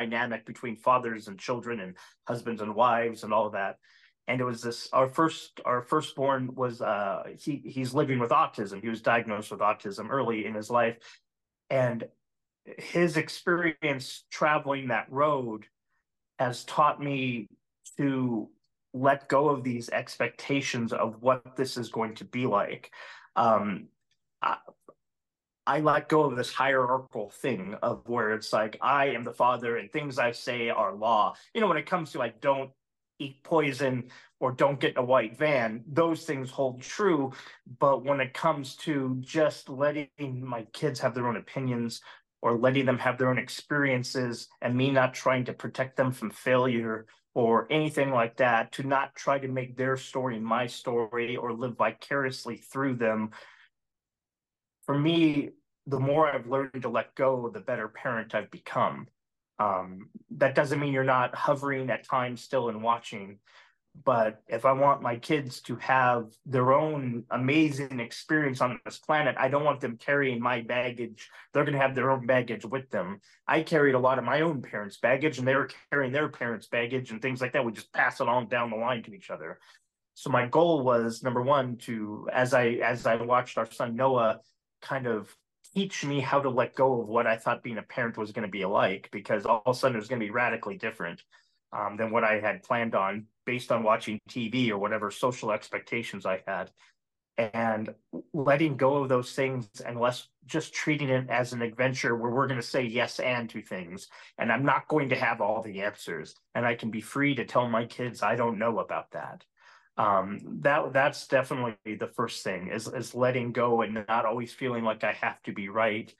dynamic 0.00 0.46
between 0.46 0.76
fathers 0.76 1.28
and 1.28 1.38
children 1.38 1.80
and 1.80 1.96
husbands 2.26 2.62
and 2.62 2.74
wives 2.74 3.22
and 3.22 3.32
all 3.32 3.46
of 3.46 3.52
that. 3.52 3.76
And 4.26 4.40
it 4.40 4.44
was 4.44 4.62
this 4.62 4.88
our 4.92 5.08
first 5.08 5.60
our 5.64 5.82
firstborn 5.82 6.54
was 6.54 6.80
uh 6.80 7.24
he 7.38 7.62
he's 7.64 7.94
living 7.94 8.18
with 8.18 8.30
autism. 8.30 8.80
He 8.80 8.88
was 8.88 9.02
diagnosed 9.02 9.50
with 9.50 9.60
autism 9.60 10.08
early 10.10 10.46
in 10.46 10.54
his 10.54 10.70
life. 10.70 10.96
And 11.68 12.04
his 12.64 13.16
experience 13.16 14.24
traveling 14.30 14.88
that 14.88 15.10
road 15.10 15.66
has 16.38 16.64
taught 16.64 17.02
me 17.02 17.48
to 17.98 18.48
let 18.92 19.28
go 19.28 19.48
of 19.48 19.62
these 19.62 19.88
expectations 19.90 20.92
of 20.92 21.16
what 21.20 21.56
this 21.56 21.76
is 21.76 21.88
going 21.90 22.14
to 22.16 22.24
be 22.24 22.46
like. 22.46 22.90
Um 23.36 23.88
I, 24.42 24.56
I 25.70 25.78
let 25.78 26.08
go 26.08 26.24
of 26.24 26.34
this 26.34 26.52
hierarchical 26.52 27.30
thing 27.30 27.76
of 27.80 28.02
where 28.08 28.32
it's 28.32 28.52
like 28.52 28.76
I 28.80 29.10
am 29.10 29.22
the 29.22 29.32
father 29.32 29.76
and 29.76 29.88
things 29.88 30.18
I 30.18 30.32
say 30.32 30.68
are 30.68 30.92
law. 30.92 31.36
You 31.54 31.60
know, 31.60 31.68
when 31.68 31.76
it 31.76 31.86
comes 31.86 32.10
to 32.10 32.18
like 32.18 32.40
don't 32.40 32.72
eat 33.20 33.40
poison 33.44 34.10
or 34.40 34.50
don't 34.50 34.80
get 34.80 34.92
in 34.92 34.98
a 34.98 35.04
white 35.04 35.38
van 35.38 35.84
those 35.86 36.24
things 36.24 36.50
hold 36.50 36.80
true 36.80 37.30
but 37.78 38.02
when 38.02 38.18
it 38.18 38.32
comes 38.32 38.74
to 38.76 39.18
just 39.20 39.68
letting 39.68 40.08
my 40.18 40.62
kids 40.72 40.98
have 40.98 41.14
their 41.14 41.28
own 41.28 41.36
opinions 41.36 42.00
or 42.40 42.56
letting 42.56 42.86
them 42.86 42.98
have 42.98 43.18
their 43.18 43.28
own 43.28 43.38
experiences 43.38 44.48
and 44.62 44.74
me 44.74 44.90
not 44.90 45.12
trying 45.12 45.44
to 45.44 45.52
protect 45.52 45.98
them 45.98 46.10
from 46.10 46.30
failure 46.30 47.04
or 47.34 47.68
anything 47.70 48.10
like 48.10 48.38
that 48.38 48.72
to 48.72 48.82
not 48.82 49.14
try 49.14 49.38
to 49.38 49.48
make 49.48 49.76
their 49.76 49.98
story 49.98 50.40
my 50.40 50.66
story 50.66 51.36
or 51.36 51.52
live 51.52 51.76
vicariously 51.76 52.56
through 52.56 52.94
them 52.94 53.30
for 54.86 54.98
me 54.98 55.50
the 55.86 56.00
more 56.00 56.28
i've 56.28 56.46
learned 56.46 56.82
to 56.82 56.88
let 56.88 57.14
go 57.14 57.48
the 57.48 57.60
better 57.60 57.88
parent 57.88 58.34
i've 58.34 58.50
become 58.50 59.06
um, 59.60 60.08
that 60.38 60.54
doesn't 60.54 60.80
mean 60.80 60.92
you're 60.94 61.04
not 61.04 61.34
hovering 61.34 61.90
at 61.90 62.08
times 62.08 62.40
still 62.40 62.70
and 62.70 62.82
watching, 62.82 63.38
But 64.04 64.40
if 64.48 64.64
I 64.64 64.72
want 64.72 65.02
my 65.02 65.16
kids 65.16 65.60
to 65.62 65.76
have 65.76 66.32
their 66.46 66.72
own 66.72 67.24
amazing 67.30 68.00
experience 68.00 68.62
on 68.62 68.80
this 68.84 68.98
planet, 68.98 69.36
I 69.38 69.48
don't 69.48 69.64
want 69.64 69.80
them 69.80 69.98
carrying 69.98 70.40
my 70.40 70.62
baggage. 70.62 71.28
They're 71.52 71.64
going 71.64 71.74
to 71.74 71.80
have 71.80 71.94
their 71.94 72.10
own 72.10 72.24
baggage 72.24 72.64
with 72.64 72.88
them. 72.90 73.20
I 73.46 73.62
carried 73.62 73.94
a 73.94 73.98
lot 73.98 74.18
of 74.18 74.24
my 74.24 74.40
own 74.40 74.62
parents' 74.62 74.96
baggage, 74.96 75.38
and 75.38 75.46
they 75.46 75.56
were 75.56 75.68
carrying 75.90 76.12
their 76.12 76.28
parents' 76.30 76.68
baggage 76.68 77.10
and 77.10 77.20
things 77.20 77.42
like 77.42 77.52
that. 77.52 77.64
We 77.64 77.72
just 77.72 77.92
pass 77.92 78.20
it 78.20 78.28
on 78.28 78.48
down 78.48 78.70
the 78.70 78.76
line 78.76 79.02
to 79.02 79.14
each 79.14 79.28
other. 79.28 79.58
So 80.14 80.30
my 80.30 80.46
goal 80.46 80.82
was 80.82 81.22
number 81.22 81.42
one 81.42 81.76
to 81.78 82.28
as 82.32 82.54
I 82.54 82.80
as 82.82 83.06
I 83.06 83.16
watched 83.16 83.58
our 83.58 83.70
son 83.70 83.94
Noah 83.96 84.40
kind 84.80 85.06
of 85.06 85.34
teach 85.74 86.04
me 86.04 86.20
how 86.20 86.40
to 86.40 86.50
let 86.50 86.74
go 86.74 87.00
of 87.00 87.08
what 87.08 87.26
I 87.26 87.36
thought 87.36 87.62
being 87.62 87.78
a 87.78 87.82
parent 87.82 88.16
was 88.16 88.32
going 88.32 88.46
to 88.46 88.50
be 88.50 88.64
like, 88.64 89.08
because 89.12 89.46
all 89.46 89.62
of 89.64 89.76
a 89.76 89.78
sudden 89.78 89.96
it 89.96 90.00
was 90.00 90.08
going 90.08 90.20
to 90.20 90.26
be 90.26 90.30
radically 90.30 90.76
different 90.76 91.22
um, 91.72 91.96
than 91.96 92.10
what 92.10 92.24
I 92.24 92.40
had 92.40 92.62
planned 92.62 92.94
on 92.94 93.26
based 93.46 93.70
on 93.72 93.82
watching 93.82 94.20
TV 94.28 94.70
or 94.70 94.78
whatever 94.78 95.10
social 95.10 95.52
expectations 95.52 96.26
I 96.26 96.42
had. 96.46 96.70
And 97.38 97.94
letting 98.34 98.76
go 98.76 98.96
of 98.96 99.08
those 99.08 99.32
things 99.32 99.66
and 99.86 99.98
less 99.98 100.28
just 100.44 100.74
treating 100.74 101.08
it 101.08 101.30
as 101.30 101.54
an 101.54 101.62
adventure 101.62 102.14
where 102.14 102.30
we're 102.30 102.46
going 102.46 102.60
to 102.60 102.66
say 102.66 102.82
yes 102.82 103.18
and 103.18 103.48
to 103.48 103.62
things. 103.62 104.08
And 104.36 104.52
I'm 104.52 104.64
not 104.64 104.88
going 104.88 105.08
to 105.08 105.16
have 105.16 105.40
all 105.40 105.62
the 105.62 105.80
answers. 105.80 106.34
And 106.54 106.66
I 106.66 106.74
can 106.74 106.90
be 106.90 107.00
free 107.00 107.34
to 107.36 107.46
tell 107.46 107.66
my 107.66 107.86
kids 107.86 108.22
I 108.22 108.36
don't 108.36 108.58
know 108.58 108.80
about 108.80 109.12
that. 109.12 109.44
Um, 110.00 110.38
that 110.62 110.94
that's 110.94 111.26
definitely 111.26 111.94
the 111.94 112.06
first 112.06 112.42
thing 112.42 112.68
is 112.68 112.88
is 112.88 113.14
letting 113.14 113.52
go 113.52 113.82
and 113.82 114.04
not 114.08 114.24
always 114.24 114.52
feeling 114.52 114.82
like 114.82 115.04
I 115.04 115.12
have 115.12 115.42
to 115.42 115.52
be 115.52 115.68
right. 115.68 116.12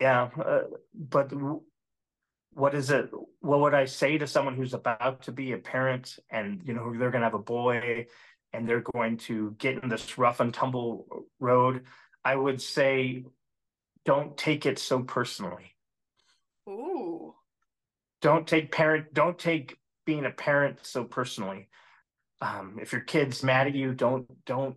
Yeah, 0.00 0.30
uh, 0.42 0.62
but 0.94 1.32
what 2.54 2.74
is 2.74 2.90
it 2.90 3.10
what 3.40 3.60
would 3.60 3.74
i 3.74 3.84
say 3.84 4.16
to 4.16 4.26
someone 4.26 4.56
who's 4.56 4.72
about 4.72 5.20
to 5.22 5.30
be 5.30 5.52
a 5.52 5.58
parent 5.58 6.18
and 6.30 6.62
you 6.64 6.72
know 6.72 6.90
they're 6.96 7.10
going 7.10 7.20
to 7.20 7.26
have 7.26 7.34
a 7.34 7.38
boy 7.38 8.06
and 8.54 8.66
they're 8.66 8.84
going 8.94 9.18
to 9.18 9.54
get 9.58 9.82
in 9.82 9.90
this 9.90 10.16
rough 10.16 10.40
and 10.40 10.54
tumble 10.54 11.26
road 11.38 11.82
i 12.24 12.34
would 12.34 12.60
say 12.60 13.22
don't 14.06 14.38
take 14.38 14.64
it 14.64 14.78
so 14.78 15.00
personally 15.00 15.76
ooh 16.66 17.34
don't 18.22 18.46
take 18.46 18.72
parent 18.72 19.12
don't 19.12 19.38
take 19.38 19.76
being 20.06 20.24
a 20.24 20.30
parent 20.30 20.78
so 20.82 21.04
personally. 21.04 21.68
Um, 22.40 22.78
if 22.80 22.92
your 22.92 23.02
kid's 23.02 23.42
mad 23.42 23.66
at 23.66 23.74
you 23.74 23.92
don't 23.92 24.26
don't 24.46 24.76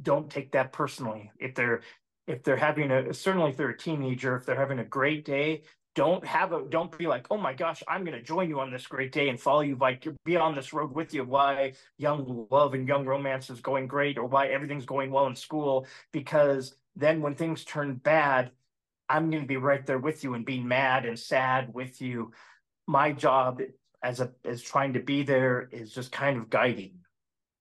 don't 0.00 0.30
take 0.30 0.52
that 0.52 0.72
personally. 0.72 1.30
If 1.38 1.54
they're 1.54 1.82
if 2.26 2.42
they're 2.42 2.56
having 2.56 2.90
a 2.90 3.14
certainly 3.14 3.50
if 3.50 3.56
they're 3.56 3.70
a 3.70 3.78
teenager 3.78 4.36
if 4.36 4.44
they're 4.44 4.56
having 4.56 4.78
a 4.78 4.84
great 4.84 5.24
day 5.24 5.62
don't 5.94 6.24
have 6.26 6.52
a 6.52 6.62
don't 6.68 6.96
be 6.96 7.06
like 7.06 7.26
oh 7.30 7.36
my 7.36 7.52
gosh 7.52 7.82
i'm 7.88 8.04
going 8.04 8.16
to 8.16 8.22
join 8.22 8.48
you 8.48 8.60
on 8.60 8.70
this 8.70 8.86
great 8.86 9.12
day 9.12 9.28
and 9.28 9.38
follow 9.38 9.60
you 9.60 9.76
like 9.76 10.06
be 10.24 10.36
on 10.36 10.54
this 10.54 10.72
road 10.72 10.94
with 10.94 11.12
you 11.12 11.24
why 11.24 11.72
young 11.98 12.46
love 12.50 12.74
and 12.74 12.88
young 12.88 13.04
romance 13.04 13.50
is 13.50 13.60
going 13.60 13.86
great 13.86 14.18
or 14.18 14.24
why 14.24 14.46
everything's 14.46 14.86
going 14.86 15.10
well 15.10 15.26
in 15.26 15.36
school. 15.36 15.86
Because 16.12 16.74
then 16.96 17.20
when 17.20 17.34
things 17.34 17.64
turn 17.64 17.94
bad 17.94 18.50
i'm 19.08 19.30
going 19.30 19.42
to 19.42 19.48
be 19.48 19.56
right 19.56 19.84
there 19.86 19.98
with 19.98 20.24
you 20.24 20.34
and 20.34 20.46
being 20.46 20.66
mad 20.66 21.04
and 21.04 21.18
sad 21.18 21.72
with 21.74 22.00
you. 22.00 22.32
My 22.86 23.12
job 23.12 23.60
as 24.02 24.20
a 24.20 24.30
as 24.44 24.62
trying 24.62 24.92
to 24.92 25.00
be 25.00 25.22
there 25.22 25.68
is 25.72 25.92
just 25.92 26.12
kind 26.12 26.36
of 26.36 26.50
guiding 26.50 26.98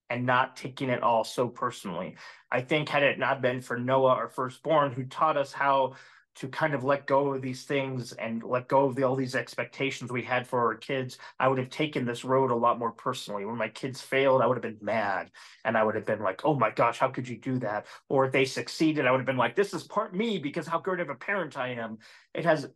and 0.09 0.25
not 0.25 0.55
taking 0.55 0.89
it 0.89 1.03
all 1.03 1.23
so 1.23 1.47
personally 1.47 2.15
i 2.51 2.61
think 2.61 2.89
had 2.89 3.03
it 3.03 3.19
not 3.19 3.41
been 3.41 3.61
for 3.61 3.77
noah 3.77 4.09
our 4.09 4.27
firstborn 4.27 4.91
who 4.91 5.03
taught 5.05 5.37
us 5.37 5.51
how 5.51 5.93
to 6.33 6.47
kind 6.47 6.73
of 6.73 6.83
let 6.83 7.07
go 7.07 7.33
of 7.33 7.41
these 7.41 7.63
things 7.63 8.13
and 8.13 8.41
let 8.43 8.67
go 8.67 8.85
of 8.85 8.95
the, 8.95 9.03
all 9.03 9.15
these 9.15 9.35
expectations 9.35 10.11
we 10.11 10.21
had 10.21 10.47
for 10.47 10.59
our 10.59 10.75
kids, 10.75 11.17
I 11.39 11.47
would 11.47 11.57
have 11.57 11.69
taken 11.69 12.05
this 12.05 12.23
road 12.23 12.51
a 12.51 12.55
lot 12.55 12.79
more 12.79 12.91
personally. 12.91 13.43
When 13.43 13.57
my 13.57 13.67
kids 13.67 14.01
failed, 14.01 14.41
I 14.41 14.47
would 14.47 14.55
have 14.55 14.61
been 14.61 14.77
mad 14.81 15.29
and 15.65 15.77
I 15.77 15.83
would 15.83 15.95
have 15.95 16.05
been 16.05 16.21
like, 16.21 16.45
oh 16.45 16.55
my 16.55 16.69
gosh, 16.69 16.99
how 16.99 17.09
could 17.09 17.27
you 17.27 17.37
do 17.37 17.59
that? 17.59 17.85
Or 18.07 18.25
if 18.25 18.31
they 18.31 18.45
succeeded, 18.45 19.05
I 19.05 19.11
would 19.11 19.19
have 19.19 19.25
been 19.25 19.37
like, 19.37 19.55
this 19.55 19.73
is 19.73 19.83
part 19.83 20.15
me 20.15 20.37
because 20.37 20.67
how 20.67 20.79
great 20.79 21.01
of 21.01 21.09
a 21.09 21.15
parent 21.15 21.57
I 21.57 21.69
am. 21.69 21.97
It 22.33 22.45
has, 22.45 22.69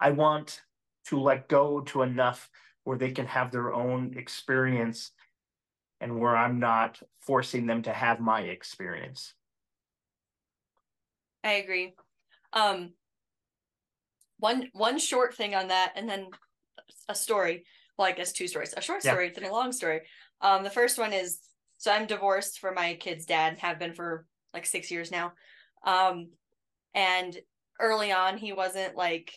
I 0.00 0.10
want 0.12 0.62
to 1.06 1.20
let 1.20 1.48
go 1.48 1.80
to 1.82 2.02
enough 2.02 2.48
where 2.84 2.98
they 2.98 3.12
can 3.12 3.26
have 3.26 3.50
their 3.50 3.72
own 3.72 4.14
experience 4.16 5.12
and 6.00 6.18
where 6.18 6.36
I'm 6.36 6.58
not 6.58 7.00
forcing 7.20 7.66
them 7.66 7.82
to 7.82 7.92
have 7.92 8.20
my 8.20 8.40
experience. 8.40 9.34
I 11.44 11.52
agree. 11.52 11.94
Um, 12.52 12.92
one 14.42 14.68
one 14.72 14.98
short 14.98 15.34
thing 15.34 15.54
on 15.54 15.68
that 15.68 15.92
and 15.94 16.08
then 16.08 16.26
a 17.08 17.14
story 17.14 17.64
well 17.96 18.08
i 18.08 18.12
guess 18.12 18.32
two 18.32 18.48
stories 18.48 18.74
a 18.76 18.82
short 18.82 19.00
story 19.00 19.26
yeah. 19.26 19.40
then 19.40 19.48
a 19.48 19.52
long 19.52 19.70
story 19.70 20.00
um 20.40 20.64
the 20.64 20.70
first 20.70 20.98
one 20.98 21.12
is 21.12 21.38
so 21.78 21.92
i'm 21.92 22.06
divorced 22.06 22.58
from 22.58 22.74
my 22.74 22.94
kid's 22.94 23.24
dad 23.24 23.56
have 23.58 23.78
been 23.78 23.94
for 23.94 24.26
like 24.52 24.66
six 24.66 24.90
years 24.90 25.12
now 25.12 25.32
um 25.86 26.28
and 26.92 27.36
early 27.80 28.10
on 28.10 28.36
he 28.36 28.52
wasn't 28.52 28.96
like 28.96 29.32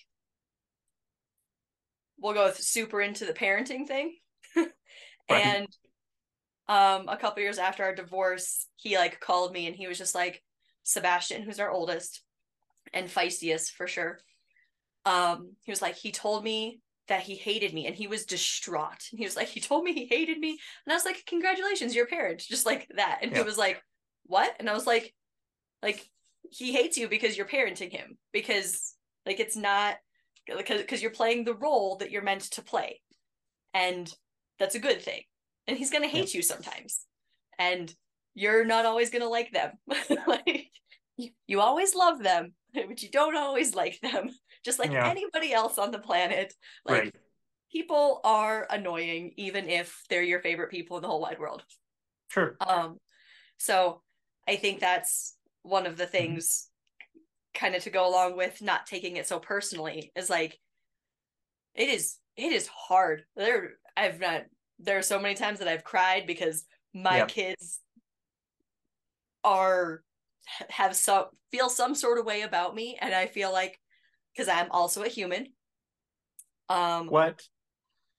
we'll 2.19 2.33
go 2.33 2.45
with 2.45 2.57
super 2.57 3.01
into 3.01 3.25
the 3.25 3.33
parenting 3.33 3.87
thing. 3.87 4.15
And 5.27 5.67
um 6.67 7.09
a 7.09 7.17
couple 7.17 7.41
years 7.41 7.57
after 7.57 7.83
our 7.83 7.95
divorce 7.95 8.67
he 8.75 8.95
like 8.95 9.19
called 9.19 9.51
me 9.51 9.65
and 9.65 9.75
he 9.75 9.87
was 9.87 9.97
just 9.97 10.13
like 10.13 10.41
sebastian 10.83 11.41
who's 11.41 11.59
our 11.59 11.71
oldest 11.71 12.21
and 12.93 13.07
feistiest 13.07 13.71
for 13.71 13.87
sure 13.87 14.19
um 15.05 15.53
he 15.63 15.71
was 15.71 15.81
like 15.81 15.95
he 15.95 16.11
told 16.11 16.43
me 16.43 16.79
that 17.07 17.21
he 17.21 17.35
hated 17.35 17.73
me 17.73 17.85
and 17.85 17.95
he 17.95 18.07
was 18.07 18.25
distraught. 18.25 19.09
And 19.11 19.19
he 19.19 19.25
was 19.25 19.35
like 19.35 19.47
he 19.47 19.59
told 19.59 19.83
me 19.83 19.93
he 19.93 20.05
hated 20.05 20.39
me? 20.39 20.57
And 20.85 20.93
i 20.93 20.95
was 20.95 21.05
like 21.05 21.23
congratulations 21.27 21.95
you're 21.95 22.05
a 22.05 22.09
parent 22.09 22.39
just 22.49 22.65
like 22.65 22.87
that. 22.95 23.19
And 23.21 23.31
yeah. 23.31 23.39
he 23.39 23.43
was 23.43 23.57
like 23.57 23.81
what? 24.25 24.55
And 24.59 24.69
i 24.69 24.73
was 24.73 24.87
like 24.87 25.13
like 25.81 26.07
he 26.51 26.73
hates 26.73 26.97
you 26.97 27.07
because 27.07 27.35
you're 27.35 27.47
parenting 27.47 27.91
him 27.91 28.17
because 28.31 28.93
like 29.25 29.39
it's 29.39 29.55
not 29.55 29.95
because 30.47 30.81
because 30.81 31.01
you're 31.01 31.11
playing 31.11 31.43
the 31.43 31.55
role 31.55 31.97
that 31.97 32.11
you're 32.11 32.21
meant 32.21 32.41
to 32.41 32.61
play 32.61 33.01
and 33.73 34.13
that's 34.59 34.75
a 34.75 34.79
good 34.79 35.01
thing 35.01 35.21
and 35.67 35.77
he's 35.77 35.91
gonna 35.91 36.07
hate 36.07 36.33
yeah. 36.33 36.37
you 36.37 36.41
sometimes 36.43 37.05
and 37.59 37.93
you're 38.33 38.65
not 38.65 38.85
always 38.85 39.09
gonna 39.09 39.27
like 39.27 39.51
them 39.51 39.71
like 40.27 40.69
you, 41.17 41.29
you 41.47 41.61
always 41.61 41.95
love 41.95 42.21
them 42.21 42.53
but 42.73 43.01
you 43.01 43.09
don't 43.09 43.35
always 43.35 43.73
like 43.73 43.99
them 44.01 44.29
just 44.65 44.79
like 44.79 44.91
yeah. 44.91 45.07
anybody 45.07 45.53
else 45.53 45.77
on 45.77 45.91
the 45.91 45.99
planet. 45.99 46.53
Like 46.83 47.03
right. 47.03 47.15
people 47.71 48.19
are 48.23 48.67
annoying, 48.69 49.33
even 49.37 49.69
if 49.69 50.03
they're 50.09 50.23
your 50.23 50.41
favorite 50.41 50.71
people 50.71 50.97
in 50.97 51.03
the 51.03 51.07
whole 51.07 51.21
wide 51.21 51.39
world. 51.39 51.63
Sure. 52.29 52.57
Um, 52.59 52.97
so 53.57 54.01
I 54.47 54.55
think 54.55 54.79
that's 54.79 55.37
one 55.61 55.85
of 55.85 55.97
the 55.97 56.03
mm-hmm. 56.05 56.11
things. 56.11 56.67
Kind 57.55 57.75
of 57.75 57.83
to 57.83 57.89
go 57.89 58.07
along 58.07 58.37
with 58.37 58.61
not 58.61 58.85
taking 58.85 59.17
it 59.17 59.27
so 59.27 59.39
personally 59.39 60.11
is 60.15 60.29
like 60.29 60.59
it 61.73 61.89
is 61.89 62.17
it 62.37 62.51
is 62.51 62.67
hard. 62.67 63.23
There 63.35 63.73
I've 63.95 64.19
not 64.19 64.43
there 64.79 64.97
are 64.97 65.03
so 65.03 65.19
many 65.19 65.35
times 65.35 65.59
that 65.59 65.67
I've 65.67 65.83
cried 65.83 66.27
because 66.27 66.65
my 66.93 67.25
kids 67.25 67.79
are 69.43 70.03
have 70.69 70.95
some 70.95 71.25
feel 71.51 71.69
some 71.69 71.95
sort 71.95 72.19
of 72.19 72.25
way 72.25 72.41
about 72.41 72.75
me 72.75 72.97
and 72.99 73.13
I 73.13 73.25
feel 73.27 73.51
like 73.51 73.79
because 74.35 74.49
I'm 74.49 74.69
also 74.71 75.03
a 75.03 75.07
human. 75.07 75.47
Um, 76.69 77.07
what? 77.07 77.41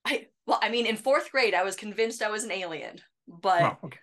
I 0.05 0.27
well, 0.45 0.59
I 0.61 0.69
mean, 0.69 0.85
in 0.85 0.95
fourth 0.95 1.31
grade, 1.31 1.53
I 1.53 1.63
was 1.63 1.75
convinced 1.75 2.21
I 2.21 2.29
was 2.29 2.43
an 2.43 2.51
alien, 2.51 2.99
but 3.27 3.61
oh, 3.61 3.77
okay. 3.85 3.99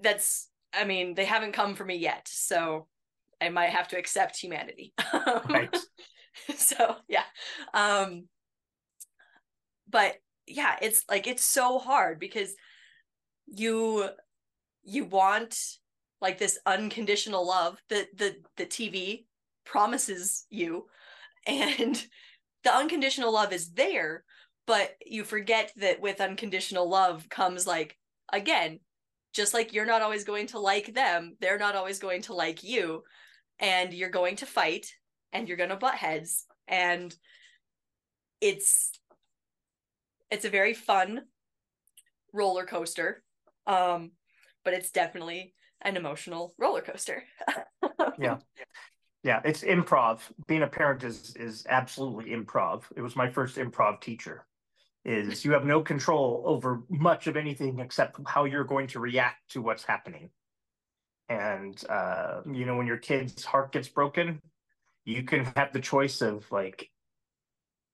that's. 0.00 0.48
I 0.72 0.84
mean, 0.84 1.14
they 1.14 1.24
haven't 1.24 1.52
come 1.52 1.74
for 1.74 1.84
me 1.84 1.96
yet, 1.96 2.28
so 2.28 2.86
I 3.40 3.48
might 3.48 3.70
have 3.70 3.88
to 3.88 3.98
accept 3.98 4.36
humanity. 4.36 4.92
right. 5.48 5.74
so 6.56 6.96
yeah, 7.08 7.24
um, 7.74 8.28
but 9.88 10.14
yeah, 10.46 10.76
it's 10.82 11.04
like 11.08 11.26
it's 11.26 11.44
so 11.44 11.78
hard 11.78 12.18
because 12.18 12.54
you 13.46 14.08
you 14.82 15.04
want 15.04 15.58
like 16.20 16.38
this 16.38 16.58
unconditional 16.66 17.46
love 17.46 17.78
that 17.88 18.06
the 18.16 18.36
the 18.56 18.66
TV 18.66 19.24
promises 19.64 20.46
you 20.50 20.86
and 21.46 22.06
the 22.64 22.74
unconditional 22.74 23.32
love 23.32 23.52
is 23.52 23.72
there 23.72 24.24
but 24.66 24.94
you 25.04 25.24
forget 25.24 25.72
that 25.76 26.00
with 26.00 26.20
unconditional 26.20 26.88
love 26.88 27.28
comes 27.28 27.66
like 27.66 27.96
again 28.32 28.78
just 29.32 29.54
like 29.54 29.72
you're 29.72 29.86
not 29.86 30.02
always 30.02 30.24
going 30.24 30.46
to 30.46 30.58
like 30.58 30.92
them 30.94 31.36
they're 31.40 31.58
not 31.58 31.76
always 31.76 31.98
going 31.98 32.22
to 32.22 32.34
like 32.34 32.62
you 32.62 33.02
and 33.60 33.92
you're 33.92 34.10
going 34.10 34.36
to 34.36 34.46
fight 34.46 34.86
and 35.32 35.46
you're 35.46 35.56
going 35.56 35.70
to 35.70 35.76
butt 35.76 35.94
heads 35.94 36.46
and 36.66 37.14
it's 38.40 38.92
it's 40.30 40.44
a 40.44 40.50
very 40.50 40.74
fun 40.74 41.22
roller 42.32 42.64
coaster 42.64 43.22
um 43.66 44.10
but 44.64 44.74
it's 44.74 44.90
definitely 44.90 45.54
an 45.82 45.96
emotional 45.96 46.54
roller 46.58 46.82
coaster 46.82 47.22
yeah 48.18 48.38
yeah, 49.22 49.40
it's 49.44 49.62
improv. 49.62 50.20
Being 50.46 50.62
a 50.62 50.66
parent 50.66 51.04
is 51.04 51.34
is 51.36 51.66
absolutely 51.68 52.30
improv. 52.30 52.84
It 52.96 53.02
was 53.02 53.16
my 53.16 53.28
first 53.30 53.56
improv 53.56 54.00
teacher. 54.00 54.46
is 55.04 55.44
you 55.44 55.52
have 55.52 55.64
no 55.64 55.82
control 55.82 56.42
over 56.46 56.82
much 56.90 57.26
of 57.26 57.36
anything 57.36 57.80
except 57.80 58.16
how 58.26 58.44
you're 58.44 58.64
going 58.64 58.86
to 58.88 59.00
react 59.00 59.50
to 59.50 59.62
what's 59.62 59.84
happening. 59.84 60.30
And 61.30 61.82
uh, 61.88 62.42
you 62.52 62.66
know, 62.66 62.76
when 62.76 62.86
your 62.86 62.98
kid's 62.98 63.44
heart 63.44 63.72
gets 63.72 63.88
broken, 63.88 64.40
you 65.04 65.22
can 65.22 65.44
have 65.56 65.72
the 65.72 65.80
choice 65.80 66.20
of 66.20 66.44
like 66.50 66.90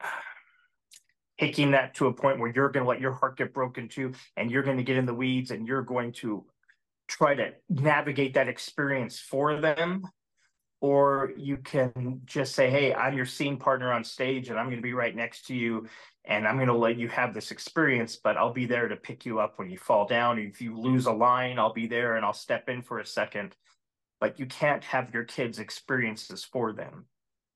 taking 1.38 1.72
that 1.72 1.94
to 1.96 2.06
a 2.06 2.12
point 2.12 2.40
where 2.40 2.50
you're 2.52 2.70
going 2.70 2.84
to 2.84 2.88
let 2.88 3.00
your 3.00 3.12
heart 3.12 3.36
get 3.36 3.52
broken 3.52 3.88
too, 3.88 4.12
and 4.36 4.50
you're 4.50 4.62
going 4.62 4.78
to 4.78 4.82
get 4.82 4.96
in 4.96 5.04
the 5.06 5.14
weeds 5.14 5.50
and 5.50 5.68
you're 5.68 5.82
going 5.82 6.12
to 6.12 6.44
try 7.08 7.34
to 7.34 7.52
navigate 7.68 8.34
that 8.34 8.48
experience 8.48 9.20
for 9.20 9.60
them 9.60 10.02
or 10.80 11.32
you 11.36 11.56
can 11.56 12.20
just 12.24 12.54
say 12.54 12.68
hey 12.68 12.92
i'm 12.94 13.16
your 13.16 13.24
scene 13.24 13.56
partner 13.56 13.92
on 13.92 14.04
stage 14.04 14.48
and 14.48 14.58
i'm 14.58 14.66
going 14.66 14.76
to 14.76 14.82
be 14.82 14.92
right 14.92 15.16
next 15.16 15.46
to 15.46 15.54
you 15.54 15.86
and 16.26 16.46
i'm 16.46 16.56
going 16.56 16.68
to 16.68 16.76
let 16.76 16.96
you 16.96 17.08
have 17.08 17.32
this 17.32 17.50
experience 17.50 18.16
but 18.16 18.36
i'll 18.36 18.52
be 18.52 18.66
there 18.66 18.88
to 18.88 18.96
pick 18.96 19.24
you 19.24 19.38
up 19.38 19.58
when 19.58 19.70
you 19.70 19.78
fall 19.78 20.06
down. 20.06 20.38
If 20.38 20.60
you 20.60 20.78
lose 20.78 21.06
a 21.06 21.12
line 21.12 21.58
i'll 21.58 21.72
be 21.72 21.86
there 21.86 22.16
and 22.16 22.24
i'll 22.24 22.32
step 22.32 22.68
in 22.68 22.82
for 22.82 22.98
a 22.98 23.06
second. 23.06 23.54
But 24.20 24.38
you 24.38 24.46
can't 24.46 24.82
have 24.84 25.12
your 25.12 25.24
kids 25.24 25.58
experiences 25.58 26.42
for 26.42 26.72
them. 26.72 27.06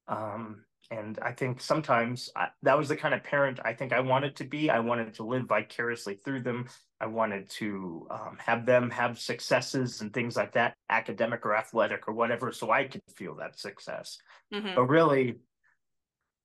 Um, 0.09 0.65
and 0.91 1.19
i 1.23 1.31
think 1.31 1.61
sometimes 1.61 2.31
I, 2.35 2.49
that 2.63 2.77
was 2.77 2.89
the 2.89 2.97
kind 2.97 3.15
of 3.15 3.23
parent 3.23 3.61
i 3.65 3.73
think 3.73 3.93
i 3.93 4.01
wanted 4.01 4.35
to 4.37 4.45
be. 4.45 4.71
I 4.71 4.81
wanted 4.81 5.15
to 5.15 5.25
live 5.25 5.45
vicariously 5.47 6.15
through 6.15 6.43
them. 6.43 6.67
I 7.01 7.07
wanted 7.07 7.49
to 7.51 8.07
um, 8.11 8.37
have 8.45 8.67
them 8.67 8.91
have 8.91 9.19
successes 9.19 10.01
and 10.01 10.13
things 10.13 10.37
like 10.37 10.53
that, 10.53 10.75
academic 10.91 11.47
or 11.47 11.57
athletic 11.57 12.09
or 12.09 12.15
whatever, 12.15 12.53
so 12.53 12.71
I 12.71 12.85
could 12.85 13.03
feel 13.17 13.37
that 13.37 13.59
success. 13.59 14.19
Mm-hmm. 14.53 14.75
But 14.75 14.85
really, 14.85 15.37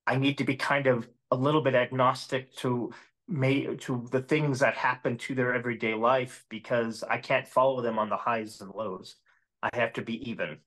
I 0.07 0.17
need 0.17 0.37
to 0.37 0.43
be 0.43 0.55
kind 0.55 0.87
of 0.87 1.07
a 1.31 1.35
little 1.35 1.61
bit 1.61 1.75
agnostic 1.75 2.55
to 2.57 2.91
may 3.27 3.75
to 3.77 4.07
the 4.11 4.21
things 4.21 4.59
that 4.59 4.75
happen 4.75 5.17
to 5.17 5.33
their 5.33 5.53
everyday 5.53 5.95
life 5.95 6.45
because 6.49 7.03
I 7.03 7.17
can't 7.17 7.47
follow 7.47 7.81
them 7.81 7.97
on 7.97 8.09
the 8.09 8.17
highs 8.17 8.61
and 8.61 8.71
lows. 8.71 9.15
I 9.63 9.69
have 9.73 9.93
to 9.93 10.01
be 10.01 10.29
even. 10.29 10.57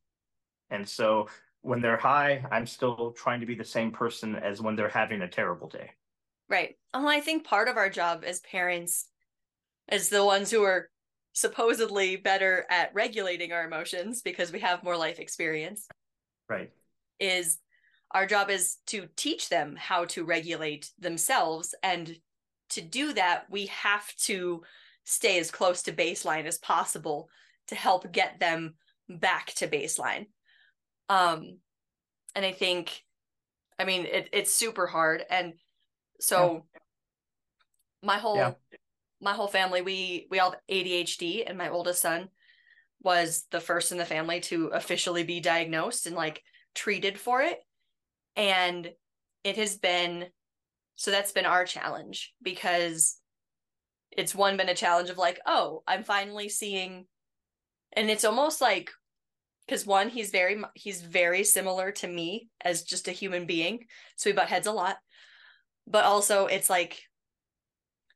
And 0.71 0.89
so 0.89 1.29
when 1.63 1.81
they're 1.81 1.97
high, 1.97 2.45
I'm 2.51 2.67
still 2.67 3.13
trying 3.13 3.41
to 3.41 3.47
be 3.47 3.55
the 3.55 3.65
same 3.65 3.93
person 3.93 4.35
as 4.35 4.61
when 4.61 4.75
they're 4.75 4.89
having 4.89 5.23
a 5.23 5.29
terrible 5.29 5.69
day. 5.69 5.91
Right. 6.49 6.77
Well, 6.93 7.09
I 7.09 7.21
think 7.21 7.45
part 7.45 7.69
of 7.69 7.77
our 7.77 7.91
job 7.91 8.25
as 8.27 8.41
parents 8.41 9.09
as 9.89 10.09
the 10.09 10.25
ones 10.25 10.51
who 10.51 10.63
are 10.65 10.89
supposedly 11.33 12.17
better 12.17 12.67
at 12.71 12.93
regulating 12.95 13.53
our 13.53 13.65
emotions 13.65 14.23
because 14.23 14.51
we 14.51 14.61
have 14.61 14.83
more 14.83 14.97
life 14.97 15.21
experience. 15.21 15.87
Right. 16.49 16.71
Is 17.21 17.59
our 18.11 18.27
job 18.27 18.51
is 18.51 18.77
to 18.87 19.09
teach 19.17 19.49
them 19.49 19.77
how 19.77 20.07
to 20.07 20.25
regulate 20.25 20.91
themselves. 20.99 21.75
And 21.83 22.17
to 22.71 22.81
do 22.81 23.13
that, 23.15 23.45
we 23.51 23.67
have 23.67 24.07
to 24.25 24.63
stay 25.05 25.39
as 25.39 25.51
close 25.51 25.83
to 25.83 25.93
baseline 25.93 26.45
as 26.45 26.59
possible 26.59 27.29
to 27.69 27.75
help 27.75 28.11
get 28.13 28.41
them 28.41 28.75
back 29.09 29.53
to 29.55 29.69
baseline. 29.69 30.27
Um, 31.09 31.59
and 32.35 32.45
I 32.45 32.53
think, 32.53 33.03
I 33.79 33.85
mean, 33.85 34.07
it, 34.07 34.29
it's 34.33 34.55
super 34.55 34.87
hard. 34.87 35.25
And 35.29 35.55
so 36.21 36.65
yeah. 36.75 36.81
my 38.03 38.19
whole 38.19 38.37
yeah 38.37 38.53
my 39.21 39.33
whole 39.33 39.49
family 39.49 39.83
we 39.83 40.27
we 40.31 40.39
all 40.39 40.53
have 40.53 40.61
ADHD 40.71 41.45
and 41.47 41.59
my 41.59 41.69
oldest 41.69 42.03
son 42.03 42.29
was 43.03 43.47
the 43.51 43.61
first 43.61 43.93
in 43.93 43.99
the 43.99 44.05
family 44.05 44.41
to 44.41 44.69
officially 44.69 45.25
be 45.25 45.41
diagnosed 45.41 46.07
and 46.07 46.17
like 46.17 46.43
treated 46.75 47.19
for 47.19 47.43
it 47.43 47.59
and 48.39 48.91
it 49.45 49.57
has 49.57 49.77
been 49.77 50.27
so 50.97 51.11
that's 51.11 51.33
been 51.33 51.45
our 51.45 51.65
challenge 51.65 52.33
because 52.43 53.21
it's 54.11 54.35
one 54.35 54.57
been 54.57 54.71
a 54.71 54.75
challenge 54.75 55.11
of 55.11 55.19
like 55.19 55.39
oh 55.45 55.83
i'm 55.87 56.03
finally 56.03 56.49
seeing 56.49 57.05
and 57.93 58.11
it's 58.11 58.25
almost 58.25 58.61
like 58.61 58.91
because 59.67 59.87
one 59.87 60.09
he's 60.09 60.31
very 60.31 60.63
he's 60.75 61.03
very 61.03 61.45
similar 61.45 61.93
to 61.93 62.09
me 62.09 62.49
as 62.63 62.83
just 62.83 63.07
a 63.07 63.13
human 63.13 63.45
being 63.45 63.85
so 64.17 64.31
we 64.31 64.35
butt 64.35 64.49
heads 64.49 64.67
a 64.67 64.73
lot. 64.73 64.97
But 65.87 66.05
also 66.05 66.47
it's 66.47 66.71
like 66.71 67.01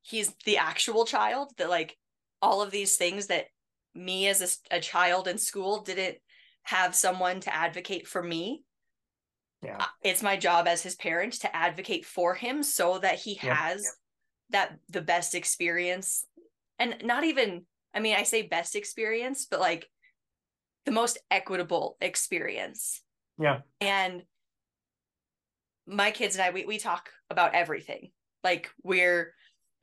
he's 0.02 0.34
the 0.44 0.58
actual 0.58 1.04
child 1.04 1.52
that 1.58 1.70
like 1.70 1.96
all 2.40 2.62
of 2.62 2.70
these 2.70 2.96
things 2.96 3.28
that 3.28 3.46
me 3.94 4.28
as 4.28 4.60
a, 4.70 4.76
a 4.76 4.80
child 4.80 5.28
in 5.28 5.38
school 5.38 5.82
didn't 5.82 6.16
have 6.64 6.94
someone 6.94 7.40
to 7.40 7.54
advocate 7.54 8.06
for 8.06 8.22
me 8.22 8.64
yeah 9.62 9.76
uh, 9.80 9.86
it's 10.02 10.22
my 10.22 10.36
job 10.36 10.66
as 10.66 10.82
his 10.82 10.94
parent 10.94 11.34
to 11.34 11.54
advocate 11.54 12.04
for 12.04 12.34
him 12.34 12.62
so 12.62 12.98
that 12.98 13.18
he 13.18 13.34
has 13.34 13.82
yeah. 13.82 13.90
that 14.50 14.78
the 14.90 15.00
best 15.00 15.34
experience 15.34 16.26
and 16.78 16.96
not 17.04 17.24
even 17.24 17.64
i 17.94 18.00
mean 18.00 18.16
i 18.16 18.22
say 18.22 18.42
best 18.42 18.76
experience 18.76 19.46
but 19.50 19.60
like 19.60 19.88
the 20.84 20.92
most 20.92 21.18
equitable 21.30 21.96
experience 22.00 23.02
yeah 23.38 23.60
and 23.80 24.22
my 25.86 26.10
kids 26.10 26.36
and 26.36 26.44
i 26.44 26.50
we, 26.50 26.64
we 26.64 26.78
talk 26.78 27.10
about 27.30 27.54
everything 27.54 28.10
like 28.44 28.70
we're 28.82 29.34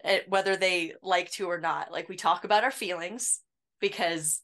Eh, 0.04 0.20
whether 0.28 0.56
they 0.56 0.94
like 1.02 1.30
to 1.32 1.50
or 1.50 1.60
not. 1.60 1.92
Like 1.92 2.08
we 2.08 2.16
talk 2.16 2.46
about 2.46 2.64
our 2.64 2.72
feelings 2.72 3.42
because 3.82 4.42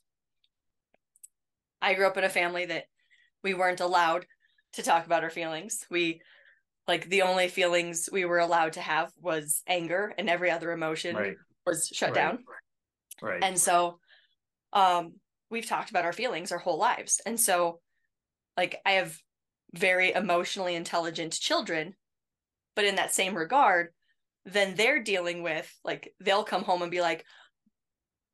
I 1.81 1.93
grew 1.93 2.07
up 2.07 2.17
in 2.17 2.23
a 2.23 2.29
family 2.29 2.65
that 2.65 2.85
we 3.43 3.53
weren't 3.53 3.79
allowed 3.79 4.25
to 4.75 4.83
talk 4.83 5.05
about 5.05 5.23
our 5.23 5.29
feelings. 5.29 5.85
We 5.89 6.21
like 6.87 7.09
the 7.09 7.23
only 7.23 7.47
feelings 7.47 8.09
we 8.11 8.25
were 8.25 8.39
allowed 8.39 8.73
to 8.73 8.81
have 8.81 9.11
was 9.19 9.63
anger 9.67 10.13
and 10.17 10.29
every 10.29 10.51
other 10.51 10.71
emotion 10.71 11.15
right. 11.15 11.35
was 11.65 11.87
shut 11.87 12.09
right. 12.09 12.15
down. 12.15 12.39
Right. 13.21 13.43
And 13.43 13.59
so 13.59 13.99
um 14.73 15.13
we've 15.49 15.65
talked 15.65 15.89
about 15.89 16.05
our 16.05 16.13
feelings 16.13 16.51
our 16.51 16.57
whole 16.57 16.77
lives. 16.77 17.21
And 17.25 17.39
so 17.39 17.79
like 18.57 18.79
I 18.85 18.93
have 18.93 19.17
very 19.73 20.11
emotionally 20.13 20.75
intelligent 20.75 21.33
children, 21.33 21.95
but 22.75 22.85
in 22.85 22.95
that 22.95 23.13
same 23.13 23.35
regard, 23.35 23.89
then 24.45 24.75
they're 24.75 25.01
dealing 25.01 25.41
with 25.43 25.71
like 25.83 26.13
they'll 26.19 26.43
come 26.43 26.63
home 26.63 26.81
and 26.81 26.91
be 26.91 27.01
like 27.01 27.25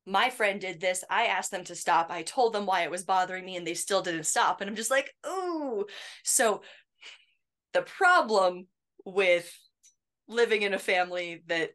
my 0.06 0.30
friend 0.30 0.60
did 0.60 0.80
this 0.80 1.04
i 1.10 1.26
asked 1.26 1.50
them 1.50 1.64
to 1.64 1.74
stop 1.74 2.10
i 2.10 2.22
told 2.22 2.52
them 2.52 2.66
why 2.66 2.82
it 2.82 2.90
was 2.90 3.04
bothering 3.04 3.44
me 3.44 3.56
and 3.56 3.66
they 3.66 3.74
still 3.74 4.02
didn't 4.02 4.24
stop 4.24 4.60
and 4.60 4.68
i'm 4.68 4.76
just 4.76 4.90
like 4.90 5.14
ooh. 5.26 5.86
So 6.24 6.62
the 7.72 7.82
problem 7.82 8.66
with 9.04 9.50
living 10.28 10.62
in 10.62 10.74
a 10.74 10.78
family 10.78 11.42
that 11.46 11.70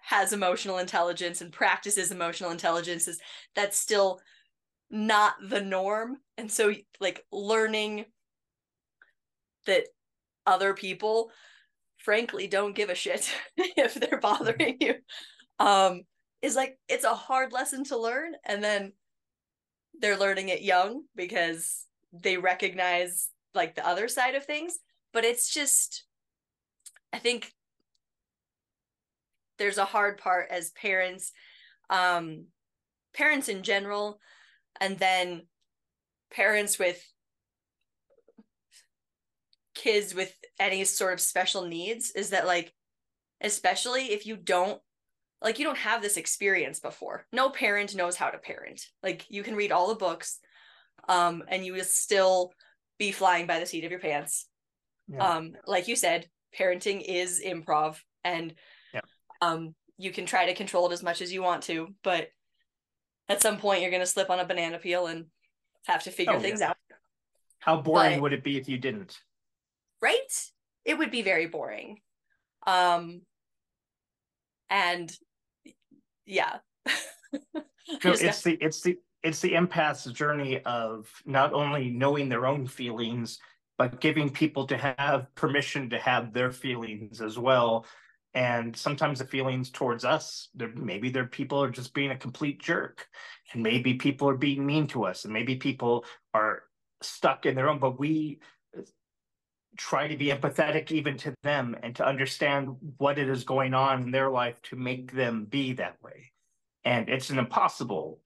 has 0.00 0.32
emotional 0.32 0.78
intelligence 0.78 1.40
and 1.40 1.52
practices 1.52 2.10
emotional 2.10 2.50
intelligence 2.50 3.08
is 3.08 3.20
that's 3.54 3.78
still 3.78 4.20
not 4.90 5.34
the 5.46 5.60
norm 5.60 6.16
and 6.38 6.50
so 6.50 6.72
like 6.98 7.24
learning 7.30 8.06
that 9.66 9.84
other 10.46 10.72
people 10.72 11.30
frankly 11.98 12.46
don't 12.46 12.74
give 12.74 12.88
a 12.88 12.94
shit 12.94 13.30
if 13.56 13.94
they're 13.94 14.20
bothering 14.20 14.78
you. 14.80 14.94
Um 15.58 16.02
is 16.42 16.54
like 16.54 16.78
it's 16.88 17.04
a 17.04 17.14
hard 17.14 17.52
lesson 17.52 17.84
to 17.84 17.98
learn 17.98 18.32
and 18.44 18.62
then 18.62 18.92
they're 20.00 20.16
learning 20.18 20.48
it 20.48 20.62
young 20.62 21.02
because 21.16 21.84
they 22.12 22.36
recognize 22.36 23.30
like 23.54 23.74
the 23.74 23.86
other 23.86 24.08
side 24.08 24.34
of 24.34 24.44
things. 24.44 24.78
But 25.12 25.24
it's 25.24 25.52
just 25.52 26.04
i 27.12 27.18
think 27.18 27.52
there's 29.58 29.78
a 29.78 29.84
hard 29.84 30.18
part 30.18 30.48
as 30.50 30.70
parents 30.70 31.32
um 31.90 32.46
parents 33.14 33.48
in 33.48 33.62
general 33.62 34.20
and 34.80 34.98
then 34.98 35.42
parents 36.30 36.78
with 36.78 37.02
kids 39.74 40.14
with 40.14 40.34
any 40.58 40.84
sort 40.84 41.14
of 41.14 41.20
special 41.20 41.64
needs 41.64 42.10
is 42.10 42.30
that 42.30 42.46
like 42.46 42.72
especially 43.40 44.12
if 44.12 44.26
you 44.26 44.36
don't 44.36 44.80
like 45.42 45.58
you 45.58 45.64
don't 45.64 45.78
have 45.78 46.02
this 46.02 46.16
experience 46.16 46.80
before 46.80 47.26
no 47.32 47.50
parent 47.50 47.94
knows 47.94 48.16
how 48.16 48.28
to 48.28 48.38
parent 48.38 48.86
like 49.02 49.24
you 49.28 49.42
can 49.42 49.54
read 49.54 49.72
all 49.72 49.88
the 49.88 49.94
books 49.94 50.38
um 51.08 51.42
and 51.48 51.64
you 51.64 51.72
will 51.72 51.84
still 51.84 52.52
be 52.98 53.12
flying 53.12 53.46
by 53.46 53.60
the 53.60 53.66
seat 53.66 53.84
of 53.84 53.90
your 53.90 54.00
pants 54.00 54.46
yeah. 55.08 55.36
um 55.36 55.52
like 55.66 55.88
you 55.88 55.96
said 55.96 56.26
parenting 56.58 57.02
is 57.06 57.42
improv 57.44 57.98
and 58.24 58.54
yeah. 58.92 59.00
um 59.40 59.74
you 59.96 60.10
can 60.10 60.26
try 60.26 60.46
to 60.46 60.54
control 60.54 60.88
it 60.88 60.92
as 60.92 61.02
much 61.02 61.20
as 61.20 61.32
you 61.32 61.42
want 61.42 61.62
to 61.62 61.94
but 62.02 62.28
at 63.28 63.42
some 63.42 63.58
point 63.58 63.82
you're 63.82 63.90
going 63.90 64.00
to 64.00 64.06
slip 64.06 64.30
on 64.30 64.40
a 64.40 64.46
banana 64.46 64.78
peel 64.78 65.06
and 65.06 65.26
have 65.86 66.02
to 66.02 66.10
figure 66.10 66.34
oh, 66.34 66.40
things 66.40 66.60
yeah. 66.60 66.70
out 66.70 66.76
how 67.60 67.80
boring 67.80 68.16
but, 68.16 68.22
would 68.22 68.32
it 68.32 68.42
be 68.42 68.56
if 68.56 68.68
you 68.68 68.78
didn't 68.78 69.18
right? 70.00 70.50
It 70.84 70.98
would 70.98 71.10
be 71.10 71.22
very 71.22 71.46
boring. 71.46 71.98
Um 72.66 73.22
and 74.70 75.10
yeah. 76.28 76.58
so 78.00 78.12
it's 78.12 78.42
the 78.42 78.56
it's 78.60 78.82
the 78.82 78.96
it's 79.22 79.40
the 79.40 79.52
empath's 79.52 80.12
journey 80.12 80.60
of 80.64 81.10
not 81.26 81.52
only 81.52 81.90
knowing 81.90 82.28
their 82.28 82.46
own 82.46 82.66
feelings 82.66 83.38
but 83.76 84.00
giving 84.00 84.28
people 84.28 84.66
to 84.66 84.76
have 84.76 85.32
permission 85.34 85.90
to 85.90 85.98
have 85.98 86.32
their 86.32 86.50
feelings 86.50 87.20
as 87.20 87.38
well 87.38 87.86
and 88.34 88.76
sometimes 88.76 89.18
the 89.18 89.24
feelings 89.24 89.70
towards 89.70 90.04
us 90.04 90.48
they're, 90.54 90.72
maybe 90.74 91.10
they're 91.10 91.26
people 91.26 91.62
are 91.62 91.70
just 91.70 91.94
being 91.94 92.10
a 92.10 92.16
complete 92.16 92.60
jerk 92.60 93.06
and 93.52 93.62
maybe 93.62 93.94
people 93.94 94.28
are 94.28 94.36
being 94.36 94.64
mean 94.64 94.86
to 94.86 95.04
us 95.04 95.24
and 95.24 95.32
maybe 95.32 95.56
people 95.56 96.04
are 96.34 96.62
stuck 97.02 97.46
in 97.46 97.54
their 97.54 97.68
own 97.68 97.78
but 97.78 97.98
we 97.98 98.38
try 99.78 100.08
to 100.08 100.16
be 100.16 100.26
empathetic 100.26 100.90
even 100.90 101.16
to 101.16 101.32
them 101.42 101.76
and 101.82 101.96
to 101.96 102.06
understand 102.06 102.76
what 102.98 103.18
it 103.18 103.28
is 103.28 103.44
going 103.44 103.72
on 103.74 104.02
in 104.02 104.10
their 104.10 104.30
life 104.30 104.60
to 104.62 104.76
make 104.76 105.12
them 105.12 105.46
be 105.46 105.72
that 105.72 105.96
way 106.02 106.30
and 106.84 107.08
it's 107.08 107.30
an 107.30 107.38
impossible 107.38 108.20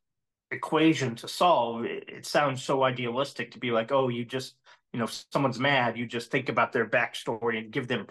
equation 0.51 1.15
to 1.15 1.29
solve 1.29 1.85
it, 1.85 2.09
it 2.09 2.27
sounds 2.27 2.63
so 2.63 2.83
idealistic 2.83 3.53
to 3.53 3.59
be 3.59 3.71
like 3.71 3.93
oh 3.93 4.09
you 4.09 4.25
just 4.25 4.55
you 4.93 4.99
know 4.99 5.05
if 5.05 5.25
someone's 5.31 5.61
mad 5.61 5.97
you 5.97 6.07
just 6.07 6.31
think 6.31 6.49
about 6.49 6.73
their 6.73 6.87
backstory 6.87 7.59
and 7.59 7.71
give 7.71 7.87
them 7.87 8.07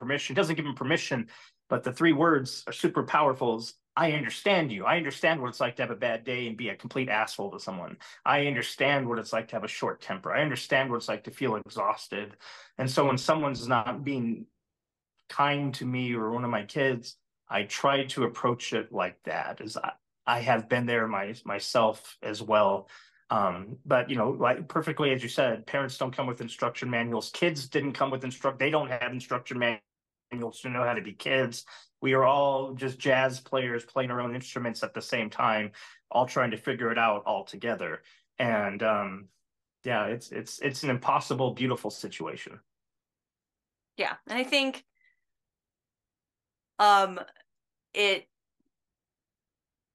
permission. 0.00 0.34
It 0.34 0.36
doesn't 0.36 0.56
give 0.56 0.64
them 0.64 0.74
permission, 0.74 1.28
but 1.68 1.84
the 1.84 1.92
three 1.92 2.12
words 2.12 2.64
are 2.66 2.72
super 2.72 3.04
powerful. 3.04 3.64
I 4.00 4.12
understand 4.12 4.72
you. 4.72 4.86
I 4.86 4.96
understand 4.96 5.42
what 5.42 5.48
it's 5.48 5.60
like 5.60 5.76
to 5.76 5.82
have 5.82 5.90
a 5.90 5.94
bad 5.94 6.24
day 6.24 6.46
and 6.46 6.56
be 6.56 6.70
a 6.70 6.74
complete 6.74 7.10
asshole 7.10 7.50
to 7.50 7.60
someone. 7.60 7.98
I 8.24 8.46
understand 8.46 9.06
what 9.06 9.18
it's 9.18 9.30
like 9.30 9.48
to 9.48 9.56
have 9.56 9.64
a 9.64 9.68
short 9.68 10.00
temper. 10.00 10.32
I 10.32 10.40
understand 10.40 10.88
what 10.88 10.96
it's 10.96 11.08
like 11.08 11.24
to 11.24 11.30
feel 11.30 11.56
exhausted. 11.56 12.38
And 12.78 12.90
so 12.90 13.06
when 13.06 13.18
someone's 13.18 13.68
not 13.68 14.02
being 14.02 14.46
kind 15.28 15.74
to 15.74 15.84
me 15.84 16.14
or 16.14 16.30
one 16.30 16.44
of 16.44 16.50
my 16.50 16.62
kids, 16.62 17.18
I 17.46 17.64
try 17.64 18.06
to 18.06 18.24
approach 18.24 18.72
it 18.72 18.90
like 18.90 19.22
that. 19.24 19.60
As 19.60 19.76
I, 19.76 19.92
I 20.26 20.40
have 20.40 20.66
been 20.66 20.86
there 20.86 21.06
my, 21.06 21.34
myself 21.44 22.16
as 22.22 22.40
well. 22.40 22.88
Um, 23.28 23.76
but 23.84 24.08
you 24.08 24.16
know, 24.16 24.30
like 24.30 24.66
perfectly 24.66 25.12
as 25.12 25.22
you 25.22 25.28
said, 25.28 25.66
parents 25.66 25.98
don't 25.98 26.16
come 26.16 26.26
with 26.26 26.40
instruction 26.40 26.88
manuals. 26.88 27.28
Kids 27.34 27.68
didn't 27.68 27.92
come 27.92 28.10
with 28.10 28.24
instruct. 28.24 28.58
They 28.58 28.70
don't 28.70 28.90
have 28.90 29.12
instruction 29.12 29.58
manuals 29.58 29.82
to 30.30 30.68
know 30.70 30.84
how 30.84 30.94
to 30.94 31.02
be 31.02 31.12
kids. 31.12 31.64
We 32.00 32.14
are 32.14 32.24
all 32.24 32.72
just 32.72 32.98
jazz 32.98 33.40
players 33.40 33.84
playing 33.84 34.10
our 34.10 34.20
own 34.20 34.34
instruments 34.34 34.82
at 34.82 34.94
the 34.94 35.02
same 35.02 35.28
time, 35.28 35.72
all 36.10 36.26
trying 36.26 36.50
to 36.52 36.56
figure 36.56 36.90
it 36.90 36.98
out 36.98 37.24
all 37.26 37.44
together. 37.44 38.02
And 38.38 38.82
um, 38.82 39.28
yeah, 39.84 40.06
it's 40.06 40.30
it's 40.30 40.60
it's 40.60 40.82
an 40.82 40.90
impossible, 40.90 41.52
beautiful 41.52 41.90
situation. 41.90 42.58
Yeah, 43.96 44.14
and 44.28 44.38
I 44.38 44.44
think 44.44 44.84
um 46.78 47.20
it 47.92 48.26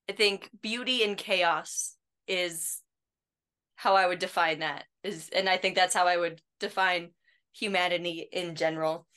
I 0.07 0.11
think 0.11 0.51
beauty 0.61 1.03
and 1.03 1.17
chaos 1.17 1.95
is 2.27 2.81
how 3.75 3.95
I 3.95 4.05
would 4.07 4.19
define 4.19 4.59
that 4.59 4.86
is 5.03 5.29
and 5.29 5.49
I 5.49 5.57
think 5.57 5.75
that's 5.75 5.95
how 5.95 6.07
I 6.07 6.17
would 6.17 6.41
define 6.59 7.09
humanity 7.53 8.27
in 8.31 8.55
general 8.55 9.07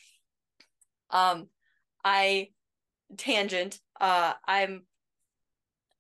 um, 1.11 1.49
I 2.05 2.49
tangent. 3.17 3.81
Uh, 4.01 4.35
I'm. 4.47 4.85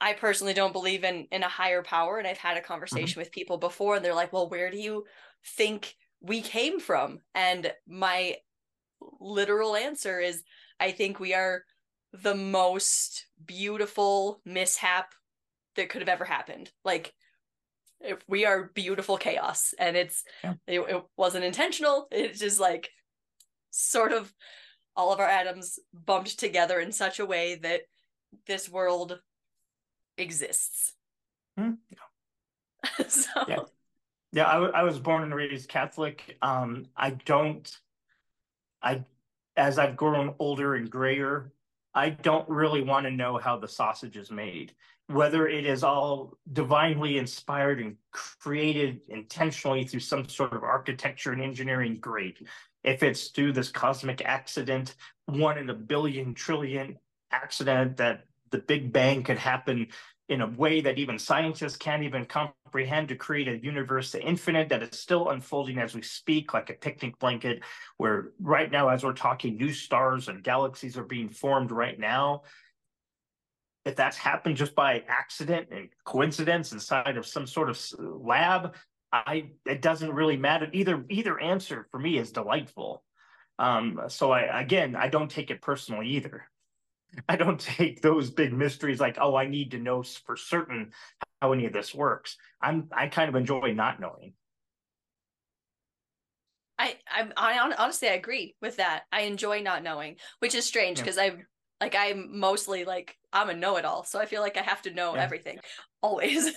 I 0.01 0.13
personally 0.13 0.55
don't 0.55 0.73
believe 0.73 1.03
in 1.03 1.27
in 1.33 1.43
a 1.43 1.49
higher 1.49 1.83
power, 1.83 2.19
and 2.19 2.27
I've 2.27 2.39
had 2.39 2.57
a 2.57 2.63
conversation 2.63 3.07
mm-hmm. 3.09 3.21
with 3.21 3.33
people 3.33 3.59
before, 3.59 3.97
and 3.97 4.05
they're 4.05 4.15
like, 4.15 4.33
"Well, 4.33 4.49
where 4.49 4.71
do 4.71 4.79
you 4.79 5.05
think 5.57 5.95
we 6.21 6.41
came 6.41 6.81
from?" 6.81 7.21
And 7.35 7.73
my 7.87 8.37
literal 9.21 9.77
answer 9.77 10.21
is, 10.21 10.43
I 10.81 10.93
think 10.93 11.21
we 11.21 11.35
are 11.35 11.63
the 12.13 12.35
most 12.35 13.27
beautiful 13.45 14.41
mishap 14.45 15.13
that 15.77 15.89
could 15.89 16.03
have 16.03 16.09
ever 16.09 16.25
happened. 16.25 16.71
Like 16.85 17.13
if 18.01 18.19
we 18.29 18.45
are 18.45 18.71
beautiful 18.75 19.17
chaos 19.17 19.75
and 19.79 19.97
it's 19.97 20.23
yeah. 20.45 20.55
it, 20.67 20.81
it 20.81 21.03
wasn't 21.17 21.45
intentional 21.45 22.07
it's 22.11 22.39
just 22.39 22.61
like 22.61 22.91
sort 23.71 24.13
of 24.13 24.33
all 24.99 25.13
of 25.13 25.21
our 25.21 25.29
atoms 25.29 25.79
bumped 25.95 26.39
together 26.39 26.81
in 26.81 26.91
such 26.91 27.21
a 27.21 27.25
way 27.25 27.55
that 27.55 27.83
this 28.49 28.69
world 28.69 29.21
exists. 30.19 30.93
Hmm. 31.57 31.75
so 33.09 33.31
yeah, 33.47 33.57
yeah 34.33 34.49
I, 34.49 34.55
w- 34.55 34.73
I 34.75 34.83
was 34.83 34.99
born 34.99 35.23
and 35.23 35.35
raised 35.35 35.69
Catholic. 35.69 36.37
Um, 36.43 36.87
I 36.97 37.11
don't, 37.11 37.75
I, 38.83 39.05
as 39.57 39.79
I've 39.79 39.97
grown 39.97 40.35
older 40.41 40.75
and 40.75 40.91
grayer, 40.91 41.53
I 41.95 42.11
don't 42.11 42.49
really 42.49 42.83
want 42.83 43.07
to 43.07 43.13
know 43.13 43.39
how 43.39 43.57
the 43.57 43.69
sausage 43.69 44.17
is 44.17 44.33
made. 44.33 44.75
Whether 45.07 45.49
it 45.49 45.65
is 45.65 45.85
all 45.85 46.37
divinely 46.53 47.19
inspired 47.19 47.81
and 47.81 47.97
created 48.13 49.01
intentionally 49.09 49.85
through 49.85 50.01
some 50.01 50.29
sort 50.29 50.53
of 50.53 50.65
architecture 50.65 51.33
and 51.33 51.41
engineering, 51.41 51.99
great 51.99 52.47
if 52.85 53.03
it's 53.03 53.29
through 53.29 53.53
this 53.53 53.71
cosmic 53.71 54.23
accident, 54.25 54.95
one 55.27 55.59
in 55.59 55.71
a 55.71 55.75
billion 55.75 56.35
trillion 56.35 56.99
accident 57.31 57.97
that 57.99 58.25
the 58.51 58.59
Big 58.59 58.93
Bang 58.93 59.23
could 59.23 59.39
happen 59.39 59.89
in 60.29 60.43
a 60.43 60.47
way 60.47 60.81
that 60.81 60.99
even 60.99 61.19
scientists 61.19 61.77
can't 61.77 62.03
even 62.03 62.27
comprehend 62.27 63.09
to 63.09 63.17
create 63.17 63.49
a 63.49 63.65
universe 63.65 64.15
infinite 64.15 64.69
that 64.69 64.83
is 64.83 64.99
still 64.99 65.31
unfolding 65.31 65.79
as 65.79 65.95
we 65.95 66.03
speak, 66.03 66.53
like 66.53 66.69
a 66.69 66.75
picnic 66.75 67.19
blanket, 67.19 67.63
where 67.97 68.33
right 68.41 68.71
now, 68.71 68.89
as 68.89 69.05
we're 69.05 69.15
talking, 69.15 69.57
new 69.57 69.73
stars 69.73 70.29
and 70.29 70.45
galaxies 70.45 70.99
are 70.99 71.05
being 71.05 71.31
formed 71.31 71.71
right 71.71 71.99
now. 71.99 72.43
If 73.87 73.97
that's 73.97 74.19
happened 74.19 74.57
just 74.57 74.75
by 74.75 75.03
accident 75.09 75.69
and 75.71 75.89
coincidence 76.05 76.73
inside 76.73 77.17
of 77.17 77.27
some 77.27 77.47
sort 77.47 77.71
of 77.71 77.81
lab, 77.99 78.75
I 79.13 79.51
it 79.65 79.83
doesn't 79.83 80.13
really 80.13 80.37
matter. 80.37 80.69
Either 80.73 81.05
either 81.09 81.41
answer 81.41 81.87
for 81.91 81.99
me 81.99 82.19
is 82.19 82.33
delightful. 82.33 83.03
Um, 83.59 84.01
so 84.09 84.31
I 84.31 84.61
again 84.61 84.97
I 84.97 85.09
don't 85.09 85.31
take 85.31 85.51
it 85.51 85.63
personally 85.63 86.09
either. 86.09 86.45
I 87.29 87.37
don't 87.37 87.61
take 87.79 88.03
those 88.03 88.31
big 88.31 88.53
mysteries 88.53 89.01
like, 89.01 89.19
oh, 89.21 89.35
I 89.35 89.47
need 89.47 89.71
to 89.73 89.79
know 89.79 90.03
for 90.03 90.37
certain 90.37 90.93
how 91.41 91.53
any 91.53 91.67
of 91.67 91.73
this 91.73 91.95
works. 91.95 92.37
I'm 92.61 92.89
I 92.93 93.09
kind 93.09 93.29
of 93.29 93.35
enjoy 93.35 93.73
not 93.73 94.01
knowing. 94.01 94.35
I 96.79 96.97
I, 97.09 97.29
I 97.37 97.75
honestly 97.79 98.09
I 98.09 98.13
agree 98.13 98.57
with 98.61 98.77
that. 98.77 99.05
I 99.11 99.23
enjoy 99.23 99.63
not 99.63 99.83
knowing, 99.83 100.17
which 100.41 100.55
is 100.55 100.67
strange 100.67 100.99
because 100.99 101.17
yeah. 101.17 101.25
I'm 101.25 101.47
like 101.81 101.97
I'm 101.99 102.39
mostly 102.39 102.85
like 102.85 103.17
I'm 103.33 103.49
a 103.49 103.55
know-it-all, 103.55 104.05
so 104.05 104.21
I 104.21 104.27
feel 104.27 104.43
like 104.43 104.57
I 104.57 104.63
have 104.63 104.83
to 104.83 104.93
know 104.93 105.15
yeah. 105.15 105.23
everything 105.23 105.59
always. 106.03 106.53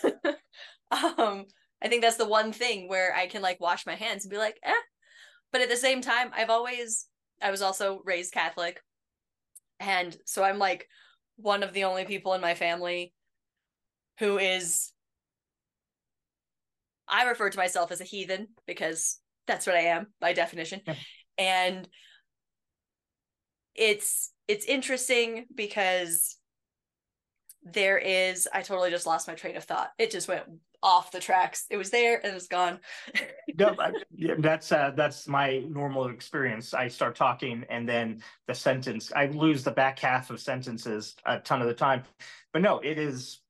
um 0.91 1.45
I 1.82 1.88
think 1.88 2.02
that's 2.02 2.18
the 2.18 2.28
one 2.28 2.52
thing 2.52 2.88
where 2.88 3.14
I 3.14 3.28
can 3.28 3.42
like 3.42 3.60
wash 3.60 3.86
my 3.86 3.96
hands 3.96 4.24
and 4.24 4.32
be 4.32 4.38
like, 4.38 4.60
eh. 4.64 4.72
But 5.52 5.62
at 5.62 5.70
the 5.70 5.76
same 5.76 6.02
time, 6.02 6.32
I've 6.34 6.50
always, 6.50 7.08
I 7.42 7.52
was 7.52 7.62
also 7.62 8.02
raised 8.06 8.34
Catholic. 8.34 8.82
And 9.80 10.16
so 10.26 10.44
I'm 10.44 10.60
like 10.60 10.88
one 11.38 11.64
of 11.64 11.74
the 11.74 11.86
only 11.86 12.06
people 12.06 12.34
in 12.34 12.42
my 12.42 12.54
family 12.54 13.14
who 14.20 14.38
is, 14.38 14.92
I 17.08 17.24
refer 17.24 17.50
to 17.50 17.58
myself 17.58 17.92
as 17.92 18.00
a 18.00 18.06
heathen 18.06 18.50
because 18.68 19.20
that's 19.48 19.66
what 19.66 19.76
I 19.76 19.86
am 19.86 20.08
by 20.22 20.34
definition. 20.34 20.82
Yeah. 20.86 20.96
And 21.38 21.90
it's, 23.76 24.32
it's 24.48 24.66
interesting 24.66 25.46
because 25.54 26.38
there 27.64 27.98
is 27.98 28.48
i 28.54 28.62
totally 28.64 28.90
just 28.90 29.06
lost 29.06 29.28
my 29.28 29.36
train 29.36 29.56
of 29.56 29.64
thought 29.64 29.92
it 30.00 30.10
just 30.10 30.28
went 30.28 30.44
off 30.84 31.12
the 31.12 31.20
tracks. 31.20 31.66
It 31.70 31.78
was 31.78 31.90
there 31.90 32.18
and 32.18 32.32
it 32.32 32.34
was 32.34 32.48
gone. 32.48 32.80
no, 33.58 33.76
I, 33.80 33.92
that's 34.40 34.72
uh, 34.72 34.92
that's 34.96 35.28
my 35.28 35.60
normal 35.70 36.08
experience. 36.08 36.74
I 36.74 36.88
start 36.88 37.16
talking 37.16 37.66
and 37.70 37.88
then 37.88 38.22
the 38.48 38.56
sentence 38.56 39.12
I 39.16 39.28
lose 39.28 39.64
the 39.64 39.72
back 39.72 40.00
half 40.00 40.30
of 40.30 40.40
sentences 40.40 41.16
a 41.26 41.40
ton 41.40 41.62
of 41.62 41.68
the 41.68 41.74
time. 41.74 42.04
But 42.54 42.62
no, 42.62 42.80
it 42.80 42.98
is 42.98 43.42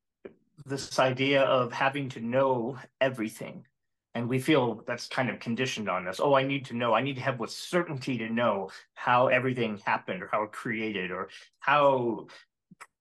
this 0.65 0.99
idea 0.99 1.43
of 1.43 1.71
having 1.71 2.09
to 2.09 2.19
know 2.19 2.77
everything. 2.99 3.65
And 4.13 4.27
we 4.27 4.39
feel 4.39 4.83
that's 4.85 5.07
kind 5.07 5.29
of 5.29 5.39
conditioned 5.39 5.89
on 5.89 6.05
us. 6.07 6.19
Oh, 6.19 6.33
I 6.33 6.43
need 6.43 6.65
to 6.65 6.73
know. 6.73 6.93
I 6.93 7.01
need 7.01 7.15
to 7.15 7.21
have 7.21 7.39
with 7.39 7.49
certainty 7.49 8.17
to 8.17 8.29
know 8.29 8.69
how 8.93 9.27
everything 9.27 9.79
happened 9.85 10.21
or 10.21 10.27
how 10.29 10.43
it 10.43 10.51
created 10.51 11.11
or 11.11 11.29
how 11.59 12.27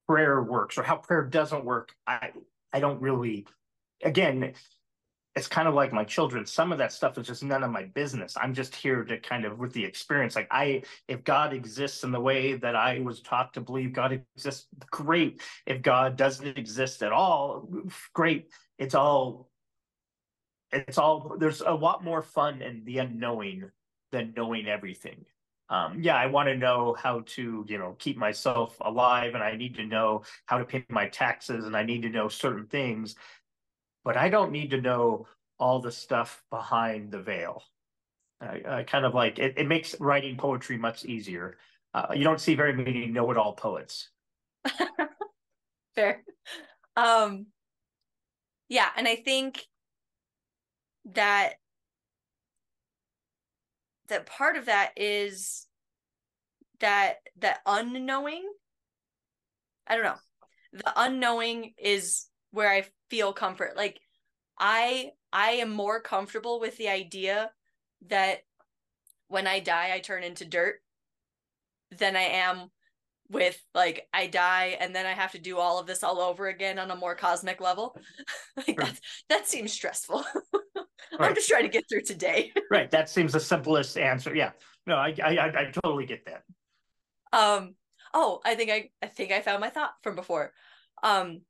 prayer 0.07 0.41
works 0.43 0.79
or 0.79 0.85
how 0.85 0.97
prayer 0.97 1.25
doesn't 1.25 1.65
work. 1.65 1.95
I 2.07 2.31
I 2.73 2.79
don't 2.79 3.03
really 3.03 3.47
again, 4.03 4.55
it's 5.37 5.47
kind 5.47 5.69
of 5.69 5.75
like 5.75 5.93
my 5.93 6.05
children. 6.05 6.45
Some 6.45 6.73
of 6.73 6.79
that 6.79 6.93
stuff 6.93 7.17
is 7.17 7.27
just 7.27 7.45
none 7.45 7.63
of 7.63 7.71
my 7.71 7.85
business. 7.85 8.37
I'm 8.41 8.53
just 8.53 8.75
here 8.75 9.05
to 9.05 9.19
kind 9.19 9.45
of 9.45 9.59
with 9.59 9.73
the 9.73 9.85
experience. 9.85 10.35
Like 10.35 10.49
I, 10.51 10.83
if 11.07 11.23
God 11.23 11.53
exists 11.53 12.03
in 12.03 12.11
the 12.11 12.21
way 12.21 12.55
that 12.55 12.75
I 12.75 12.99
was 12.99 13.21
taught 13.21 13.55
to 13.55 13.61
believe 13.61 13.93
God 13.93 14.13
exists, 14.37 14.67
great. 14.91 15.41
If 15.67 15.83
God 15.83 16.17
doesn't 16.17 16.59
exist 16.59 17.03
at 17.03 17.13
all, 17.13 17.69
great. 18.13 18.51
It's 18.79 18.95
all, 18.95 19.51
it's 20.73 20.99
all. 20.99 21.37
There's 21.39 21.61
a 21.61 21.73
lot 21.73 22.03
more 22.03 22.23
fun 22.23 22.61
in 22.61 22.85
the 22.85 22.99
unknowing 22.99 23.71
than 24.11 24.35
knowing 24.37 24.67
everything. 24.67 25.25
Um, 25.69 26.03
yeah, 26.03 26.17
I 26.17 26.27
want 26.27 26.49
to 26.49 26.57
know 26.57 26.97
how 26.99 27.23
to, 27.27 27.65
you 27.69 27.79
know, 27.79 27.95
keep 28.01 28.17
myself 28.17 28.77
alive, 28.81 29.35
and 29.35 29.43
I 29.43 29.55
need 29.55 29.77
to 29.77 29.87
know 29.87 30.23
how 30.47 30.59
to 30.59 30.65
pay 30.65 30.85
my 30.89 31.07
taxes, 31.09 31.65
and 31.65 31.77
I 31.77 31.85
need 31.85 32.03
to 32.03 32.09
know 32.09 32.27
certain 32.27 32.67
things 32.67 33.15
but 34.05 34.17
I 34.17 34.29
don't 34.29 34.53
need 34.53 34.71
to 34.71 34.81
know 34.81 35.27
all 35.59 35.81
the 35.81 35.93
stuff 35.93 36.43
behind 36.51 37.11
the 37.11 37.21
veil. 37.21 37.63
Kind 38.41 39.05
of 39.05 39.15
like 39.15 39.39
it, 39.39 39.55
it 39.59 39.67
makes 39.69 39.95
writing 40.01 40.37
poetry 40.37 40.79
much 40.79 41.05
easier 41.05 41.59
uh, 41.93 42.07
you 42.15 42.25
don't 42.25 42.41
see 42.41 42.55
very 42.55 42.73
many 42.73 43.07
know-it-all 43.07 43.55
poets. 43.55 44.11
Fair. 45.95 46.23
Um, 46.97 47.47
yeah, 48.69 48.89
and 48.97 49.09
I 49.09 49.17
think 49.17 49.67
that 51.13 51.55
that 54.09 54.27
part 54.27 54.57
of 54.57 54.67
that 54.67 54.93
is 54.97 55.67
that 56.81 57.17
that 57.39 57.61
unknowing 57.65 58.45
i 59.87 59.95
don't 59.95 60.05
know 60.05 60.17
the 60.73 60.93
unknowing 60.97 61.73
is 61.79 62.27
where 62.51 62.71
i 62.71 62.85
feel 63.09 63.33
comfort 63.33 63.77
like 63.77 64.01
i 64.59 65.11
i 65.33 65.53
am 65.53 65.71
more 65.71 66.01
comfortable 66.01 66.61
with 66.61 66.77
the 66.77 66.89
idea 66.89 67.51
that 68.07 68.41
when 69.29 69.47
i 69.47 69.61
die 69.61 69.93
i 69.95 69.99
turn 69.99 70.23
into 70.23 70.45
dirt 70.45 70.81
than 71.91 72.17
i 72.17 72.23
am 72.23 72.71
with 73.31 73.63
like 73.75 74.09
I 74.13 74.27
die 74.27 74.77
and 74.81 74.95
then 74.95 75.07
I 75.07 75.13
have 75.13 75.33
to 75.33 75.39
do 75.39 75.59
all 75.59 75.79
of 75.79 75.87
this 75.87 76.03
all 76.03 76.21
over 76.21 76.49
again 76.49 76.79
on 76.79 76.91
a 76.91 76.97
more 76.97 77.15
cosmic 77.15 77.61
level. 77.61 77.97
like 78.57 78.77
that 78.77 79.01
that 79.29 79.49
seems 79.49 79.73
stressful. 79.73 80.25
right. 80.75 80.87
I'm 81.19 81.35
just 81.35 81.49
trying 81.49 81.63
to 81.63 81.69
get 81.69 81.85
through 81.89 82.03
today. 82.03 82.53
right. 82.71 82.91
That 82.91 83.09
seems 83.09 83.33
the 83.33 83.41
simplest 83.41 83.97
answer. 83.97 84.35
Yeah. 84.35 84.51
No, 84.87 84.97
I, 84.97 85.15
I 85.23 85.47
I 85.47 85.71
totally 85.83 86.07
get 86.07 86.27
that. 86.27 86.43
Um. 87.33 87.77
Oh, 88.13 88.41
I 88.45 88.57
think 88.57 88.71
I 88.71 88.91
I 89.01 89.07
think 89.07 89.31
I 89.31 89.41
found 89.41 89.61
my 89.61 89.71
thought 89.71 89.95
from 90.03 90.17
before. 90.17 90.53
Um, 91.03 91.43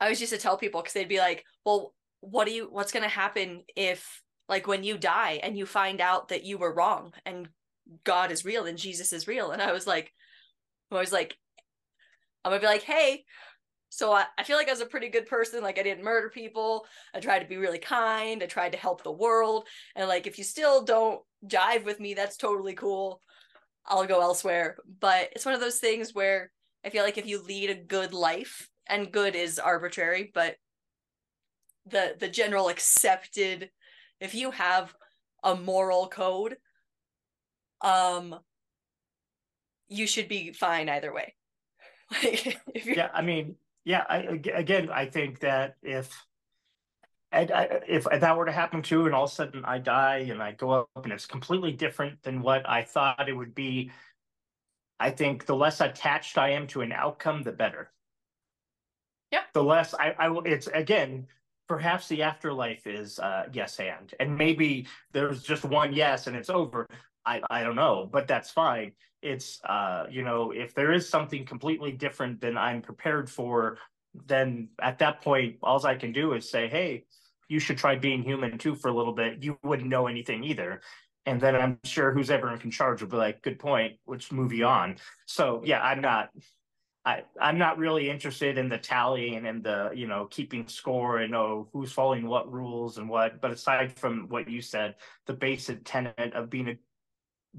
I 0.00 0.08
was 0.08 0.20
used 0.20 0.32
to 0.32 0.38
tell 0.38 0.56
people 0.56 0.80
because 0.80 0.94
they'd 0.94 1.08
be 1.08 1.18
like, 1.18 1.44
"Well, 1.64 1.94
what 2.20 2.46
do 2.46 2.52
you? 2.52 2.68
What's 2.70 2.92
gonna 2.92 3.08
happen 3.08 3.64
if 3.76 4.22
like 4.48 4.66
when 4.66 4.84
you 4.84 4.98
die 4.98 5.40
and 5.42 5.56
you 5.56 5.66
find 5.66 6.00
out 6.00 6.28
that 6.28 6.44
you 6.44 6.58
were 6.58 6.74
wrong 6.74 7.12
and 7.26 7.48
God 8.04 8.30
is 8.30 8.44
real 8.44 8.66
and 8.66 8.78
Jesus 8.78 9.12
is 9.12 9.28
real?" 9.28 9.50
And 9.50 9.62
I 9.62 9.72
was 9.72 9.86
like, 9.86 10.12
I 10.90 10.96
was 10.96 11.12
like, 11.12 11.36
I'm 12.44 12.50
gonna 12.52 12.60
be 12.60 12.66
like, 12.66 12.82
"Hey, 12.82 13.24
so 13.90 14.12
I, 14.12 14.26
I 14.36 14.42
feel 14.42 14.56
like 14.56 14.68
I 14.68 14.72
was 14.72 14.80
a 14.80 14.86
pretty 14.86 15.08
good 15.08 15.26
person. 15.26 15.62
Like 15.62 15.78
I 15.78 15.82
didn't 15.82 16.04
murder 16.04 16.28
people. 16.28 16.86
I 17.14 17.20
tried 17.20 17.40
to 17.40 17.48
be 17.48 17.56
really 17.56 17.78
kind. 17.78 18.42
I 18.42 18.46
tried 18.46 18.72
to 18.72 18.78
help 18.78 19.02
the 19.02 19.12
world. 19.12 19.66
And 19.96 20.08
like 20.08 20.26
if 20.26 20.38
you 20.38 20.44
still 20.44 20.84
don't 20.84 21.20
jive 21.46 21.84
with 21.84 22.00
me, 22.00 22.14
that's 22.14 22.36
totally 22.36 22.74
cool. 22.74 23.22
I'll 23.86 24.06
go 24.06 24.20
elsewhere. 24.20 24.76
But 25.00 25.30
it's 25.32 25.46
one 25.46 25.54
of 25.54 25.60
those 25.60 25.78
things 25.78 26.14
where 26.14 26.50
I 26.84 26.90
feel 26.90 27.02
like 27.02 27.18
if 27.18 27.26
you 27.26 27.42
lead 27.42 27.70
a 27.70 27.74
good 27.74 28.12
life, 28.12 28.68
and 28.88 29.12
good 29.12 29.34
is 29.36 29.58
arbitrary, 29.58 30.30
but 30.34 30.56
the 31.86 32.16
the 32.18 32.28
general 32.28 32.68
accepted 32.68 33.70
if 34.20 34.34
you 34.34 34.50
have 34.50 34.94
a 35.42 35.54
moral 35.54 36.08
code, 36.08 36.56
um 37.80 38.38
you 39.88 40.06
should 40.06 40.28
be 40.28 40.52
fine 40.52 40.88
either 40.88 41.12
way. 41.12 41.34
If 42.22 42.86
Yeah, 42.86 43.10
I 43.12 43.22
mean 43.22 43.56
yeah, 43.84 44.04
I, 44.06 44.18
again, 44.54 44.90
I 44.90 45.06
think 45.06 45.40
that 45.40 45.76
if 45.82 46.26
and 47.32 47.50
I, 47.50 47.80
if 47.86 48.04
that 48.04 48.36
were 48.36 48.46
to 48.46 48.52
happen 48.52 48.82
too, 48.82 49.06
and 49.06 49.14
all 49.14 49.24
of 49.24 49.30
a 49.30 49.34
sudden 49.34 49.64
I 49.64 49.78
die 49.78 50.26
and 50.30 50.42
I 50.42 50.52
go 50.52 50.70
up 50.70 50.88
and 51.04 51.12
it's 51.12 51.26
completely 51.26 51.72
different 51.72 52.22
than 52.22 52.42
what 52.42 52.68
I 52.68 52.82
thought 52.82 53.28
it 53.28 53.32
would 53.32 53.54
be, 53.54 53.90
I 55.00 55.10
think 55.10 55.46
the 55.46 55.56
less 55.56 55.80
attached 55.80 56.38
I 56.38 56.50
am 56.50 56.66
to 56.68 56.80
an 56.80 56.92
outcome, 56.92 57.42
the 57.42 57.52
better. 57.52 57.90
Yeah. 59.30 59.42
The 59.52 59.62
less 59.62 59.94
I, 59.94 60.14
I 60.18 60.28
will. 60.28 60.42
It's 60.44 60.66
again, 60.68 61.26
perhaps 61.68 62.08
the 62.08 62.22
afterlife 62.22 62.86
is 62.86 63.18
uh, 63.18 63.44
yes 63.52 63.78
and, 63.80 64.14
and 64.20 64.36
maybe 64.36 64.86
there's 65.12 65.42
just 65.42 65.64
one 65.64 65.92
yes 65.92 66.26
and 66.26 66.36
it's 66.36 66.50
over. 66.50 66.86
I 67.26 67.42
I 67.50 67.62
don't 67.62 67.76
know, 67.76 68.08
but 68.10 68.26
that's 68.26 68.50
fine 68.50 68.92
it's 69.22 69.60
uh 69.64 70.04
you 70.10 70.22
know 70.22 70.52
if 70.52 70.74
there 70.74 70.92
is 70.92 71.08
something 71.08 71.44
completely 71.44 71.90
different 71.90 72.40
than 72.40 72.56
i'm 72.56 72.80
prepared 72.80 73.28
for 73.28 73.78
then 74.26 74.68
at 74.80 74.98
that 74.98 75.20
point 75.22 75.56
all 75.62 75.84
i 75.84 75.94
can 75.94 76.12
do 76.12 76.34
is 76.34 76.48
say 76.48 76.68
hey 76.68 77.04
you 77.48 77.58
should 77.58 77.76
try 77.76 77.96
being 77.96 78.22
human 78.22 78.58
too 78.58 78.74
for 78.74 78.88
a 78.88 78.94
little 78.94 79.12
bit 79.12 79.42
you 79.42 79.58
wouldn't 79.64 79.88
know 79.88 80.06
anything 80.06 80.44
either 80.44 80.80
and 81.26 81.40
then 81.40 81.56
i'm 81.56 81.78
sure 81.84 82.12
who's 82.12 82.30
ever 82.30 82.52
in 82.52 82.70
charge 82.70 83.02
will 83.02 83.08
be 83.08 83.16
like 83.16 83.42
good 83.42 83.58
point 83.58 83.94
which 84.04 84.30
you 84.30 84.64
on 84.64 84.96
so 85.26 85.62
yeah 85.64 85.80
i'm 85.82 86.00
not 86.00 86.30
I, 87.04 87.22
I'm 87.40 87.58
not 87.58 87.78
really 87.78 88.10
interested 88.10 88.58
in 88.58 88.68
the 88.68 88.76
tallying 88.76 89.46
and 89.46 89.62
the, 89.62 89.90
you 89.94 90.06
know, 90.06 90.26
keeping 90.30 90.68
score 90.68 91.18
and 91.18 91.34
oh, 91.34 91.68
who's 91.72 91.92
following 91.92 92.26
what 92.26 92.52
rules 92.52 92.98
and 92.98 93.08
what. 93.08 93.40
But 93.40 93.50
aside 93.50 93.98
from 93.98 94.28
what 94.28 94.48
you 94.48 94.60
said, 94.60 94.96
the 95.26 95.32
basic 95.32 95.80
tenet 95.84 96.34
of 96.34 96.50
being 96.50 96.68
a 96.68 96.78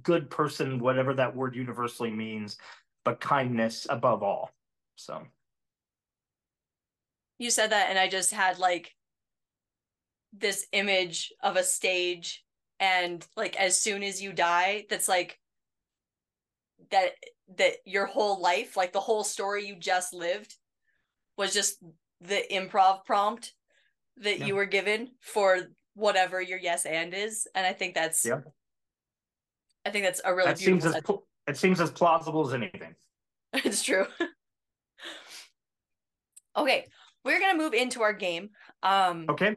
good 0.03 0.29
person, 0.29 0.79
whatever 0.79 1.13
that 1.15 1.35
word 1.35 1.55
universally 1.55 2.11
means, 2.11 2.57
but 3.03 3.19
kindness 3.19 3.87
above 3.89 4.21
all. 4.21 4.51
So 4.95 5.23
you 7.37 7.49
said 7.49 7.71
that, 7.71 7.89
and 7.89 7.97
I 7.97 8.07
just 8.07 8.33
had 8.33 8.59
like 8.59 8.93
this 10.37 10.67
image 10.73 11.33
of 11.41 11.55
a 11.55 11.63
stage, 11.63 12.43
and 12.79 13.25
like 13.35 13.55
as 13.55 13.79
soon 13.79 14.03
as 14.03 14.21
you 14.21 14.31
die, 14.33 14.85
that's 14.89 15.07
like 15.07 15.39
that 16.91 17.11
that 17.57 17.73
your 17.85 18.05
whole 18.05 18.41
life, 18.41 18.77
like 18.77 18.93
the 18.93 18.99
whole 18.99 19.23
story 19.23 19.65
you 19.65 19.75
just 19.75 20.13
lived, 20.13 20.55
was 21.37 21.53
just 21.53 21.83
the 22.21 22.43
improv 22.51 23.05
prompt 23.05 23.53
that 24.17 24.39
yeah. 24.39 24.45
you 24.45 24.55
were 24.55 24.65
given 24.65 25.09
for 25.21 25.59
whatever 25.95 26.41
your 26.41 26.59
yes 26.59 26.85
and 26.85 27.13
is 27.13 27.47
and 27.55 27.65
i 27.65 27.73
think 27.73 27.93
that's 27.93 28.23
yeah. 28.23 28.39
I 29.85 29.91
think 29.91 30.05
that's 30.05 30.21
a 30.23 30.33
really 30.33 30.47
that. 30.47 30.59
Seems 30.59 30.85
as, 30.85 30.95
it 31.47 31.57
seems 31.57 31.79
as 31.81 31.91
plausible 31.91 32.47
as 32.47 32.53
anything. 32.53 32.95
it's 33.53 33.81
true. 33.81 34.05
okay, 36.57 36.85
we're 37.23 37.39
gonna 37.39 37.57
move 37.57 37.73
into 37.73 38.01
our 38.01 38.13
game. 38.13 38.49
Um, 38.83 39.25
okay. 39.29 39.55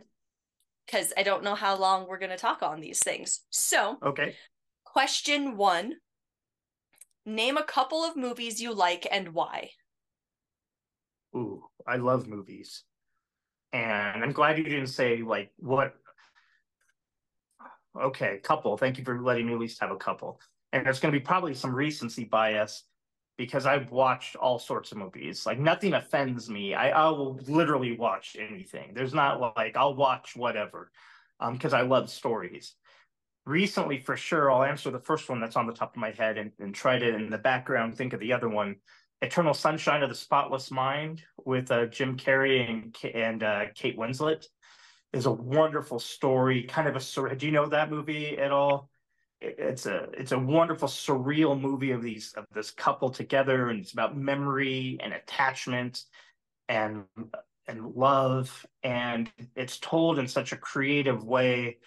Because 0.87 1.13
I 1.17 1.23
don't 1.23 1.45
know 1.45 1.55
how 1.55 1.77
long 1.77 2.09
we're 2.09 2.19
gonna 2.19 2.39
talk 2.39 2.63
on 2.63 2.81
these 2.81 2.99
things. 2.99 3.41
So. 3.51 3.99
Okay. 4.03 4.35
Question 4.85 5.57
one. 5.57 5.95
Name 7.25 7.57
a 7.57 7.65
couple 7.65 8.05
of 8.05 8.17
movies 8.17 8.61
you 8.61 8.75
like 8.75 9.07
and 9.11 9.29
why. 9.35 9.71
Ooh, 11.37 11.65
I 11.87 11.97
love 11.97 12.27
movies. 12.27 12.83
And 13.73 14.23
I'm 14.23 14.33
glad 14.33 14.59
you 14.59 14.65
didn't 14.65 14.89
say 14.89 15.23
like 15.23 15.51
what 15.57 15.95
okay, 17.99 18.39
couple. 18.43 18.77
Thank 18.77 18.99
you 18.99 19.05
for 19.05 19.21
letting 19.21 19.47
me 19.47 19.53
at 19.53 19.59
least 19.59 19.81
have 19.81 19.91
a 19.91 19.97
couple. 19.97 20.41
And 20.73 20.85
there's 20.85 21.01
going 21.01 21.13
to 21.13 21.19
be 21.19 21.25
probably 21.25 21.55
some 21.55 21.75
recency 21.75 22.25
bias 22.25 22.85
because 23.39 23.67
I've 23.67 23.91
watched 23.91 24.37
all 24.37 24.59
sorts 24.59 24.93
of 24.93 24.99
movies. 24.99 25.47
Like 25.47 25.59
nothing 25.59 25.95
offends 25.95 26.51
me. 26.51 26.75
I, 26.75 26.91
I 26.91 27.09
will 27.11 27.39
literally 27.47 27.97
watch 27.97 28.37
anything. 28.39 28.93
There's 28.95 29.15
not 29.15 29.41
like 29.57 29.77
I'll 29.77 29.95
watch 29.95 30.37
whatever 30.37 30.91
um 31.41 31.55
because 31.55 31.73
I 31.73 31.83
love 31.83 32.11
stories. 32.11 32.75
Recently, 33.45 33.99
for 33.99 34.17
sure, 34.17 34.51
I'll 34.51 34.63
answer 34.63 34.91
the 34.91 35.01
first 35.01 35.29
one 35.29 35.41
that's 35.41 35.57
on 35.57 35.67
the 35.67 35.73
top 35.73 35.95
of 35.95 36.01
my 36.01 36.13
head 36.13 36.39
and, 36.39 36.53
and 36.61 36.75
try 36.75 36.99
to 36.99 37.15
in 37.15 37.29
the 37.29 37.39
background 37.39 37.97
think 37.97 38.13
of 38.13 38.21
the 38.21 38.33
other 38.33 38.49
one. 38.49 38.77
Eternal 39.21 39.55
Sunshine 39.55 40.03
of 40.03 40.09
the 40.09 40.15
Spotless 40.15 40.71
Mind 40.71 41.23
with 41.45 41.71
uh, 41.71 41.87
Jim 41.87 42.17
Carrey 42.17 42.69
and 42.69 42.97
and 43.15 43.43
uh, 43.43 43.67
Kate 43.75 43.97
Winslet 43.97 44.47
is 45.13 45.27
a 45.27 45.31
wonderful 45.31 45.99
story, 45.99 46.63
kind 46.65 46.89
of 46.89 46.97
a 46.97 47.37
do 47.37 47.47
you 47.47 47.53
know 47.53 47.67
that 47.67 47.91
movie 47.91 48.39
at 48.39 48.51
all? 48.51 48.89
It's 49.41 49.87
a 49.87 50.09
it's 50.15 50.33
a 50.33 50.39
wonderful 50.39 50.89
surreal 50.89 51.61
movie 51.61 51.91
of 51.91 52.03
these 52.03 52.33
of 52.35 52.47
this 52.53 52.71
couple 52.71 53.11
together, 53.11 53.69
and 53.69 53.81
it's 53.81 53.93
about 53.93 54.17
memory 54.17 54.99
and 55.03 55.13
attachment 55.13 56.03
and 56.69 57.05
and 57.67 57.95
love, 57.95 58.67
and 58.83 59.31
it's 59.55 59.79
told 59.79 60.19
in 60.19 60.27
such 60.29 60.53
a 60.53 60.57
creative 60.57 61.25
way. 61.25 61.79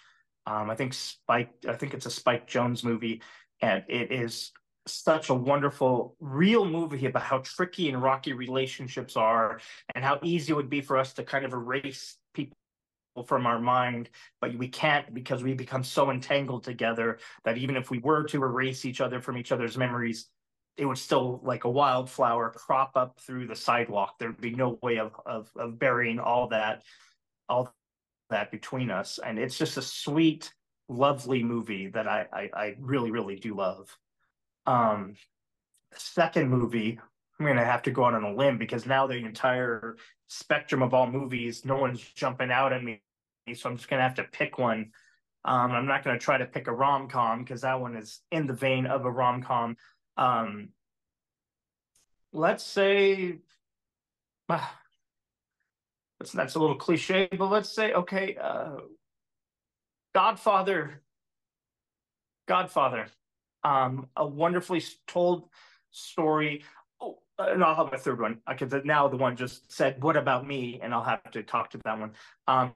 Um, 0.46 0.70
I 0.70 0.74
think 0.74 0.94
Spike, 0.94 1.50
I 1.68 1.74
think 1.74 1.94
it's 1.94 2.06
a 2.06 2.10
Spike 2.10 2.48
Jonze 2.48 2.84
movie, 2.84 3.22
and 3.60 3.84
it 3.88 4.12
is 4.12 4.52
such 4.86 5.30
a 5.30 5.34
wonderful 5.34 6.16
real 6.20 6.64
movie 6.64 7.06
about 7.06 7.22
how 7.22 7.38
tricky 7.38 7.88
and 7.88 8.00
rocky 8.00 8.32
relationships 8.32 9.16
are 9.16 9.60
and 9.94 10.04
how 10.04 10.18
easy 10.22 10.52
it 10.52 10.56
would 10.56 10.70
be 10.70 10.80
for 10.80 10.96
us 10.96 11.12
to 11.14 11.24
kind 11.24 11.44
of 11.44 11.52
erase 11.52 12.16
people 12.34 12.56
from 13.26 13.46
our 13.46 13.58
mind, 13.58 14.10
but 14.40 14.56
we 14.56 14.68
can't 14.68 15.12
because 15.14 15.42
we 15.42 15.54
become 15.54 15.82
so 15.82 16.10
entangled 16.10 16.62
together 16.62 17.18
that 17.44 17.56
even 17.56 17.76
if 17.76 17.90
we 17.90 17.98
were 17.98 18.22
to 18.24 18.42
erase 18.44 18.84
each 18.84 19.00
other 19.00 19.20
from 19.20 19.38
each 19.38 19.52
other's 19.52 19.76
memories, 19.76 20.28
it 20.76 20.84
would 20.84 20.98
still 20.98 21.40
like 21.42 21.64
a 21.64 21.70
wildflower 21.70 22.50
crop 22.50 22.92
up 22.94 23.18
through 23.20 23.46
the 23.46 23.56
sidewalk. 23.56 24.18
There'd 24.18 24.40
be 24.40 24.50
no 24.50 24.78
way 24.82 24.98
of 24.98 25.12
of, 25.24 25.50
of 25.56 25.78
burying 25.78 26.20
all 26.20 26.48
that, 26.48 26.82
all 27.48 27.74
that 28.30 28.50
between 28.50 28.90
us. 28.90 29.18
And 29.24 29.38
it's 29.38 29.58
just 29.58 29.76
a 29.76 29.82
sweet, 29.82 30.52
lovely 30.88 31.42
movie 31.42 31.88
that 31.88 32.06
I 32.06 32.26
I, 32.32 32.50
I 32.54 32.76
really 32.80 33.10
really 33.10 33.36
do 33.36 33.54
love. 33.54 33.96
Um, 34.66 35.14
second 35.94 36.50
movie, 36.50 36.98
I'm 37.38 37.46
gonna 37.46 37.64
have 37.64 37.82
to 37.82 37.90
go 37.90 38.04
out 38.04 38.14
on 38.14 38.24
a 38.24 38.34
limb 38.34 38.58
because 38.58 38.86
now 38.86 39.06
the 39.06 39.16
entire 39.16 39.96
spectrum 40.28 40.82
of 40.82 40.94
all 40.94 41.06
movies, 41.06 41.64
no 41.64 41.76
one's 41.76 42.00
jumping 42.00 42.50
out 42.50 42.72
at 42.72 42.82
me 42.82 43.00
so 43.54 43.70
I'm 43.70 43.76
just 43.76 43.88
gonna 43.88 44.02
have 44.02 44.16
to 44.16 44.24
pick 44.24 44.58
one. 44.58 44.92
Um, 45.44 45.72
I'm 45.72 45.86
not 45.86 46.02
gonna 46.02 46.18
try 46.18 46.38
to 46.38 46.46
pick 46.46 46.66
a 46.66 46.72
rom 46.72 47.08
com 47.08 47.44
because 47.44 47.60
that 47.60 47.80
one 47.80 47.96
is 47.96 48.20
in 48.32 48.46
the 48.46 48.52
vein 48.52 48.86
of 48.86 49.04
a 49.04 49.10
rom 49.10 49.42
com. 49.42 49.76
Um, 50.16 50.70
let's 52.32 52.64
say, 52.64 53.38
uh, 54.48 54.66
that's 56.18 56.32
that's 56.32 56.54
a 56.54 56.58
little 56.58 56.76
cliche, 56.76 57.28
but 57.36 57.50
let's 57.50 57.68
say, 57.68 57.92
okay, 57.92 58.36
uh, 58.40 58.76
Godfather, 60.14 61.02
Godfather, 62.48 63.08
um, 63.64 64.08
a 64.16 64.26
wonderfully 64.26 64.82
told 65.06 65.48
story. 65.90 66.64
Oh, 67.00 67.18
and 67.38 67.62
I'll 67.62 67.74
have 67.74 67.92
a 67.92 67.98
third 67.98 68.20
one 68.20 68.40
because 68.48 68.72
now 68.84 69.08
the 69.08 69.16
one 69.16 69.36
just 69.36 69.70
said, 69.70 70.02
"What 70.02 70.16
about 70.16 70.46
me?" 70.46 70.80
and 70.82 70.94
I'll 70.94 71.04
have 71.04 71.30
to 71.32 71.42
talk 71.42 71.70
to 71.70 71.78
that 71.84 71.98
one. 71.98 72.12
Um, 72.48 72.74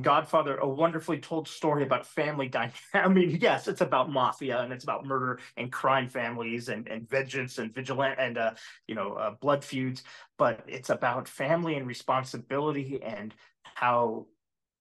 Godfather, 0.00 0.56
a 0.56 0.68
wonderfully 0.68 1.18
told 1.18 1.46
story 1.46 1.82
about 1.82 2.06
family 2.06 2.48
dynamic. 2.48 2.74
I 2.94 3.08
mean, 3.08 3.38
yes, 3.40 3.68
it's 3.68 3.82
about 3.82 4.10
mafia 4.10 4.60
and 4.60 4.72
it's 4.72 4.84
about 4.84 5.04
murder 5.04 5.38
and 5.56 5.70
crime 5.70 6.08
families 6.08 6.70
and, 6.70 6.88
and 6.88 7.08
vengeance 7.08 7.58
and 7.58 7.74
vigilant 7.74 8.18
and 8.18 8.38
uh, 8.38 8.54
you 8.88 8.94
know 8.94 9.14
uh, 9.14 9.32
blood 9.40 9.62
feuds, 9.64 10.02
but 10.38 10.64
it's 10.66 10.90
about 10.90 11.28
family 11.28 11.74
and 11.74 11.86
responsibility 11.86 13.02
and 13.02 13.34
how 13.62 14.26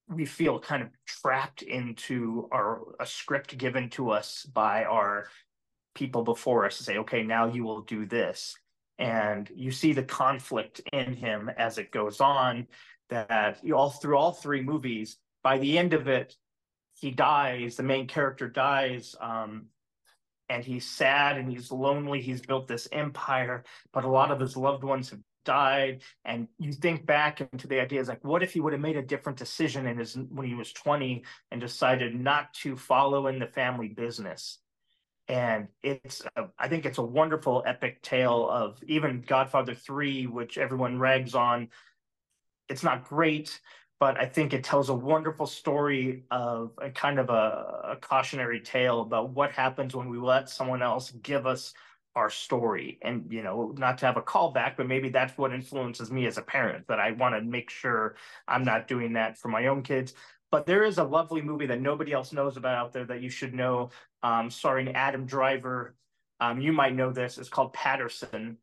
we 0.08 0.26
feel 0.26 0.60
kind 0.60 0.84
of 0.84 0.90
trapped 1.06 1.62
into 1.62 2.48
our 2.52 2.82
a 3.00 3.06
script 3.06 3.58
given 3.58 3.90
to 3.90 4.12
us 4.12 4.46
by 4.54 4.86
our 4.86 5.28
people 5.94 6.24
before 6.24 6.66
us 6.66 6.78
to 6.78 6.84
say, 6.84 6.98
okay, 6.98 7.22
now 7.22 7.48
you 7.48 7.64
will 7.64 7.82
do 7.82 8.06
this. 8.06 8.56
And 8.98 9.50
you 9.54 9.72
see 9.72 9.94
the 9.94 10.04
conflict 10.04 10.82
in 10.94 11.16
him 11.16 11.50
as 11.58 11.78
it 11.78 11.92
goes 11.92 12.22
on 12.22 12.68
that 13.12 13.60
you 13.64 13.78
all 13.78 13.92
through 13.92 14.18
all 14.18 14.32
three 14.32 14.62
movies, 14.62 15.18
by 15.44 15.60
the 15.60 15.78
end 15.78 15.94
of 15.94 16.08
it, 16.08 16.36
he 17.00 17.12
dies, 17.12 17.76
the 17.76 17.84
main 17.84 18.08
character 18.08 18.50
dies, 18.50 19.16
um, 19.22 19.68
and 20.50 20.64
he's 20.64 20.86
sad 20.86 21.38
and 21.38 21.50
he's 21.50 21.72
lonely. 21.72 22.22
He's 22.22 22.42
built 22.42 22.68
this 22.68 22.88
empire, 22.92 23.64
but 23.94 24.04
a 24.04 24.10
lot 24.10 24.32
of 24.32 24.40
his 24.40 24.58
loved 24.58 24.84
ones 24.84 25.10
have 25.12 25.20
died. 25.46 26.02
And 26.26 26.48
you 26.58 26.74
think 26.74 27.06
back 27.06 27.42
into 27.42 27.68
the 27.68 27.80
ideas 27.80 28.08
like, 28.08 28.24
what 28.24 28.44
if 28.44 28.54
he 28.54 28.60
would 28.60 28.74
have 28.74 28.82
made 28.82 28.98
a 28.98 29.02
different 29.02 29.38
decision 29.38 29.88
in 29.88 29.98
his 29.98 30.18
when 30.30 30.48
he 30.48 30.56
was 30.56 30.74
20 30.74 31.24
and 31.52 31.62
decided 31.62 32.14
not 32.14 32.54
to 32.56 32.76
follow 32.76 33.28
in 33.28 33.40
the 33.40 33.48
family 33.48 33.88
business? 33.88 34.60
and 35.28 35.68
it's 35.82 36.24
a, 36.36 36.46
I 36.60 36.68
think 36.68 36.86
it's 36.86 36.98
a 36.98 37.04
wonderful 37.04 37.64
epic 37.66 38.02
tale 38.02 38.50
of 38.50 38.78
even 38.88 39.24
Godfather 39.26 39.74
3 39.74 40.28
which 40.28 40.58
everyone 40.58 41.00
rags 41.00 41.36
on 41.36 41.70
it's 42.72 42.84
not 42.84 43.04
great, 43.04 43.60
but 44.00 44.18
I 44.18 44.26
think 44.26 44.54
it 44.54 44.64
tells 44.64 44.90
a 44.90 44.94
wonderful 44.94 45.46
story 45.46 46.24
of 46.32 46.72
a 46.82 46.90
kind 46.90 47.20
of 47.20 47.30
a, 47.30 47.92
a 47.92 47.98
cautionary 48.02 48.62
tale 48.62 49.02
about 49.02 49.30
what 49.32 49.52
happens 49.52 49.96
when 49.96 50.10
we 50.10 50.18
let 50.18 50.50
someone 50.50 50.82
else 50.82 51.12
give 51.22 51.46
us 51.46 51.74
our 52.16 52.30
story. 52.30 52.98
And 53.04 53.32
you 53.32 53.44
know 53.44 53.76
not 53.78 53.98
to 54.00 54.06
have 54.06 54.18
a 54.18 54.22
callback 54.22 54.76
but 54.78 54.88
maybe 54.88 55.10
that's 55.10 55.38
what 55.38 55.54
influences 55.54 56.12
me 56.12 56.26
as 56.26 56.38
a 56.38 56.42
parent 56.42 56.88
that 56.88 57.00
i 57.00 57.12
want 57.12 57.36
to 57.36 57.42
make 57.42 57.70
sure 57.70 58.16
i'm 58.50 58.64
not 58.64 58.88
doing 58.88 59.14
that 59.14 59.38
for 59.38 59.50
my 59.50 59.68
own 59.68 59.84
kids. 59.84 60.14
But 60.50 60.66
there 60.66 60.84
is 60.84 60.98
a 60.98 61.04
lovely 61.04 61.42
movie 61.42 61.68
that 61.68 61.80
nobody 61.80 62.12
else 62.12 62.34
knows 62.34 62.58
about 62.58 62.76
out 62.76 62.92
there 62.92 63.06
that 63.06 63.22
you 63.22 63.30
should 63.30 63.54
know 63.54 63.92
um, 64.24 64.50
starring 64.50 64.90
adam 64.96 65.26
driver. 65.26 65.96
Um, 66.42 66.60
you 66.60 66.74
might 66.74 66.96
know 66.96 67.12
this. 67.12 67.38
It's 67.38 67.50
called 67.50 67.72
Paterson 67.72 68.58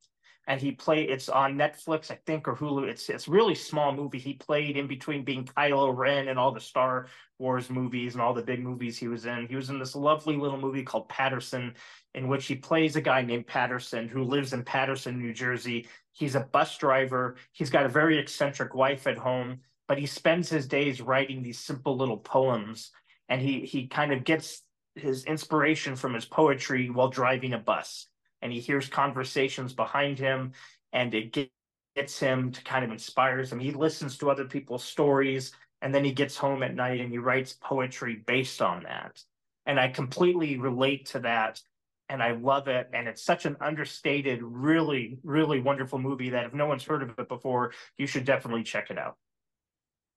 and 0.48 0.62
he 0.62 0.72
played 0.72 1.10
it's 1.10 1.28
on 1.28 1.56
Netflix, 1.56 2.10
I 2.10 2.18
think, 2.26 2.48
or 2.48 2.56
Hulu. 2.56 2.88
It's 2.88 3.10
it's 3.10 3.28
really 3.28 3.54
small 3.54 3.92
movie. 3.92 4.18
He 4.18 4.32
played 4.32 4.78
in 4.78 4.86
between 4.86 5.22
being 5.22 5.44
Kylo 5.44 5.94
Ren 5.94 6.28
and 6.28 6.38
all 6.38 6.52
the 6.52 6.60
Star 6.60 7.08
Wars 7.38 7.68
movies 7.68 8.14
and 8.14 8.22
all 8.22 8.32
the 8.32 8.42
big 8.42 8.60
movies 8.60 8.96
he 8.96 9.08
was 9.08 9.26
in. 9.26 9.46
He 9.46 9.56
was 9.56 9.68
in 9.68 9.78
this 9.78 9.94
lovely 9.94 10.36
little 10.36 10.58
movie 10.58 10.82
called 10.82 11.10
Paterson, 11.10 11.74
in 12.14 12.28
which 12.28 12.46
he 12.46 12.54
plays 12.54 12.96
a 12.96 13.02
guy 13.02 13.20
named 13.20 13.46
Paterson 13.46 14.08
who 14.08 14.24
lives 14.24 14.54
in 14.54 14.64
Paterson, 14.64 15.18
New 15.18 15.34
Jersey. 15.34 15.86
He's 16.12 16.34
a 16.34 16.40
bus 16.40 16.78
driver. 16.78 17.36
He's 17.52 17.70
got 17.70 17.84
a 17.84 17.90
very 17.90 18.18
eccentric 18.18 18.74
wife 18.74 19.06
at 19.06 19.18
home, 19.18 19.60
but 19.86 19.98
he 19.98 20.06
spends 20.06 20.48
his 20.48 20.66
days 20.66 21.02
writing 21.02 21.42
these 21.42 21.60
simple 21.60 21.94
little 21.94 22.16
poems. 22.16 22.90
And 23.28 23.42
he 23.42 23.66
he 23.66 23.86
kind 23.86 24.14
of 24.14 24.24
gets 24.24 24.62
his 24.94 25.26
inspiration 25.26 25.94
from 25.94 26.14
his 26.14 26.24
poetry 26.24 26.88
while 26.88 27.10
driving 27.10 27.52
a 27.52 27.58
bus 27.58 28.08
and 28.42 28.52
he 28.52 28.60
hears 28.60 28.88
conversations 28.88 29.72
behind 29.72 30.18
him 30.18 30.52
and 30.92 31.14
it 31.14 31.50
gets 31.96 32.18
him 32.18 32.52
to 32.52 32.62
kind 32.62 32.84
of 32.84 32.90
inspires 32.90 33.52
him. 33.52 33.58
He 33.58 33.72
listens 33.72 34.16
to 34.18 34.30
other 34.30 34.44
people's 34.44 34.84
stories 34.84 35.52
and 35.82 35.94
then 35.94 36.04
he 36.04 36.12
gets 36.12 36.36
home 36.36 36.62
at 36.62 36.74
night 36.74 37.00
and 37.00 37.10
he 37.10 37.18
writes 37.18 37.56
poetry 37.60 38.22
based 38.26 38.62
on 38.62 38.84
that. 38.84 39.22
And 39.66 39.78
I 39.78 39.88
completely 39.88 40.58
relate 40.58 41.06
to 41.06 41.20
that 41.20 41.60
and 42.08 42.22
I 42.22 42.32
love 42.32 42.68
it. 42.68 42.88
And 42.92 43.06
it's 43.06 43.22
such 43.22 43.44
an 43.44 43.56
understated, 43.60 44.42
really, 44.42 45.18
really 45.22 45.60
wonderful 45.60 45.98
movie 45.98 46.30
that 46.30 46.46
if 46.46 46.54
no 46.54 46.66
one's 46.66 46.84
heard 46.84 47.02
of 47.02 47.18
it 47.18 47.28
before, 47.28 47.72
you 47.98 48.06
should 48.06 48.24
definitely 48.24 48.62
check 48.62 48.90
it 48.90 48.98
out. 48.98 49.16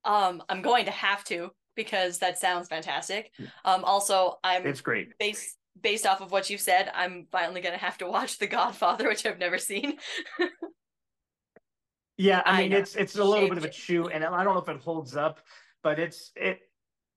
Um, 0.06 0.42
I'm 0.50 0.62
going 0.62 0.86
to 0.86 0.92
have 0.92 1.24
to 1.26 1.52
because 1.76 2.20
that 2.20 2.40
sounds 2.40 2.68
fantastic. 2.68 3.32
Um, 3.66 3.84
also, 3.84 4.40
I'm 4.44 4.66
it's 4.66 4.82
great. 4.82 5.18
Based 5.20 5.58
based 5.82 6.06
off 6.06 6.22
of 6.22 6.32
what 6.32 6.50
you've 6.50 6.62
said, 6.62 6.92
I'm 6.94 7.28
finally 7.32 7.62
gonna 7.62 7.78
have 7.78 7.98
to 8.00 8.08
watch 8.08 8.40
The 8.40 8.48
Godfather, 8.48 9.08
which 9.10 9.26
I've 9.26 9.40
never 9.40 9.58
seen. 9.58 9.98
yeah, 12.18 12.42
I 12.46 12.64
mean 12.64 12.74
I 12.74 12.78
it's 12.78 12.96
it's 12.96 13.16
a 13.16 13.24
little 13.24 13.50
bit 13.50 13.58
of 13.58 13.66
a 13.66 13.70
chew, 13.70 14.08
and 14.08 14.24
I 14.24 14.44
don't 14.44 14.54
know 14.54 14.62
if 14.62 14.70
it 14.70 14.82
holds 14.82 15.16
up, 15.16 15.42
but 15.84 16.00
it's 16.00 16.32
it 16.36 16.60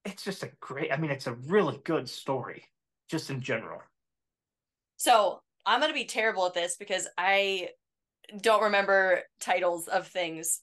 it's 0.05 0.25
just 0.25 0.43
a 0.43 0.51
great. 0.61 0.93
I 0.93 0.97
mean, 0.97 1.11
it's 1.11 1.27
a 1.27 1.35
really 1.35 1.81
good 1.85 2.09
story, 2.09 2.65
just 3.09 3.31
in 3.31 3.41
general. 3.41 3.81
So 4.97 5.41
I'm 5.67 5.81
gonna 5.81 5.95
be 5.95 6.05
terrible 6.05 6.47
at 6.47 6.55
this 6.55 6.77
because 6.77 7.09
I 7.17 7.71
don't 8.41 8.65
remember 8.65 9.23
titles 9.41 9.89
of 9.89 10.07
things 10.09 10.61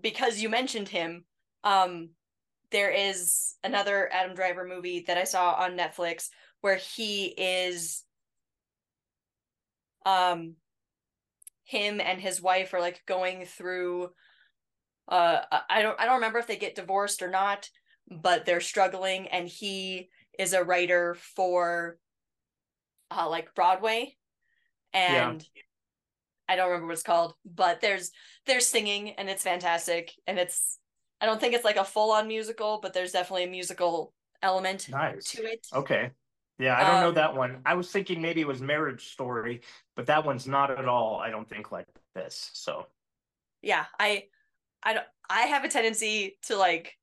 because 0.00 0.40
you 0.40 0.48
mentioned 0.48 0.88
him. 0.88 1.24
Um, 1.64 2.10
there 2.70 2.90
is 2.90 3.54
another 3.62 4.10
Adam 4.12 4.34
Driver 4.34 4.66
movie 4.66 5.04
that 5.06 5.18
I 5.18 5.24
saw 5.24 5.52
on 5.52 5.76
Netflix 5.76 6.28
where 6.62 6.76
he 6.76 7.26
is 7.26 8.04
um 10.06 10.54
him 11.64 12.00
and 12.00 12.20
his 12.20 12.40
wife 12.40 12.74
are 12.74 12.80
like 12.80 13.02
going 13.06 13.44
through 13.44 14.08
uh 15.08 15.40
I 15.68 15.82
don't 15.82 16.00
I 16.00 16.06
don't 16.06 16.16
remember 16.16 16.38
if 16.38 16.46
they 16.46 16.56
get 16.56 16.74
divorced 16.74 17.22
or 17.22 17.30
not, 17.30 17.68
but 18.10 18.46
they're 18.46 18.60
struggling 18.60 19.28
and 19.28 19.46
he 19.46 20.08
is 20.38 20.54
a 20.54 20.64
writer 20.64 21.14
for 21.36 21.98
uh 23.10 23.28
like 23.28 23.54
Broadway 23.54 24.16
and 24.94 25.42
yeah. 25.54 25.62
I 26.48 26.56
don't 26.56 26.66
remember 26.66 26.88
what 26.88 26.94
it's 26.94 27.02
called, 27.02 27.34
but 27.44 27.80
there's 27.80 28.10
there's 28.46 28.66
singing 28.66 29.10
and 29.10 29.28
it's 29.28 29.42
fantastic 29.42 30.12
and 30.26 30.38
it's 30.38 30.78
I 31.20 31.26
don't 31.26 31.40
think 31.40 31.54
it's 31.54 31.64
like 31.64 31.76
a 31.76 31.84
full 31.84 32.10
on 32.10 32.26
musical, 32.26 32.80
but 32.82 32.92
there's 32.92 33.12
definitely 33.12 33.44
a 33.44 33.50
musical 33.50 34.12
element 34.42 34.88
nice. 34.88 35.30
to 35.30 35.44
it. 35.44 35.66
Okay. 35.72 36.10
Yeah, 36.62 36.76
I 36.76 36.84
don't 36.84 36.94
um, 36.94 37.00
know 37.00 37.10
that 37.10 37.34
one. 37.34 37.60
I 37.66 37.74
was 37.74 37.90
thinking 37.90 38.22
maybe 38.22 38.40
it 38.40 38.46
was 38.46 38.60
Marriage 38.60 39.10
Story, 39.10 39.62
but 39.96 40.06
that 40.06 40.24
one's 40.24 40.46
not 40.46 40.70
at 40.70 40.86
all. 40.86 41.16
I 41.18 41.28
don't 41.28 41.48
think 41.48 41.72
like 41.72 41.88
this. 42.14 42.50
So, 42.52 42.86
yeah, 43.62 43.86
I, 43.98 44.26
I 44.80 44.94
don't. 44.94 45.06
I 45.28 45.40
have 45.42 45.64
a 45.64 45.68
tendency 45.68 46.38
to 46.44 46.56
like. 46.56 46.96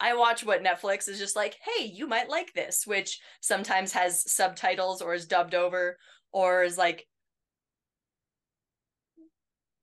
I 0.00 0.16
watch 0.16 0.46
what 0.46 0.64
Netflix 0.64 1.10
is 1.10 1.18
just 1.18 1.36
like. 1.36 1.58
Hey, 1.60 1.84
you 1.84 2.06
might 2.06 2.30
like 2.30 2.54
this, 2.54 2.86
which 2.86 3.20
sometimes 3.42 3.92
has 3.92 4.32
subtitles 4.32 5.02
or 5.02 5.12
is 5.12 5.26
dubbed 5.26 5.54
over 5.54 5.98
or 6.32 6.62
is 6.62 6.78
like 6.78 7.06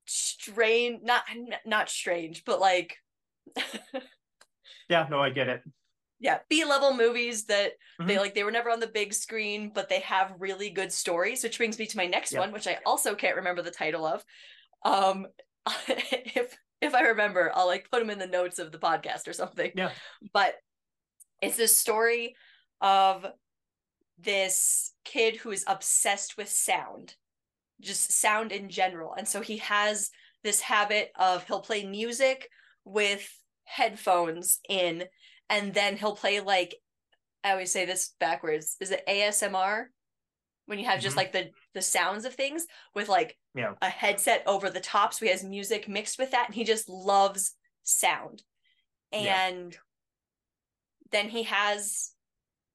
strange. 0.07 1.01
Not 1.03 1.21
not 1.67 1.87
strange, 1.87 2.45
but 2.45 2.59
like. 2.59 2.97
yeah, 4.89 5.05
no, 5.07 5.19
I 5.19 5.29
get 5.29 5.49
it 5.49 5.61
yeah 6.23 6.39
b-level 6.49 6.95
movies 6.95 7.45
that 7.45 7.73
mm-hmm. 7.99 8.07
they 8.07 8.17
like 8.17 8.33
they 8.33 8.43
were 8.43 8.51
never 8.51 8.71
on 8.71 8.79
the 8.79 8.87
big 8.87 9.13
screen 9.13 9.71
but 9.75 9.89
they 9.89 9.99
have 9.99 10.33
really 10.39 10.71
good 10.71 10.91
stories 10.91 11.43
which 11.43 11.57
brings 11.57 11.77
me 11.77 11.85
to 11.85 11.97
my 11.97 12.07
next 12.07 12.31
yeah. 12.31 12.39
one 12.39 12.51
which 12.51 12.65
i 12.65 12.79
also 12.85 13.13
can't 13.13 13.35
remember 13.35 13.61
the 13.61 13.69
title 13.69 14.05
of 14.05 14.23
um 14.83 15.27
if 15.87 16.57
if 16.81 16.95
i 16.95 17.01
remember 17.01 17.51
i'll 17.53 17.67
like 17.67 17.87
put 17.91 17.99
them 17.99 18.09
in 18.09 18.17
the 18.17 18.25
notes 18.25 18.57
of 18.57 18.71
the 18.71 18.79
podcast 18.79 19.27
or 19.27 19.33
something 19.33 19.71
yeah 19.75 19.91
but 20.33 20.55
it's 21.41 21.57
this 21.57 21.75
story 21.75 22.35
of 22.81 23.25
this 24.17 24.93
kid 25.03 25.35
who 25.35 25.51
is 25.51 25.65
obsessed 25.67 26.37
with 26.37 26.49
sound 26.49 27.15
just 27.81 28.13
sound 28.13 28.53
in 28.53 28.69
general 28.69 29.13
and 29.13 29.27
so 29.27 29.41
he 29.41 29.57
has 29.57 30.09
this 30.43 30.61
habit 30.61 31.11
of 31.17 31.43
he'll 31.45 31.61
play 31.61 31.85
music 31.85 32.49
with 32.85 33.29
headphones 33.65 34.59
in 34.69 35.03
and 35.49 35.73
then 35.73 35.97
he'll 35.97 36.15
play 36.15 36.39
like 36.39 36.75
I 37.43 37.51
always 37.51 37.71
say 37.71 37.85
this 37.85 38.13
backwards. 38.19 38.77
Is 38.79 38.91
it 38.91 39.05
ASMR? 39.07 39.85
When 40.65 40.79
you 40.79 40.85
have 40.85 41.01
just 41.01 41.17
mm-hmm. 41.17 41.17
like 41.17 41.31
the 41.33 41.49
the 41.73 41.81
sounds 41.81 42.23
of 42.23 42.33
things 42.33 42.65
with 42.95 43.09
like 43.09 43.37
yeah. 43.53 43.73
a 43.81 43.89
headset 43.89 44.43
over 44.47 44.69
the 44.69 44.79
top, 44.79 45.13
so 45.13 45.25
he 45.25 45.31
has 45.31 45.43
music 45.43 45.89
mixed 45.89 46.17
with 46.17 46.31
that, 46.31 46.47
and 46.47 46.55
he 46.55 46.63
just 46.63 46.87
loves 46.87 47.55
sound. 47.83 48.43
And 49.11 49.73
yeah. 49.73 49.79
then 51.11 51.29
he 51.29 51.43
has 51.43 52.11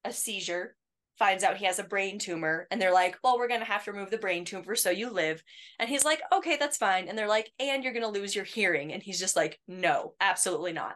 a 0.04 0.12
seizure 0.12 0.76
finds 1.18 1.42
out 1.42 1.56
he 1.56 1.66
has 1.66 1.80
a 1.80 1.84
brain 1.84 2.18
tumor 2.18 2.68
and 2.70 2.80
they're 2.80 2.92
like, 2.92 3.18
well, 3.22 3.38
we're 3.38 3.48
going 3.48 3.60
to 3.60 3.66
have 3.66 3.84
to 3.84 3.92
remove 3.92 4.10
the 4.10 4.18
brain 4.18 4.44
tumor 4.44 4.76
so 4.76 4.90
you 4.90 5.10
live. 5.10 5.42
And 5.78 5.88
he's 5.88 6.04
like, 6.04 6.22
okay, 6.32 6.56
that's 6.58 6.76
fine. 6.76 7.08
And 7.08 7.18
they're 7.18 7.28
like, 7.28 7.50
and 7.58 7.82
you're 7.82 7.92
going 7.92 8.04
to 8.04 8.20
lose 8.20 8.34
your 8.34 8.44
hearing. 8.44 8.92
And 8.92 9.02
he's 9.02 9.18
just 9.18 9.34
like, 9.34 9.58
no, 9.66 10.14
absolutely 10.20 10.72
not. 10.72 10.94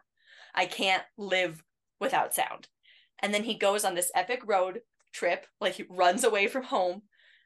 I 0.55 0.66
can't 0.66 1.03
live 1.16 1.62
without 2.00 2.34
sound. 2.34 2.68
And 3.20 3.32
then 3.32 3.44
he 3.44 3.55
goes 3.55 3.84
on 3.84 3.94
this 3.94 4.11
epic 4.14 4.42
road 4.44 4.80
trip, 5.12 5.46
like 5.61 5.74
he 5.74 5.84
runs 5.88 6.24
away 6.24 6.48
from 6.48 6.64
home 6.64 7.03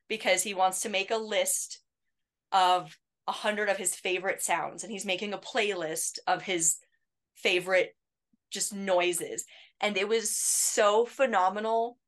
because 0.09 0.43
he 0.43 0.55
wants 0.55 0.81
to 0.81 0.89
make 0.89 1.11
a 1.11 1.17
list 1.17 1.81
of 2.53 2.97
a 3.27 3.33
hundred 3.33 3.69
of 3.69 3.77
his 3.77 3.95
favorite 3.95 4.43
sounds. 4.43 4.83
And 4.83 4.93
he's 4.93 5.05
making 5.05 5.33
a 5.33 5.39
playlist 5.39 6.19
of 6.27 6.43
his 6.43 6.77
favorite 7.35 7.95
just 8.51 8.73
noises. 8.73 9.45
And 9.81 9.97
it 9.97 10.09
was 10.09 10.35
so 10.35 11.05
phenomenal 11.05 11.99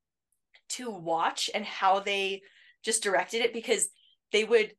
to 0.71 0.91
watch 0.91 1.51
and 1.55 1.65
how 1.65 2.01
they 2.01 2.43
just 2.83 3.03
directed 3.03 3.43
it 3.43 3.53
because 3.53 3.89
they 4.33 4.45
would 4.45 4.73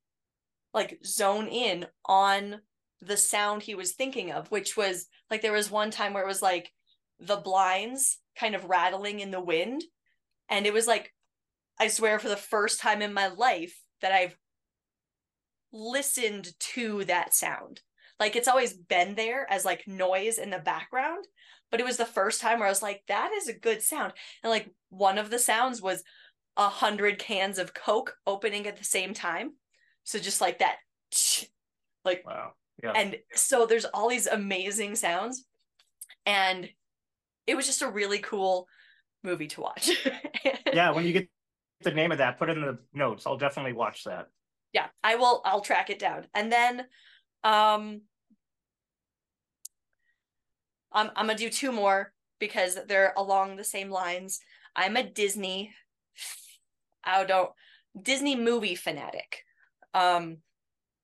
like 0.73 0.99
zone 1.05 1.47
in 1.47 1.85
on 2.05 2.61
the 3.01 3.17
sound 3.17 3.63
he 3.63 3.75
was 3.75 3.93
thinking 3.93 4.31
of, 4.31 4.49
which 4.51 4.75
was 4.75 5.07
like 5.29 5.41
there 5.41 5.53
was 5.53 5.71
one 5.71 5.91
time 5.91 6.13
where 6.13 6.23
it 6.23 6.27
was 6.27 6.41
like 6.41 6.71
the 7.19 7.37
blinds 7.37 8.19
kind 8.37 8.55
of 8.55 8.65
rattling 8.65 9.19
in 9.19 9.31
the 9.31 9.41
wind. 9.41 9.83
And 10.49 10.65
it 10.65 10.73
was 10.73 10.87
like, 10.87 11.13
I 11.79 11.87
swear, 11.87 12.19
for 12.19 12.29
the 12.29 12.35
first 12.35 12.79
time 12.81 13.01
in 13.01 13.13
my 13.13 13.27
life 13.27 13.81
that 14.01 14.11
I've 14.11 14.37
listened 15.71 16.49
to 16.59 17.05
that 17.05 17.33
sound. 17.33 17.81
Like 18.19 18.35
it's 18.35 18.47
always 18.47 18.73
been 18.73 19.15
there 19.15 19.47
as 19.49 19.63
like 19.63 19.87
noise 19.87 20.37
in 20.37 20.49
the 20.49 20.59
background, 20.59 21.25
but 21.71 21.79
it 21.79 21.85
was 21.85 21.97
the 21.97 22.05
first 22.05 22.41
time 22.41 22.59
where 22.59 22.67
I 22.67 22.71
was 22.71 22.81
like, 22.81 23.03
that 23.07 23.31
is 23.31 23.47
a 23.47 23.53
good 23.53 23.81
sound. 23.81 24.13
And 24.43 24.51
like 24.51 24.69
one 24.89 25.17
of 25.17 25.29
the 25.29 25.39
sounds 25.39 25.81
was 25.81 26.03
a 26.57 26.67
hundred 26.67 27.19
cans 27.19 27.57
of 27.57 27.73
Coke 27.73 28.15
opening 28.27 28.67
at 28.67 28.77
the 28.77 28.83
same 28.83 29.13
time. 29.13 29.53
So 30.03 30.19
just 30.19 30.41
like 30.41 30.59
that, 30.59 30.77
like 32.03 32.25
wow. 32.25 32.51
Yeah. 32.83 32.93
And 32.95 33.17
so 33.33 33.65
there's 33.65 33.85
all 33.85 34.09
these 34.09 34.27
amazing 34.27 34.95
sounds. 34.95 35.45
And 36.25 36.69
it 37.47 37.55
was 37.55 37.65
just 37.65 37.81
a 37.81 37.89
really 37.89 38.19
cool 38.19 38.67
movie 39.23 39.47
to 39.47 39.61
watch. 39.61 39.89
yeah, 40.73 40.91
when 40.91 41.05
you 41.05 41.13
get 41.13 41.29
the 41.81 41.91
name 41.91 42.11
of 42.11 42.19
that, 42.19 42.37
put 42.37 42.49
it 42.49 42.57
in 42.57 42.63
the 42.63 42.77
notes. 42.93 43.25
I'll 43.25 43.37
definitely 43.37 43.73
watch 43.73 44.03
that. 44.03 44.27
Yeah, 44.73 44.87
I 45.03 45.15
will 45.15 45.41
I'll 45.45 45.61
track 45.61 45.89
it 45.89 45.99
down. 45.99 46.27
And 46.33 46.51
then 46.51 46.81
um 47.43 48.01
I'm 50.91 51.09
I'm 51.15 51.27
gonna 51.27 51.35
do 51.35 51.49
two 51.49 51.71
more 51.71 52.13
because 52.39 52.77
they're 52.87 53.13
along 53.17 53.55
the 53.55 53.63
same 53.63 53.89
lines. 53.89 54.39
I'm 54.75 54.95
a 54.95 55.03
Disney 55.03 55.73
I 57.03 57.23
don't 57.23 57.49
Disney 57.99 58.35
movie 58.35 58.75
fanatic. 58.75 59.43
Um 59.93 60.37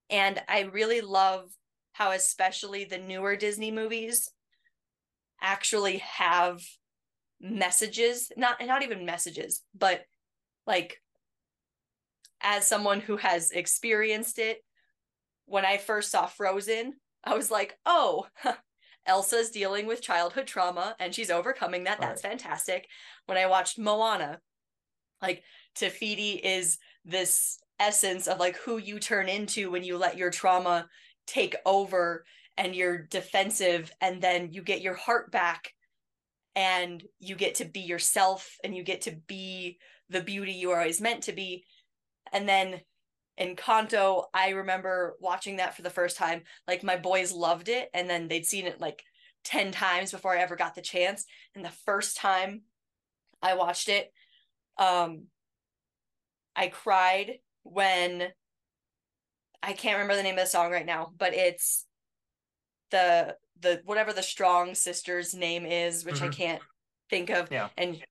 and 0.10 0.42
I 0.48 0.62
really 0.62 1.02
love 1.02 1.50
how 1.96 2.12
especially 2.12 2.84
the 2.84 2.98
newer 2.98 3.38
Disney 3.38 3.72
movies 3.72 4.30
actually 5.42 6.00
have 6.00 6.62
messages, 7.40 8.34
not 8.36 8.58
not 8.66 8.84
even 8.84 9.06
messages, 9.06 9.62
but 9.74 10.02
like 10.68 11.02
as 12.42 12.68
someone 12.68 13.00
who 13.00 13.16
has 13.16 13.52
experienced 13.52 14.40
it, 14.40 14.58
when 15.46 15.64
I 15.64 15.78
first 15.78 16.12
saw 16.12 16.26
Frozen, 16.26 16.96
I 17.24 17.34
was 17.34 17.50
like, 17.50 17.78
"Oh, 17.86 18.28
Elsa's 19.06 19.50
dealing 19.50 19.86
with 19.86 20.02
childhood 20.02 20.48
trauma 20.48 20.98
and 21.00 21.16
she's 21.16 21.32
overcoming 21.32 21.86
that. 21.86 22.02
That's 22.02 22.26
right. 22.26 22.32
fantastic. 22.32 22.90
When 23.26 23.38
I 23.38 23.46
watched 23.46 23.80
Moana, 23.80 24.42
like 25.22 25.44
Te 25.76 25.88
Fiti 25.88 26.32
is 26.32 26.78
this 27.06 27.58
essence 27.80 28.28
of 28.28 28.38
like 28.38 28.58
who 28.58 28.80
you 28.80 29.00
turn 29.00 29.30
into 29.30 29.72
when 29.72 29.86
you 29.86 29.98
let 29.98 30.18
your 30.18 30.30
trauma 30.30 30.90
take 31.28 31.56
over 31.66 32.26
and 32.58 32.76
you're 32.76 33.00
defensive 33.00 33.92
and 34.02 34.22
then 34.22 34.52
you 34.52 34.62
get 34.62 34.82
your 34.82 34.96
heart 34.96 35.32
back 35.32 35.72
and 36.56 37.04
you 37.20 37.36
get 37.36 37.56
to 37.56 37.66
be 37.66 37.82
yourself 37.82 38.58
and 38.64 38.76
you 38.76 38.84
get 38.84 39.02
to 39.02 39.18
be 39.28 39.78
the 40.10 40.22
beauty 40.22 40.54
you 40.54 40.72
are 40.72 40.80
always 40.80 41.02
meant 41.02 41.24
to 41.24 41.34
be 41.34 41.66
and 42.32 42.48
then 42.48 42.82
Encanto, 43.40 44.26
I 44.34 44.50
remember 44.50 45.18
watching 45.20 45.58
that 45.58 45.76
for 45.76 45.82
the 45.82 45.90
first 45.90 46.18
time. 46.18 46.44
Like 46.68 46.84
my 46.84 46.96
boys 46.96 47.32
loved 47.32 47.70
it, 47.70 47.90
and 47.94 48.10
then 48.10 48.28
they'd 48.28 48.46
seen 48.46 48.66
it 48.66 48.80
like 48.80 49.04
10 49.44 49.72
times 49.72 50.12
before 50.12 50.34
I 50.34 50.42
ever 50.42 50.56
got 50.56 50.76
the 50.76 50.82
chance. 50.82 51.26
And 51.54 51.64
the 51.64 51.74
first 51.86 52.18
time 52.18 52.62
I 53.42 53.56
watched 53.56 53.90
it, 53.90 54.12
um, 54.78 55.26
I 56.56 56.68
cried 56.68 57.40
when 57.64 58.30
I 59.66 59.74
can't 59.74 59.96
remember 59.96 60.16
the 60.16 60.24
name 60.24 60.38
of 60.38 60.44
the 60.44 60.50
song 60.50 60.72
right 60.72 60.86
now, 60.86 61.12
but 61.18 61.34
it's 61.34 61.86
the 62.92 63.36
the 63.62 63.82
whatever 63.86 64.14
the 64.14 64.24
strong 64.24 64.76
sister's 64.76 65.34
name 65.34 65.66
is, 65.66 66.06
which 66.06 66.16
mm-hmm. 66.16 66.26
I 66.26 66.30
can't 66.30 66.62
think 67.10 67.30
of. 67.30 67.52
Yeah. 67.52 67.70
And 67.78 68.04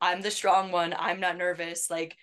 I'm 0.00 0.22
the 0.22 0.30
strong 0.30 0.72
one. 0.72 0.94
I'm 0.98 1.20
not 1.20 1.36
nervous. 1.36 1.90
Like 1.90 2.16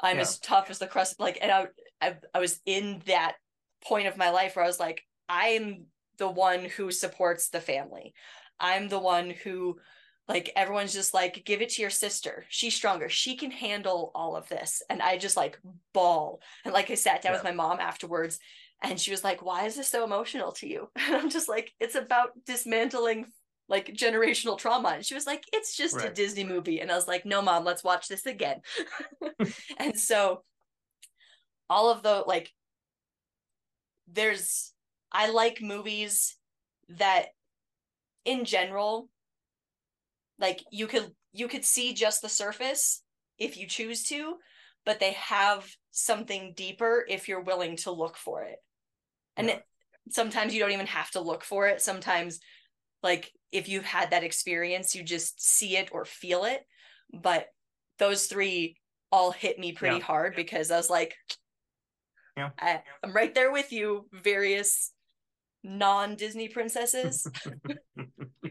I'm 0.00 0.16
yeah. 0.16 0.22
as 0.22 0.38
tough 0.38 0.70
as 0.70 0.78
the 0.78 0.86
crust. 0.86 1.20
Like, 1.20 1.38
and 1.40 1.50
I, 1.50 1.66
I, 2.00 2.16
I 2.34 2.38
was 2.38 2.60
in 2.66 3.02
that 3.06 3.34
point 3.82 4.06
of 4.06 4.16
my 4.16 4.30
life 4.30 4.56
where 4.56 4.64
I 4.64 4.68
was 4.68 4.80
like, 4.80 5.02
I'm 5.28 5.86
the 6.18 6.30
one 6.30 6.64
who 6.64 6.90
supports 6.90 7.48
the 7.48 7.60
family. 7.60 8.14
I'm 8.60 8.88
the 8.88 8.98
one 8.98 9.30
who, 9.30 9.78
like, 10.28 10.52
everyone's 10.56 10.94
just 10.94 11.12
like, 11.12 11.44
give 11.44 11.60
it 11.60 11.68
to 11.70 11.82
your 11.82 11.90
sister. 11.90 12.46
She's 12.48 12.74
stronger. 12.74 13.08
She 13.08 13.36
can 13.36 13.50
handle 13.50 14.10
all 14.14 14.36
of 14.36 14.48
this. 14.48 14.82
And 14.88 15.02
I 15.02 15.18
just 15.18 15.36
like 15.36 15.58
bawl. 15.92 16.40
And 16.64 16.72
like, 16.72 16.90
I 16.90 16.94
sat 16.94 17.22
down 17.22 17.32
yeah. 17.32 17.38
with 17.38 17.44
my 17.44 17.52
mom 17.52 17.78
afterwards 17.78 18.38
and 18.82 19.00
she 19.00 19.10
was 19.10 19.24
like, 19.24 19.42
why 19.42 19.66
is 19.66 19.76
this 19.76 19.88
so 19.88 20.04
emotional 20.04 20.52
to 20.52 20.68
you? 20.68 20.90
And 21.06 21.16
I'm 21.16 21.30
just 21.30 21.48
like, 21.48 21.72
it's 21.80 21.94
about 21.94 22.30
dismantling 22.46 23.26
like 23.68 23.94
generational 23.94 24.58
trauma. 24.58 24.90
And 24.90 25.04
she 25.04 25.14
was 25.14 25.26
like, 25.26 25.44
it's 25.52 25.76
just 25.76 25.96
right. 25.96 26.10
a 26.10 26.14
Disney 26.14 26.44
movie. 26.44 26.80
And 26.80 26.90
I 26.90 26.94
was 26.94 27.08
like, 27.08 27.24
no, 27.24 27.40
mom, 27.40 27.64
let's 27.64 27.84
watch 27.84 28.08
this 28.08 28.26
again. 28.26 28.60
and 29.78 29.98
so 29.98 30.42
all 31.70 31.90
of 31.90 32.02
the 32.02 32.24
like, 32.26 32.50
there's, 34.06 34.72
I 35.10 35.30
like 35.30 35.62
movies 35.62 36.36
that 36.90 37.26
in 38.24 38.44
general, 38.44 39.08
like 40.44 40.62
you 40.70 40.86
could, 40.86 41.10
you 41.32 41.48
could 41.48 41.64
see 41.64 41.94
just 41.94 42.22
the 42.22 42.28
surface 42.28 43.02
if 43.38 43.56
you 43.56 43.66
choose 43.66 44.04
to, 44.04 44.36
but 44.84 45.00
they 45.00 45.12
have 45.12 45.68
something 45.90 46.52
deeper 46.56 47.04
if 47.08 47.28
you're 47.28 47.42
willing 47.42 47.76
to 47.78 47.90
look 47.90 48.16
for 48.16 48.42
it. 48.42 48.58
And 49.36 49.48
yeah. 49.48 49.54
it, 49.54 49.62
sometimes 50.10 50.54
you 50.54 50.60
don't 50.60 50.72
even 50.72 50.86
have 50.86 51.10
to 51.12 51.20
look 51.20 51.44
for 51.44 51.66
it. 51.66 51.80
Sometimes 51.80 52.40
like 53.04 53.30
if 53.52 53.68
you've 53.68 53.84
had 53.84 54.10
that 54.10 54.24
experience 54.24 54.96
you 54.96 55.04
just 55.04 55.40
see 55.40 55.76
it 55.76 55.90
or 55.92 56.04
feel 56.04 56.44
it 56.44 56.62
but 57.12 57.46
those 58.00 58.26
three 58.26 58.76
all 59.12 59.30
hit 59.30 59.60
me 59.60 59.70
pretty 59.70 59.98
yeah. 59.98 60.02
hard 60.02 60.34
because 60.34 60.72
i 60.72 60.76
was 60.76 60.90
like 60.90 61.14
yeah. 62.36 62.50
I, 62.58 62.82
i'm 63.04 63.12
right 63.12 63.32
there 63.32 63.52
with 63.52 63.70
you 63.70 64.08
various 64.12 64.90
non-disney 65.62 66.48
princesses 66.48 67.28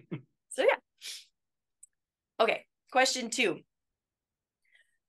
okay 2.44 2.66
question 2.92 3.30
two. 3.30 3.60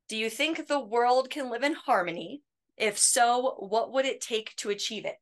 Do 0.09 0.17
you 0.17 0.31
think 0.31 0.67
the 0.67 0.81
world 0.81 1.31
can 1.31 1.51
live 1.51 1.63
in 1.63 1.75
harmony? 1.75 2.43
If 2.77 2.99
so 2.99 3.57
what 3.59 3.93
would 3.93 4.07
it 4.07 4.21
take 4.21 4.55
to 4.57 4.71
achieve 4.71 5.05
it? 5.05 5.17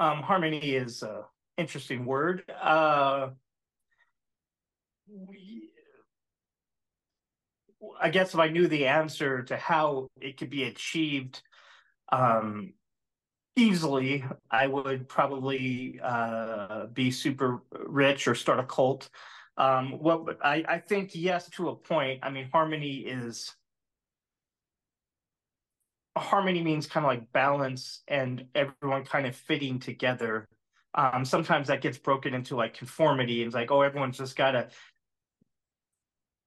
Um, 0.00 0.22
harmony 0.22 0.74
is 0.74 1.02
an 1.02 1.22
interesting 1.58 2.04
word. 2.06 2.42
Uh, 2.60 3.28
we, 5.08 5.68
I 8.00 8.10
guess 8.10 8.34
if 8.34 8.40
I 8.40 8.48
knew 8.48 8.66
the 8.66 8.86
answer 8.86 9.42
to 9.44 9.56
how 9.56 10.08
it 10.20 10.38
could 10.38 10.50
be 10.50 10.64
achieved 10.64 11.42
um, 12.10 12.72
easily, 13.56 14.24
I 14.50 14.66
would 14.66 15.08
probably 15.08 16.00
uh, 16.02 16.86
be 16.86 17.10
super 17.10 17.62
rich 17.72 18.26
or 18.26 18.34
start 18.34 18.58
a 18.58 18.64
cult. 18.64 19.08
Um, 19.56 19.92
what 19.98 20.38
I, 20.42 20.64
I 20.66 20.78
think 20.78 21.14
yes 21.14 21.48
to 21.50 21.68
a 21.68 21.76
point. 21.76 22.20
I 22.22 22.30
mean, 22.30 22.48
harmony 22.50 22.98
is 22.98 23.54
harmony 26.16 26.62
means 26.62 26.86
kind 26.86 27.04
of 27.04 27.08
like 27.08 27.32
balance 27.32 28.02
and 28.06 28.46
everyone 28.54 29.04
kind 29.04 29.26
of 29.26 29.34
fitting 29.34 29.78
together. 29.78 30.46
Um, 30.94 31.24
sometimes 31.24 31.68
that 31.68 31.80
gets 31.80 31.96
broken 31.96 32.34
into 32.34 32.54
like 32.54 32.74
conformity 32.74 33.42
and 33.42 33.48
it's 33.48 33.54
like, 33.54 33.70
oh, 33.70 33.82
everyone's 33.82 34.18
just 34.18 34.36
gotta. 34.36 34.68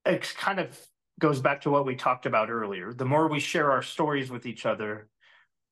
It 0.05 0.33
kind 0.37 0.59
of 0.59 0.79
goes 1.19 1.41
back 1.41 1.61
to 1.61 1.71
what 1.71 1.85
we 1.85 1.95
talked 1.95 2.27
about 2.27 2.51
earlier. 2.51 2.93
The 2.93 3.05
more 3.05 3.27
we 3.27 3.39
share 3.39 3.71
our 3.71 3.81
stories 3.81 4.29
with 4.29 4.45
each 4.45 4.65
other, 4.67 5.07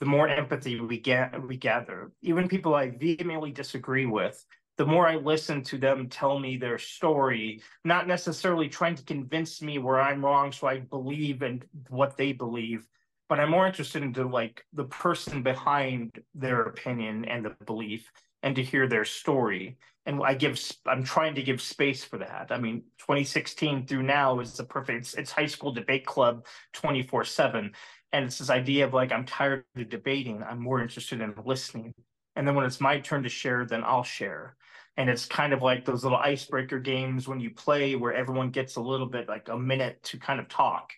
the 0.04 0.10
more 0.10 0.28
empathy 0.28 0.82
we 0.82 0.99
get 0.99 1.41
we 1.47 1.56
gather. 1.56 2.12
Even 2.22 2.49
people 2.49 2.76
I 2.76 2.89
vehemently 2.89 3.51
disagree 3.51 4.06
with, 4.06 4.45
the 4.78 4.86
more 4.86 5.08
I 5.08 5.16
listen 5.16 5.64
to 5.64 5.78
them 5.78 6.10
tell 6.10 6.38
me 6.38 6.58
their 6.58 6.78
story, 6.78 7.62
not 7.86 8.06
necessarily 8.06 8.68
trying 8.68 8.95
to 8.95 9.04
convince 9.04 9.62
me 9.62 9.78
where 9.78 10.01
I'm 10.01 10.26
wrong 10.26 10.51
so 10.51 10.68
I 10.68 10.80
believe 10.80 11.41
in 11.41 11.64
what 11.88 12.18
they 12.18 12.34
believe, 12.34 12.86
but 13.30 13.39
I'm 13.39 13.51
more 13.51 13.66
interested 13.66 14.04
into 14.04 14.28
like 14.28 14.66
the 14.74 14.84
person 14.84 15.41
behind 15.41 16.22
their 16.36 16.64
opinion 16.64 17.24
and 17.24 17.45
the 17.45 17.56
belief 17.66 18.12
and 18.41 18.58
to 18.58 18.62
hear 18.62 18.89
their 18.89 19.06
story. 19.06 19.78
And 20.06 20.22
I 20.22 20.34
give, 20.34 20.60
I'm 20.86 21.06
trying 21.06 21.36
to 21.36 21.43
give 21.43 21.62
space 21.62 22.04
for 22.04 22.18
that. 22.18 22.47
I 22.49 22.58
mean, 22.58 22.84
2016 22.99 23.88
through 23.88 24.04
now 24.04 24.41
is 24.41 24.58
the 24.58 24.66
perfect, 24.66 24.99
it's, 24.99 25.14
it's 25.14 25.32
high 25.32 25.45
school 25.45 25.72
debate 25.72 26.06
club 26.06 26.45
24 26.74 27.24
seven. 27.24 27.72
And 28.14 28.26
it's 28.26 28.38
this 28.38 28.49
idea 28.49 28.86
of 28.86 28.93
like, 28.93 29.11
I'm 29.11 29.26
tired 29.26 29.66
of 29.76 29.89
debating. 29.89 30.41
I'm 30.43 30.61
more 30.61 30.82
interested 30.82 31.20
in 31.20 31.34
listening. 31.45 31.93
And 32.36 32.47
then 32.47 32.55
when 32.55 32.66
it's 32.66 32.80
my 32.80 32.99
turn 32.99 33.24
to 33.24 33.30
share, 33.30 33.66
then 33.66 33.84
I'll 33.84 34.03
share 34.03 34.55
and 34.97 35.09
it's 35.09 35.26
kind 35.26 35.53
of 35.53 35.61
like 35.61 35.86
those 35.86 36.03
little 36.03 36.18
icebreaker 36.18 36.80
games 36.80 37.28
when 37.28 37.39
you 37.39 37.49
play 37.49 37.95
where 37.95 38.14
everyone 38.14 38.49
gets 38.49 38.76
a 38.76 38.82
little 38.82 39.07
bit 39.07 39.28
like 39.28 39.49
a 39.49 39.57
minute 39.57 40.01
to 40.03 40.18
kind 40.18 40.39
of 40.39 40.47
talk 40.47 40.93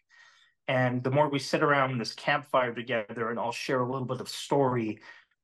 and 0.68 1.04
the 1.04 1.12
more 1.12 1.30
we 1.30 1.40
sit 1.40 1.64
around 1.64 1.98
this 1.98 2.14
campfire 2.14 2.74
together 2.74 3.30
and 3.30 3.40
i'll 3.40 3.52
share 3.52 3.82
a 3.82 3.92
little 3.92 4.08
bit 4.08 4.22
of 4.22 4.30
story 4.30 5.00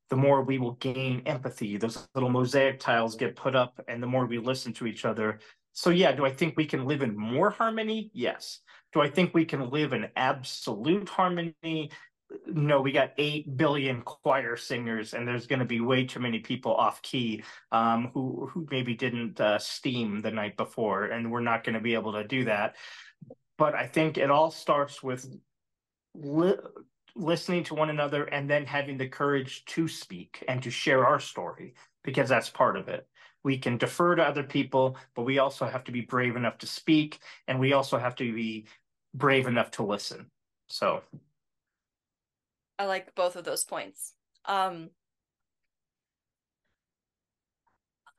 the 0.10 0.16
more 0.16 0.42
we 0.42 0.58
will 0.58 0.74
gain 0.74 1.22
empathy 1.26 1.78
those 1.78 2.08
little 2.16 2.30
mosaic 2.30 2.80
tiles 2.80 3.16
get 3.16 3.36
put 3.36 3.56
up 3.56 3.80
and 3.88 4.02
the 4.02 4.08
more 4.08 4.26
we 4.26 4.38
listen 4.38 4.74
to 4.74 4.86
each 4.86 5.06
other 5.06 5.40
so 5.74 5.90
yeah 5.90 6.12
do 6.12 6.26
i 6.26 6.32
think 6.32 6.56
we 6.58 6.66
can 6.66 6.86
live 6.86 7.02
in 7.02 7.18
more 7.18 7.50
harmony 7.50 8.10
yes 8.14 8.60
do 8.94 9.02
i 9.02 9.10
think 9.10 9.34
we 9.34 9.46
can 9.46 9.70
live 9.70 9.94
in 9.94 10.08
absolute 10.16 11.08
harmony 11.08 11.90
no, 12.48 12.82
we 12.82 12.92
got 12.92 13.12
eight 13.18 13.58
billion 13.58 14.02
choir 14.02 14.56
singers, 14.56 15.14
and 15.14 15.28
there's 15.28 15.48
going 15.48 15.60
to 15.60 15.66
be 15.66 15.82
way 15.82 16.06
too 16.06 16.20
many 16.20 16.40
people 16.40 16.74
off 16.74 17.02
key 17.02 17.44
um, 17.72 18.12
who 18.14 18.48
who 18.48 18.68
maybe 18.72 18.94
didn't 18.94 19.40
uh, 19.40 19.58
steam 19.60 20.22
the 20.22 20.32
night 20.32 20.58
before, 20.58 21.06
and 21.06 21.32
we're 21.32 21.42
not 21.42 21.64
going 21.64 21.76
to 21.76 21.82
be 21.82 21.94
able 21.94 22.14
to 22.14 22.24
do 22.24 22.46
that. 22.46 22.76
But 23.58 23.76
I 23.76 23.88
think 23.88 24.18
it 24.18 24.32
all 24.32 24.52
starts 24.52 25.04
with 25.04 25.26
li- 26.16 26.58
listening 27.16 27.64
to 27.66 27.76
one 27.76 27.90
another, 27.90 28.24
and 28.24 28.50
then 28.50 28.66
having 28.66 28.98
the 28.98 29.08
courage 29.08 29.66
to 29.66 29.88
speak 29.88 30.44
and 30.48 30.62
to 30.64 30.72
share 30.72 31.06
our 31.06 31.20
story, 31.20 31.76
because 32.04 32.30
that's 32.30 32.50
part 32.50 32.78
of 32.78 32.88
it. 32.88 33.08
We 33.44 33.58
can 33.58 33.78
defer 33.78 34.16
to 34.16 34.24
other 34.24 34.44
people, 34.44 34.98
but 35.16 35.24
we 35.24 35.40
also 35.40 35.66
have 35.66 35.84
to 35.86 35.92
be 35.92 36.02
brave 36.02 36.36
enough 36.36 36.58
to 36.60 36.68
speak, 36.68 37.20
and 37.48 37.60
we 37.60 37.74
also 37.74 37.98
have 37.98 38.16
to 38.16 38.34
be 38.34 38.66
brave 39.14 39.48
enough 39.48 39.72
to 39.72 39.84
listen. 39.84 40.30
So 40.68 41.02
I 42.80 42.86
like 42.86 43.14
both 43.16 43.36
of 43.36 43.44
those 43.44 43.64
points. 43.64 44.14
Um, 44.46 44.90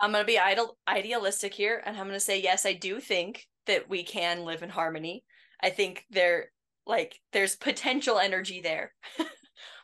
I'm 0.00 0.12
gonna 0.12 0.24
be 0.24 0.38
idle, 0.38 0.76
idealistic 0.86 1.54
here, 1.54 1.82
and 1.84 1.96
I'm 1.96 2.06
gonna 2.06 2.20
say 2.20 2.40
yes. 2.40 2.66
I 2.66 2.72
do 2.72 3.00
think 3.00 3.46
that 3.66 3.88
we 3.88 4.02
can 4.02 4.44
live 4.44 4.62
in 4.62 4.68
harmony. 4.68 5.24
I 5.62 5.70
think 5.70 6.04
there, 6.10 6.50
like, 6.86 7.20
there's 7.32 7.56
potential 7.56 8.18
energy 8.18 8.60
there. 8.60 8.92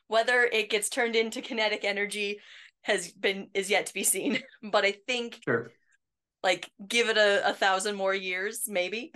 Whether 0.09 0.45
it 0.45 0.71
gets 0.71 0.89
turned 0.89 1.17
into 1.17 1.43
kinetic 1.43 1.85
energy 1.85 2.41
has 2.89 3.13
been 3.13 3.49
is 3.55 3.71
yet 3.71 3.87
to 3.87 3.95
be 3.95 4.03
seen. 4.03 4.43
but 4.63 4.85
I 4.85 4.93
think, 5.07 5.39
sure. 5.45 5.71
like, 6.43 6.69
give 6.87 7.09
it 7.09 7.17
a, 7.17 7.51
a 7.51 7.53
thousand 7.53 7.95
more 7.95 8.15
years, 8.15 8.63
maybe. 8.67 9.13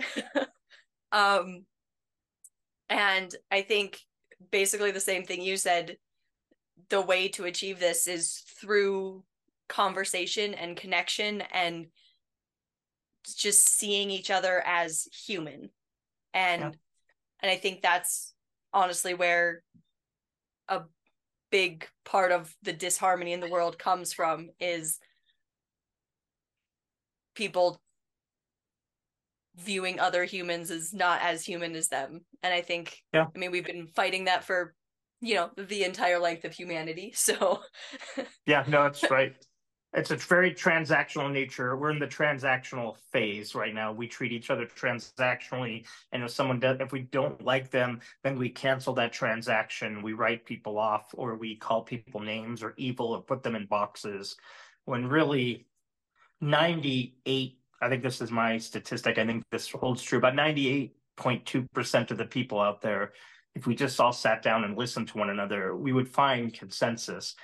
um, 1.11 1.65
and 2.89 3.35
I 3.51 3.63
think 3.63 3.99
basically 4.51 4.91
the 4.91 4.99
same 4.99 5.25
thing 5.25 5.41
you 5.41 5.57
said. 5.57 5.97
The 6.89 7.01
way 7.01 7.29
to 7.29 7.45
achieve 7.45 7.79
this 7.79 8.07
is 8.07 8.43
through 8.59 9.23
conversation 9.67 10.53
and 10.53 10.77
connection 10.77 11.41
and 11.51 11.87
just 13.37 13.67
seeing 13.67 14.11
each 14.11 14.29
other 14.29 14.61
as 14.65 15.07
human. 15.25 15.69
And 16.33 16.61
yeah. 16.61 16.71
and 17.41 17.51
I 17.51 17.55
think 17.55 17.81
that's 17.81 18.33
honestly 18.73 19.13
where 19.13 19.63
a 20.67 20.81
big 21.53 21.87
part 22.03 22.31
of 22.31 22.51
the 22.63 22.73
disharmony 22.73 23.31
in 23.31 23.39
the 23.39 23.47
world 23.47 23.77
comes 23.77 24.11
from 24.11 24.49
is 24.59 24.97
people 27.35 27.79
viewing 29.57 29.99
other 29.99 30.23
humans 30.23 30.71
as 30.71 30.95
not 30.95 31.21
as 31.21 31.45
human 31.45 31.75
as 31.75 31.89
them. 31.89 32.21
And 32.41 32.51
I 32.51 32.61
think, 32.61 32.97
yeah, 33.13 33.27
I 33.33 33.37
mean, 33.37 33.51
we've 33.51 33.63
been 33.63 33.85
fighting 33.85 34.25
that 34.25 34.43
for, 34.43 34.73
you 35.21 35.35
know, 35.35 35.51
the 35.55 35.83
entire 35.83 36.17
length 36.17 36.43
of 36.43 36.53
humanity. 36.53 37.13
So, 37.15 37.61
yeah, 38.47 38.63
no, 38.67 38.87
it's 38.87 39.07
right. 39.11 39.35
It's 39.95 40.11
a 40.11 40.15
very 40.15 40.51
transactional 40.51 41.31
nature. 41.31 41.77
We're 41.77 41.91
in 41.91 41.99
the 41.99 42.07
transactional 42.07 42.97
phase 43.11 43.53
right 43.53 43.73
now. 43.73 43.91
We 43.91 44.07
treat 44.07 44.31
each 44.31 44.49
other 44.49 44.65
transactionally, 44.65 45.85
and 46.11 46.23
if 46.23 46.31
someone 46.31 46.59
does, 46.59 46.77
if 46.79 46.91
we 46.91 47.01
don't 47.01 47.43
like 47.43 47.69
them, 47.69 47.99
then 48.23 48.37
we 48.37 48.49
cancel 48.49 48.93
that 48.95 49.13
transaction. 49.13 50.01
We 50.01 50.13
write 50.13 50.45
people 50.45 50.79
off, 50.79 51.13
or 51.13 51.35
we 51.35 51.55
call 51.55 51.83
people 51.83 52.21
names 52.21 52.63
or 52.63 52.73
evil, 52.77 53.07
or 53.07 53.21
put 53.21 53.43
them 53.43 53.55
in 53.55 53.67
boxes. 53.67 54.35
When 54.85 55.07
really, 55.07 55.67
ninety-eight 56.41 57.59
I 57.83 57.89
think 57.89 58.01
this 58.01 58.21
is 58.21 58.31
my 58.31 58.57
statistic. 58.57 59.17
I 59.17 59.25
think 59.25 59.43
this 59.51 59.69
holds 59.69 60.01
true. 60.01 60.17
About 60.17 60.35
98.2% 60.35 62.11
of 62.11 62.17
the 62.17 62.25
people 62.25 62.59
out 62.61 62.81
there, 62.81 63.11
if 63.55 63.67
we 63.67 63.75
just 63.75 63.99
all 63.99 64.13
sat 64.13 64.41
down 64.41 64.63
and 64.63 64.77
listened 64.77 65.09
to 65.09 65.17
one 65.17 65.29
another, 65.29 65.75
we 65.75 65.91
would 65.91 66.07
find 66.07 66.53
consensus. 66.53 67.35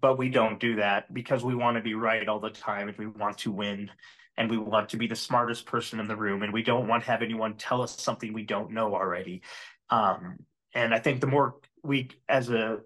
But 0.00 0.18
we 0.18 0.28
don't 0.28 0.58
do 0.58 0.76
that 0.76 1.12
because 1.12 1.44
we 1.44 1.54
want 1.54 1.76
to 1.76 1.82
be 1.82 1.94
right 1.94 2.26
all 2.28 2.40
the 2.40 2.50
time 2.50 2.88
and 2.88 2.96
we 2.96 3.06
want 3.06 3.38
to 3.38 3.52
win 3.52 3.90
and 4.36 4.50
we 4.50 4.58
want 4.58 4.88
to 4.90 4.96
be 4.96 5.06
the 5.06 5.16
smartest 5.16 5.66
person 5.66 6.00
in 6.00 6.08
the 6.08 6.16
room 6.16 6.42
and 6.42 6.52
we 6.52 6.62
don't 6.62 6.88
want 6.88 7.04
to 7.04 7.10
have 7.10 7.22
anyone 7.22 7.54
tell 7.54 7.82
us 7.82 8.00
something 8.00 8.32
we 8.32 8.42
don't 8.42 8.70
know 8.70 8.94
already. 8.94 9.42
Um, 9.90 10.38
and 10.74 10.94
I 10.94 10.98
think 10.98 11.20
the 11.20 11.26
more 11.26 11.56
we, 11.82 12.10
as 12.28 12.50
a 12.50 12.80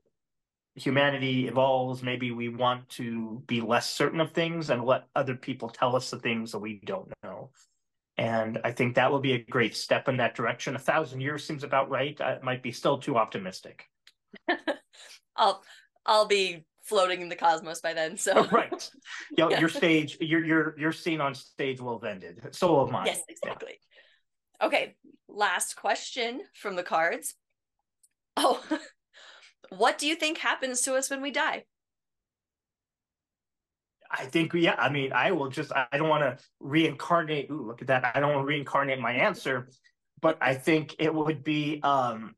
humanity 0.74 1.48
evolves, 1.48 2.02
maybe 2.02 2.30
we 2.30 2.48
want 2.48 2.88
to 2.90 3.42
be 3.46 3.60
less 3.60 3.90
certain 3.90 4.20
of 4.20 4.32
things 4.32 4.70
and 4.70 4.84
let 4.84 5.04
other 5.14 5.34
people 5.34 5.68
tell 5.68 5.96
us 5.96 6.10
the 6.10 6.18
things 6.18 6.52
that 6.52 6.58
we 6.58 6.80
don't 6.84 7.12
know. 7.22 7.50
And 8.16 8.60
I 8.64 8.72
think 8.72 8.94
that 8.94 9.10
will 9.10 9.20
be 9.20 9.32
a 9.32 9.38
great 9.38 9.74
step 9.74 10.08
in 10.08 10.18
that 10.18 10.34
direction. 10.34 10.76
A 10.76 10.78
thousand 10.78 11.20
years 11.20 11.44
seems 11.44 11.64
about 11.64 11.90
right. 11.90 12.18
It 12.20 12.44
might 12.44 12.62
be 12.62 12.72
still 12.72 12.98
too 12.98 13.16
optimistic. 13.16 13.86
I'll 15.36 15.62
I'll 16.04 16.26
be 16.26 16.64
floating 16.90 17.22
in 17.22 17.28
the 17.28 17.36
cosmos 17.36 17.80
by 17.80 17.94
then. 17.94 18.18
So 18.18 18.44
right, 18.52 18.90
your, 19.38 19.50
yeah. 19.50 19.60
your 19.60 19.68
stage, 19.70 20.18
your 20.20 20.44
your 20.44 20.78
your 20.78 20.92
scene 20.92 21.20
on 21.20 21.34
stage 21.34 21.80
will 21.80 21.98
have 21.98 22.10
ended. 22.10 22.40
So 22.50 22.74
will 22.74 22.88
mine. 22.88 23.06
Yes, 23.06 23.22
exactly. 23.28 23.78
Yeah. 24.60 24.66
Okay, 24.66 24.96
last 25.28 25.76
question 25.76 26.42
from 26.54 26.76
the 26.76 26.82
cards. 26.82 27.34
Oh, 28.36 28.62
what 29.70 29.96
do 29.96 30.06
you 30.06 30.16
think 30.16 30.38
happens 30.38 30.82
to 30.82 30.94
us 30.96 31.08
when 31.08 31.22
we 31.22 31.30
die? 31.30 31.64
I 34.10 34.24
think, 34.24 34.52
yeah, 34.54 34.74
I 34.76 34.90
mean, 34.90 35.12
I 35.12 35.30
will 35.30 35.48
just, 35.48 35.70
I 35.72 35.86
don't 35.96 36.08
want 36.08 36.24
to 36.24 36.44
reincarnate. 36.58 37.48
Ooh, 37.48 37.64
look 37.68 37.80
at 37.80 37.86
that. 37.88 38.10
I 38.12 38.18
don't 38.18 38.34
want 38.34 38.42
to 38.42 38.48
reincarnate 38.48 38.98
my 38.98 39.12
answer, 39.12 39.68
but 40.20 40.36
I 40.40 40.54
think 40.54 40.96
it 40.98 41.14
would 41.14 41.44
be, 41.44 41.80
um, 41.84 42.34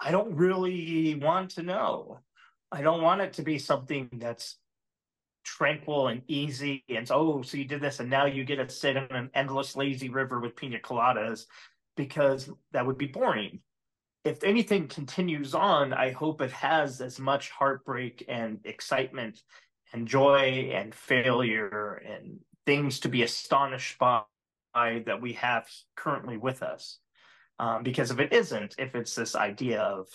I 0.00 0.10
don't 0.10 0.34
really 0.34 1.14
want 1.14 1.50
to 1.52 1.62
know. 1.62 2.20
I 2.72 2.82
don't 2.82 3.02
want 3.02 3.20
it 3.20 3.34
to 3.34 3.42
be 3.42 3.58
something 3.58 4.08
that's 4.14 4.56
tranquil 5.44 6.08
and 6.08 6.22
easy. 6.26 6.84
And 6.88 7.08
oh, 7.10 7.42
so 7.42 7.56
you 7.56 7.64
did 7.64 7.80
this 7.80 8.00
and 8.00 8.08
now 8.08 8.26
you 8.26 8.44
get 8.44 8.56
to 8.56 8.68
sit 8.68 8.96
in 8.96 9.04
an 9.10 9.30
endless 9.34 9.76
lazy 9.76 10.08
river 10.08 10.40
with 10.40 10.56
pina 10.56 10.78
coladas 10.78 11.46
because 11.96 12.50
that 12.72 12.86
would 12.86 12.98
be 12.98 13.06
boring 13.06 13.60
if 14.24 14.44
anything 14.44 14.86
continues 14.86 15.54
on, 15.54 15.92
I 15.92 16.10
hope 16.12 16.40
it 16.40 16.52
has 16.52 17.00
as 17.00 17.18
much 17.18 17.50
heartbreak 17.50 18.24
and 18.28 18.60
excitement 18.64 19.42
and 19.92 20.06
joy 20.06 20.70
and 20.72 20.94
failure 20.94 22.02
and 22.06 22.38
things 22.64 23.00
to 23.00 23.08
be 23.08 23.24
astonished 23.24 23.98
by 23.98 24.22
that 24.74 25.20
we 25.20 25.32
have 25.34 25.68
currently 25.96 26.36
with 26.36 26.62
us. 26.62 26.98
Um, 27.58 27.82
because 27.82 28.10
if 28.10 28.18
it 28.18 28.32
isn't, 28.32 28.76
if 28.78 28.94
it's 28.94 29.14
this 29.14 29.34
idea 29.34 29.80
of 29.80 30.08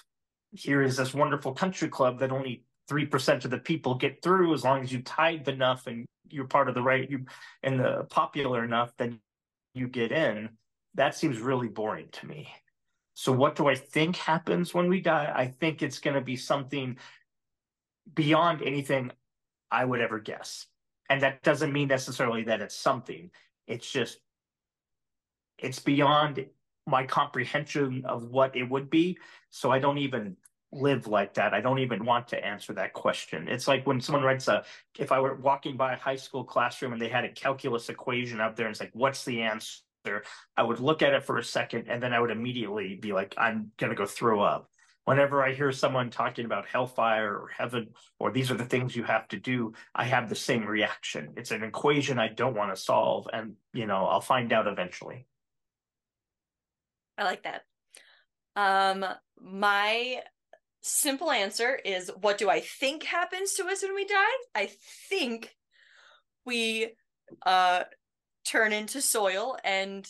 here 0.52 0.82
is 0.82 0.98
this 0.98 1.14
wonderful 1.14 1.54
country 1.54 1.89
club 1.89 2.20
that 2.20 2.32
only 2.32 2.64
3% 2.89 3.45
of 3.45 3.52
the 3.52 3.58
people 3.58 3.95
get 3.95 4.22
through 4.22 4.54
as 4.54 4.64
long 4.64 4.82
as 4.82 4.91
you 4.91 5.02
tithe 5.02 5.48
enough 5.48 5.88
and 5.88 6.06
you're 6.30 6.45
part 6.45 6.70
of 6.70 6.76
the 6.76 6.82
right 6.82 7.10
you 7.10 7.26
and 7.64 7.80
the 7.80 8.06
popular 8.10 8.64
enough 8.64 8.91
then 8.98 9.20
you 9.74 9.88
get 9.88 10.12
in 10.12 10.50
that 10.95 11.16
seems 11.16 11.39
really 11.39 11.68
boring 11.68 12.08
to 12.12 12.26
me 12.28 12.50
so, 13.20 13.32
what 13.32 13.56
do 13.56 13.66
I 13.66 13.74
think 13.74 14.16
happens 14.16 14.76
when 14.76 14.89
we 14.89 15.02
die? 15.02 15.34
I 15.36 15.48
think 15.48 15.82
it's 15.82 15.98
going 15.98 16.14
to 16.14 16.22
be 16.22 16.36
something 16.36 16.98
beyond 18.14 18.62
anything 18.62 19.12
I 19.72 19.86
would 19.86 20.02
ever 20.02 20.20
guess. 20.20 20.68
And 21.10 21.24
that 21.24 21.41
doesn't 21.41 21.74
mean 21.74 21.88
necessarily 21.88 22.43
that 22.43 22.62
it's 22.62 22.76
something, 22.76 23.32
it's 23.66 23.89
just, 23.89 24.20
it's 25.58 25.80
beyond 25.80 26.45
my 26.88 27.06
comprehension 27.06 28.04
of 28.06 28.30
what 28.30 28.56
it 28.56 28.64
would 28.64 28.90
be. 28.90 29.18
So, 29.50 29.72
I 29.72 29.80
don't 29.80 30.00
even 30.00 30.38
live 30.72 31.08
like 31.08 31.34
that. 31.36 31.54
I 31.54 31.62
don't 31.62 31.80
even 31.80 32.06
want 32.06 32.28
to 32.30 32.46
answer 32.46 32.74
that 32.74 32.94
question. 32.94 33.48
It's 33.48 33.68
like 33.68 33.88
when 33.88 34.02
someone 34.02 34.24
writes 34.24 34.48
a, 34.48 34.64
if 35.00 35.12
I 35.12 35.20
were 35.20 35.36
walking 35.36 35.78
by 35.78 35.94
a 35.94 35.98
high 35.98 36.16
school 36.16 36.44
classroom 36.44 36.94
and 36.94 37.02
they 37.02 37.08
had 37.08 37.24
a 37.24 37.30
calculus 37.30 37.90
equation 37.90 38.42
up 38.42 38.56
there 38.56 38.66
and 38.66 38.74
it's 38.74 38.82
like, 38.82 38.92
what's 38.94 39.24
the 39.24 39.42
answer? 39.42 39.82
I 40.56 40.64
would 40.64 40.80
look 40.80 41.02
at 41.02 41.14
it 41.14 41.24
for 41.24 41.38
a 41.38 41.44
second 41.44 41.86
and 41.90 42.02
then 42.02 42.14
I 42.14 42.20
would 42.20 42.32
immediately 42.32 42.96
be 42.96 43.14
like, 43.14 43.34
I'm 43.38 43.72
going 43.78 43.90
to 43.92 43.96
go 43.96 44.06
throw 44.06 44.42
up. 44.42 44.70
Whenever 45.06 45.42
I 45.42 45.54
hear 45.54 45.72
someone 45.72 46.10
talking 46.10 46.46
about 46.46 46.66
hellfire 46.66 47.34
or 47.34 47.48
heaven, 47.48 47.90
or 48.20 48.30
these 48.30 48.52
are 48.52 48.56
the 48.58 48.66
things 48.66 48.94
you 48.94 49.04
have 49.04 49.26
to 49.30 49.38
do, 49.38 49.72
I 49.96 50.04
have 50.04 50.28
the 50.28 50.36
same 50.36 50.66
reaction. 50.66 51.34
It's 51.38 51.52
an 51.52 51.64
equation 51.64 52.20
I 52.20 52.28
don't 52.28 52.56
want 52.56 52.76
to 52.76 52.82
solve. 52.82 53.26
And, 53.32 53.54
you 53.74 53.86
know, 53.86 54.06
I'll 54.06 54.20
find 54.20 54.52
out 54.52 54.68
eventually. 54.68 55.26
I 57.18 57.24
like 57.24 57.43
that. 57.43 57.63
Um, 58.55 59.05
my 59.39 60.22
simple 60.82 61.32
answer 61.32 61.76
is 61.84 62.11
what 62.22 62.38
do 62.38 62.49
I 62.49 62.61
think 62.61 63.03
happens 63.03 63.53
to 63.53 63.65
us 63.65 63.84
when 63.84 63.93
we 63.93 64.05
die? 64.05 64.15
I 64.55 64.70
think 65.09 65.55
we 66.45 66.93
uh 67.45 67.84
turn 68.45 68.72
into 68.72 69.01
soil 69.01 69.57
and 69.63 70.07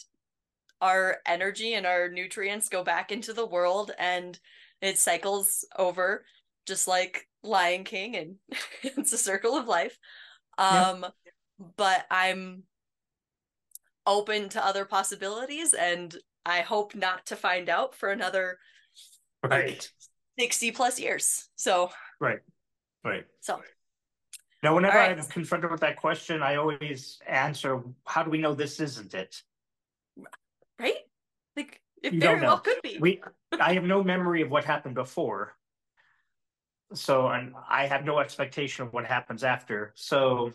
our 0.79 1.17
energy 1.25 1.73
and 1.73 1.87
our 1.87 2.09
nutrients 2.09 2.69
go 2.69 2.83
back 2.83 3.11
into 3.11 3.33
the 3.33 3.45
world 3.45 3.91
and 3.97 4.39
it 4.81 4.99
cycles 4.99 5.65
over 5.77 6.23
just 6.67 6.87
like 6.87 7.27
Lion 7.41 7.83
King 7.83 8.15
and 8.15 8.35
it's 8.83 9.13
a 9.13 9.17
circle 9.17 9.57
of 9.57 9.67
life. 9.67 9.97
Um 10.57 11.01
yeah. 11.01 11.09
but 11.75 12.05
I'm 12.11 12.63
open 14.05 14.47
to 14.49 14.65
other 14.65 14.85
possibilities 14.85 15.73
and 15.73 16.15
I 16.47 16.61
hope 16.61 16.95
not 16.95 17.25
to 17.27 17.35
find 17.35 17.67
out 17.69 17.93
for 17.93 18.09
another 18.09 18.57
right. 19.43 19.67
Like, 19.67 19.89
60 20.39 20.71
plus 20.71 20.99
years. 20.99 21.49
So, 21.55 21.91
right, 22.21 22.39
right. 23.03 23.25
So, 23.41 23.61
now, 24.63 24.75
whenever 24.75 24.97
right. 24.97 25.17
I'm 25.17 25.25
confronted 25.25 25.71
with 25.71 25.81
that 25.81 25.97
question, 25.97 26.41
I 26.41 26.55
always 26.55 27.19
answer, 27.27 27.81
How 28.05 28.23
do 28.23 28.29
we 28.29 28.37
know 28.37 28.53
this 28.53 28.79
isn't 28.79 29.13
it? 29.13 29.41
Right? 30.79 30.95
Like, 31.55 31.81
it 32.01 32.13
you 32.13 32.19
very 32.19 32.41
well 32.41 32.59
could 32.59 32.81
be. 32.81 32.97
We, 32.99 33.21
I 33.59 33.73
have 33.73 33.83
no 33.83 34.03
memory 34.03 34.41
of 34.41 34.49
what 34.49 34.63
happened 34.63 34.95
before. 34.95 35.53
So, 36.93 37.27
and 37.27 37.53
I 37.69 37.87
have 37.87 38.05
no 38.05 38.19
expectation 38.19 38.85
of 38.85 38.93
what 38.93 39.05
happens 39.05 39.43
after. 39.43 39.91
So, 39.95 40.53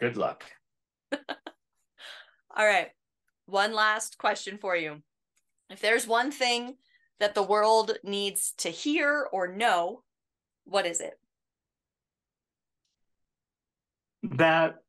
good 0.00 0.16
luck. 0.16 0.44
All 1.12 2.66
right. 2.66 2.90
One 3.48 3.72
last 3.72 4.18
question 4.18 4.58
for 4.58 4.76
you. 4.76 5.00
If 5.70 5.80
there's 5.80 6.06
one 6.06 6.30
thing 6.30 6.76
that 7.18 7.34
the 7.34 7.42
world 7.42 7.96
needs 8.04 8.52
to 8.58 8.68
hear 8.68 9.26
or 9.32 9.48
know, 9.48 10.02
what 10.64 10.84
is 10.84 11.00
it? 11.00 11.18
That 14.22 14.82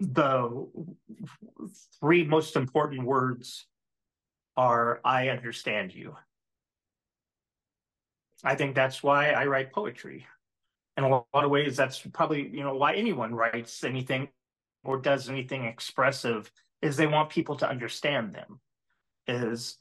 the 0.00 0.66
three 1.98 2.24
most 2.24 2.56
important 2.56 3.04
words 3.04 3.66
are 4.58 5.00
I 5.02 5.30
understand 5.30 5.94
you. 5.94 6.14
I 8.44 8.54
think 8.54 8.74
that's 8.74 9.02
why 9.02 9.30
I 9.30 9.46
write 9.46 9.72
poetry. 9.72 10.26
In 10.98 11.04
a 11.04 11.08
lot 11.08 11.26
of 11.32 11.50
ways, 11.50 11.74
that's 11.74 12.00
probably, 12.00 12.48
you 12.48 12.62
know, 12.62 12.74
why 12.74 12.92
anyone 12.96 13.34
writes 13.34 13.82
anything 13.82 14.28
or 14.84 14.98
does 14.98 15.30
anything 15.30 15.64
expressive 15.64 16.50
is 16.86 16.96
they 16.96 17.06
want 17.06 17.30
people 17.30 17.56
to 17.56 17.68
understand 17.68 18.32
them. 18.32 18.60
Is 19.26 19.76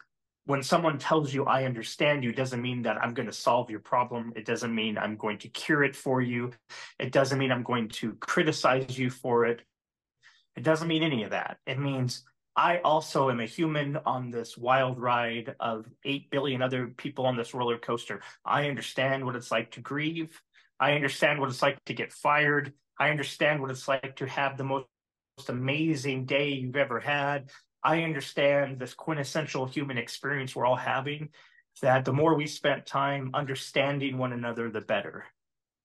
when 0.45 0.63
someone 0.63 0.97
tells 0.97 1.33
you 1.33 1.45
I 1.45 1.65
understand 1.65 2.23
you 2.23 2.31
doesn't 2.31 2.61
mean 2.61 2.81
that 2.83 2.97
I'm 2.97 3.13
going 3.13 3.27
to 3.27 3.33
solve 3.33 3.69
your 3.69 3.79
problem. 3.79 4.33
It 4.35 4.45
doesn't 4.45 4.73
mean 4.73 4.97
I'm 4.97 5.15
going 5.15 5.37
to 5.39 5.49
cure 5.49 5.83
it 5.83 5.95
for 5.95 6.21
you. 6.21 6.51
It 6.99 7.11
doesn't 7.11 7.37
mean 7.37 7.51
I'm 7.51 7.63
going 7.63 7.89
to 7.89 8.13
criticize 8.13 8.97
you 8.97 9.09
for 9.09 9.45
it. 9.45 9.61
It 10.55 10.63
doesn't 10.63 10.87
mean 10.87 11.03
any 11.03 11.23
of 11.23 11.31
that. 11.31 11.57
It 11.67 11.79
means 11.79 12.23
I 12.55 12.77
also 12.79 13.29
am 13.29 13.39
a 13.39 13.45
human 13.45 13.97
on 14.05 14.31
this 14.31 14.57
wild 14.57 14.99
ride 14.99 15.55
of 15.59 15.85
8 16.05 16.29
billion 16.31 16.61
other 16.61 16.87
people 16.87 17.25
on 17.25 17.35
this 17.35 17.53
roller 17.53 17.77
coaster. 17.77 18.21
I 18.45 18.69
understand 18.69 19.25
what 19.25 19.35
it's 19.35 19.51
like 19.51 19.71
to 19.71 19.81
grieve. 19.81 20.41
I 20.79 20.93
understand 20.93 21.39
what 21.39 21.49
it's 21.49 21.61
like 21.61 21.83
to 21.85 21.93
get 21.93 22.13
fired. 22.13 22.73
I 22.97 23.09
understand 23.09 23.61
what 23.61 23.71
it's 23.71 23.87
like 23.87 24.15
to 24.17 24.25
have 24.25 24.57
the 24.57 24.63
most 24.63 24.85
amazing 25.47 26.25
day 26.25 26.49
you've 26.49 26.75
ever 26.75 26.99
had. 26.99 27.49
I 27.83 28.03
understand 28.03 28.79
this 28.79 28.93
quintessential 28.93 29.65
human 29.65 29.97
experience 29.97 30.55
we're 30.55 30.65
all 30.65 30.75
having, 30.75 31.29
that 31.81 32.05
the 32.05 32.13
more 32.13 32.35
we 32.35 32.47
spent 32.47 32.85
time 32.85 33.31
understanding 33.33 34.17
one 34.17 34.33
another, 34.33 34.71
the 34.71 34.81
better. 34.81 35.25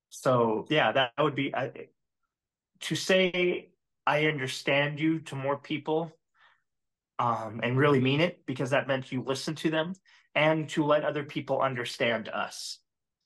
So, 0.09 0.67
yeah, 0.71 0.93
that 0.93 1.13
would 1.19 1.35
be 1.35 1.53
uh, 1.53 1.69
to 2.81 2.97
say 2.97 3.71
I 4.07 4.27
understand 4.27 4.99
you 4.99 5.21
to 5.21 5.35
more 5.35 5.59
people 5.59 6.13
um, 7.19 7.61
and 7.63 7.77
really 7.77 8.01
mean 8.01 8.21
it 8.21 8.41
because 8.47 8.71
that 8.71 8.89
meant 8.89 9.13
you 9.13 9.23
listen 9.23 9.55
to 9.57 9.71
them 9.71 9.95
and 10.35 10.69
to 10.71 10.85
let 10.85 11.05
other 11.05 11.25
people 11.25 11.61
understand 11.61 12.29
us. 12.29 12.79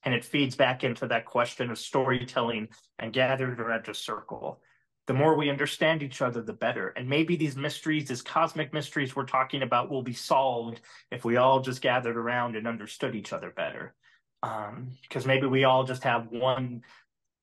And 0.02 0.14
it 0.14 0.24
feeds 0.24 0.56
back 0.56 0.84
into 0.84 1.06
that 1.06 1.26
question 1.26 1.70
of 1.70 1.78
storytelling 1.78 2.68
and 2.98 3.12
gathered 3.12 3.60
around 3.60 3.88
a 3.88 3.94
circle 3.94 4.60
the 5.06 5.14
more 5.14 5.36
we 5.36 5.50
understand 5.50 6.02
each 6.02 6.22
other, 6.22 6.40
the 6.40 6.52
better. 6.52 6.88
And 6.88 7.08
maybe 7.08 7.36
these 7.36 7.56
mysteries, 7.56 8.08
these 8.08 8.22
cosmic 8.22 8.72
mysteries 8.72 9.14
we're 9.14 9.26
talking 9.26 9.62
about, 9.62 9.90
will 9.90 10.02
be 10.02 10.14
solved 10.14 10.80
if 11.10 11.24
we 11.24 11.36
all 11.36 11.60
just 11.60 11.82
gathered 11.82 12.16
around 12.16 12.56
and 12.56 12.66
understood 12.66 13.14
each 13.14 13.32
other 13.32 13.50
better. 13.50 13.94
Because 14.40 15.24
um, 15.24 15.26
maybe 15.26 15.46
we 15.46 15.64
all 15.64 15.84
just 15.84 16.04
have 16.04 16.28
one 16.28 16.82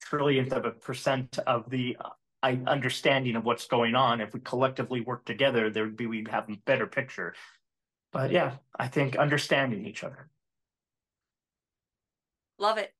trillionth 0.03 0.51
of 0.51 0.65
a 0.65 0.71
percent 0.71 1.37
of 1.45 1.69
the 1.69 1.97
uh, 2.43 2.55
understanding 2.65 3.35
of 3.35 3.45
what's 3.45 3.67
going 3.67 3.95
on. 3.95 4.21
If 4.21 4.33
we 4.33 4.39
collectively 4.39 5.01
work 5.01 5.25
together, 5.25 5.69
there 5.69 5.83
would 5.83 5.97
be 5.97 6.07
we'd 6.07 6.27
have 6.29 6.49
a 6.49 6.55
better 6.65 6.87
picture. 6.87 7.35
But 8.11 8.31
yeah, 8.31 8.55
I 8.77 8.87
think 8.87 9.15
understanding 9.15 9.85
each 9.85 10.03
other. 10.03 10.29
Love 12.57 12.77
it. 12.77 12.93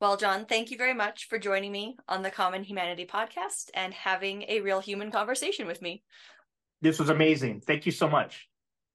Well, 0.00 0.16
John, 0.16 0.46
thank 0.46 0.70
you 0.70 0.78
very 0.78 0.94
much 0.94 1.28
for 1.28 1.38
joining 1.38 1.72
me 1.72 1.98
on 2.08 2.22
the 2.22 2.30
Common 2.30 2.64
Humanity 2.64 3.04
podcast 3.04 3.68
and 3.74 3.92
having 3.92 4.44
a 4.48 4.62
real 4.62 4.80
human 4.80 5.10
conversation 5.10 5.66
with 5.66 5.82
me. 5.82 6.02
This 6.80 6.98
was 6.98 7.10
amazing. 7.10 7.60
Thank 7.60 7.84
you 7.84 7.92
so 7.92 8.08
much. 8.08 8.48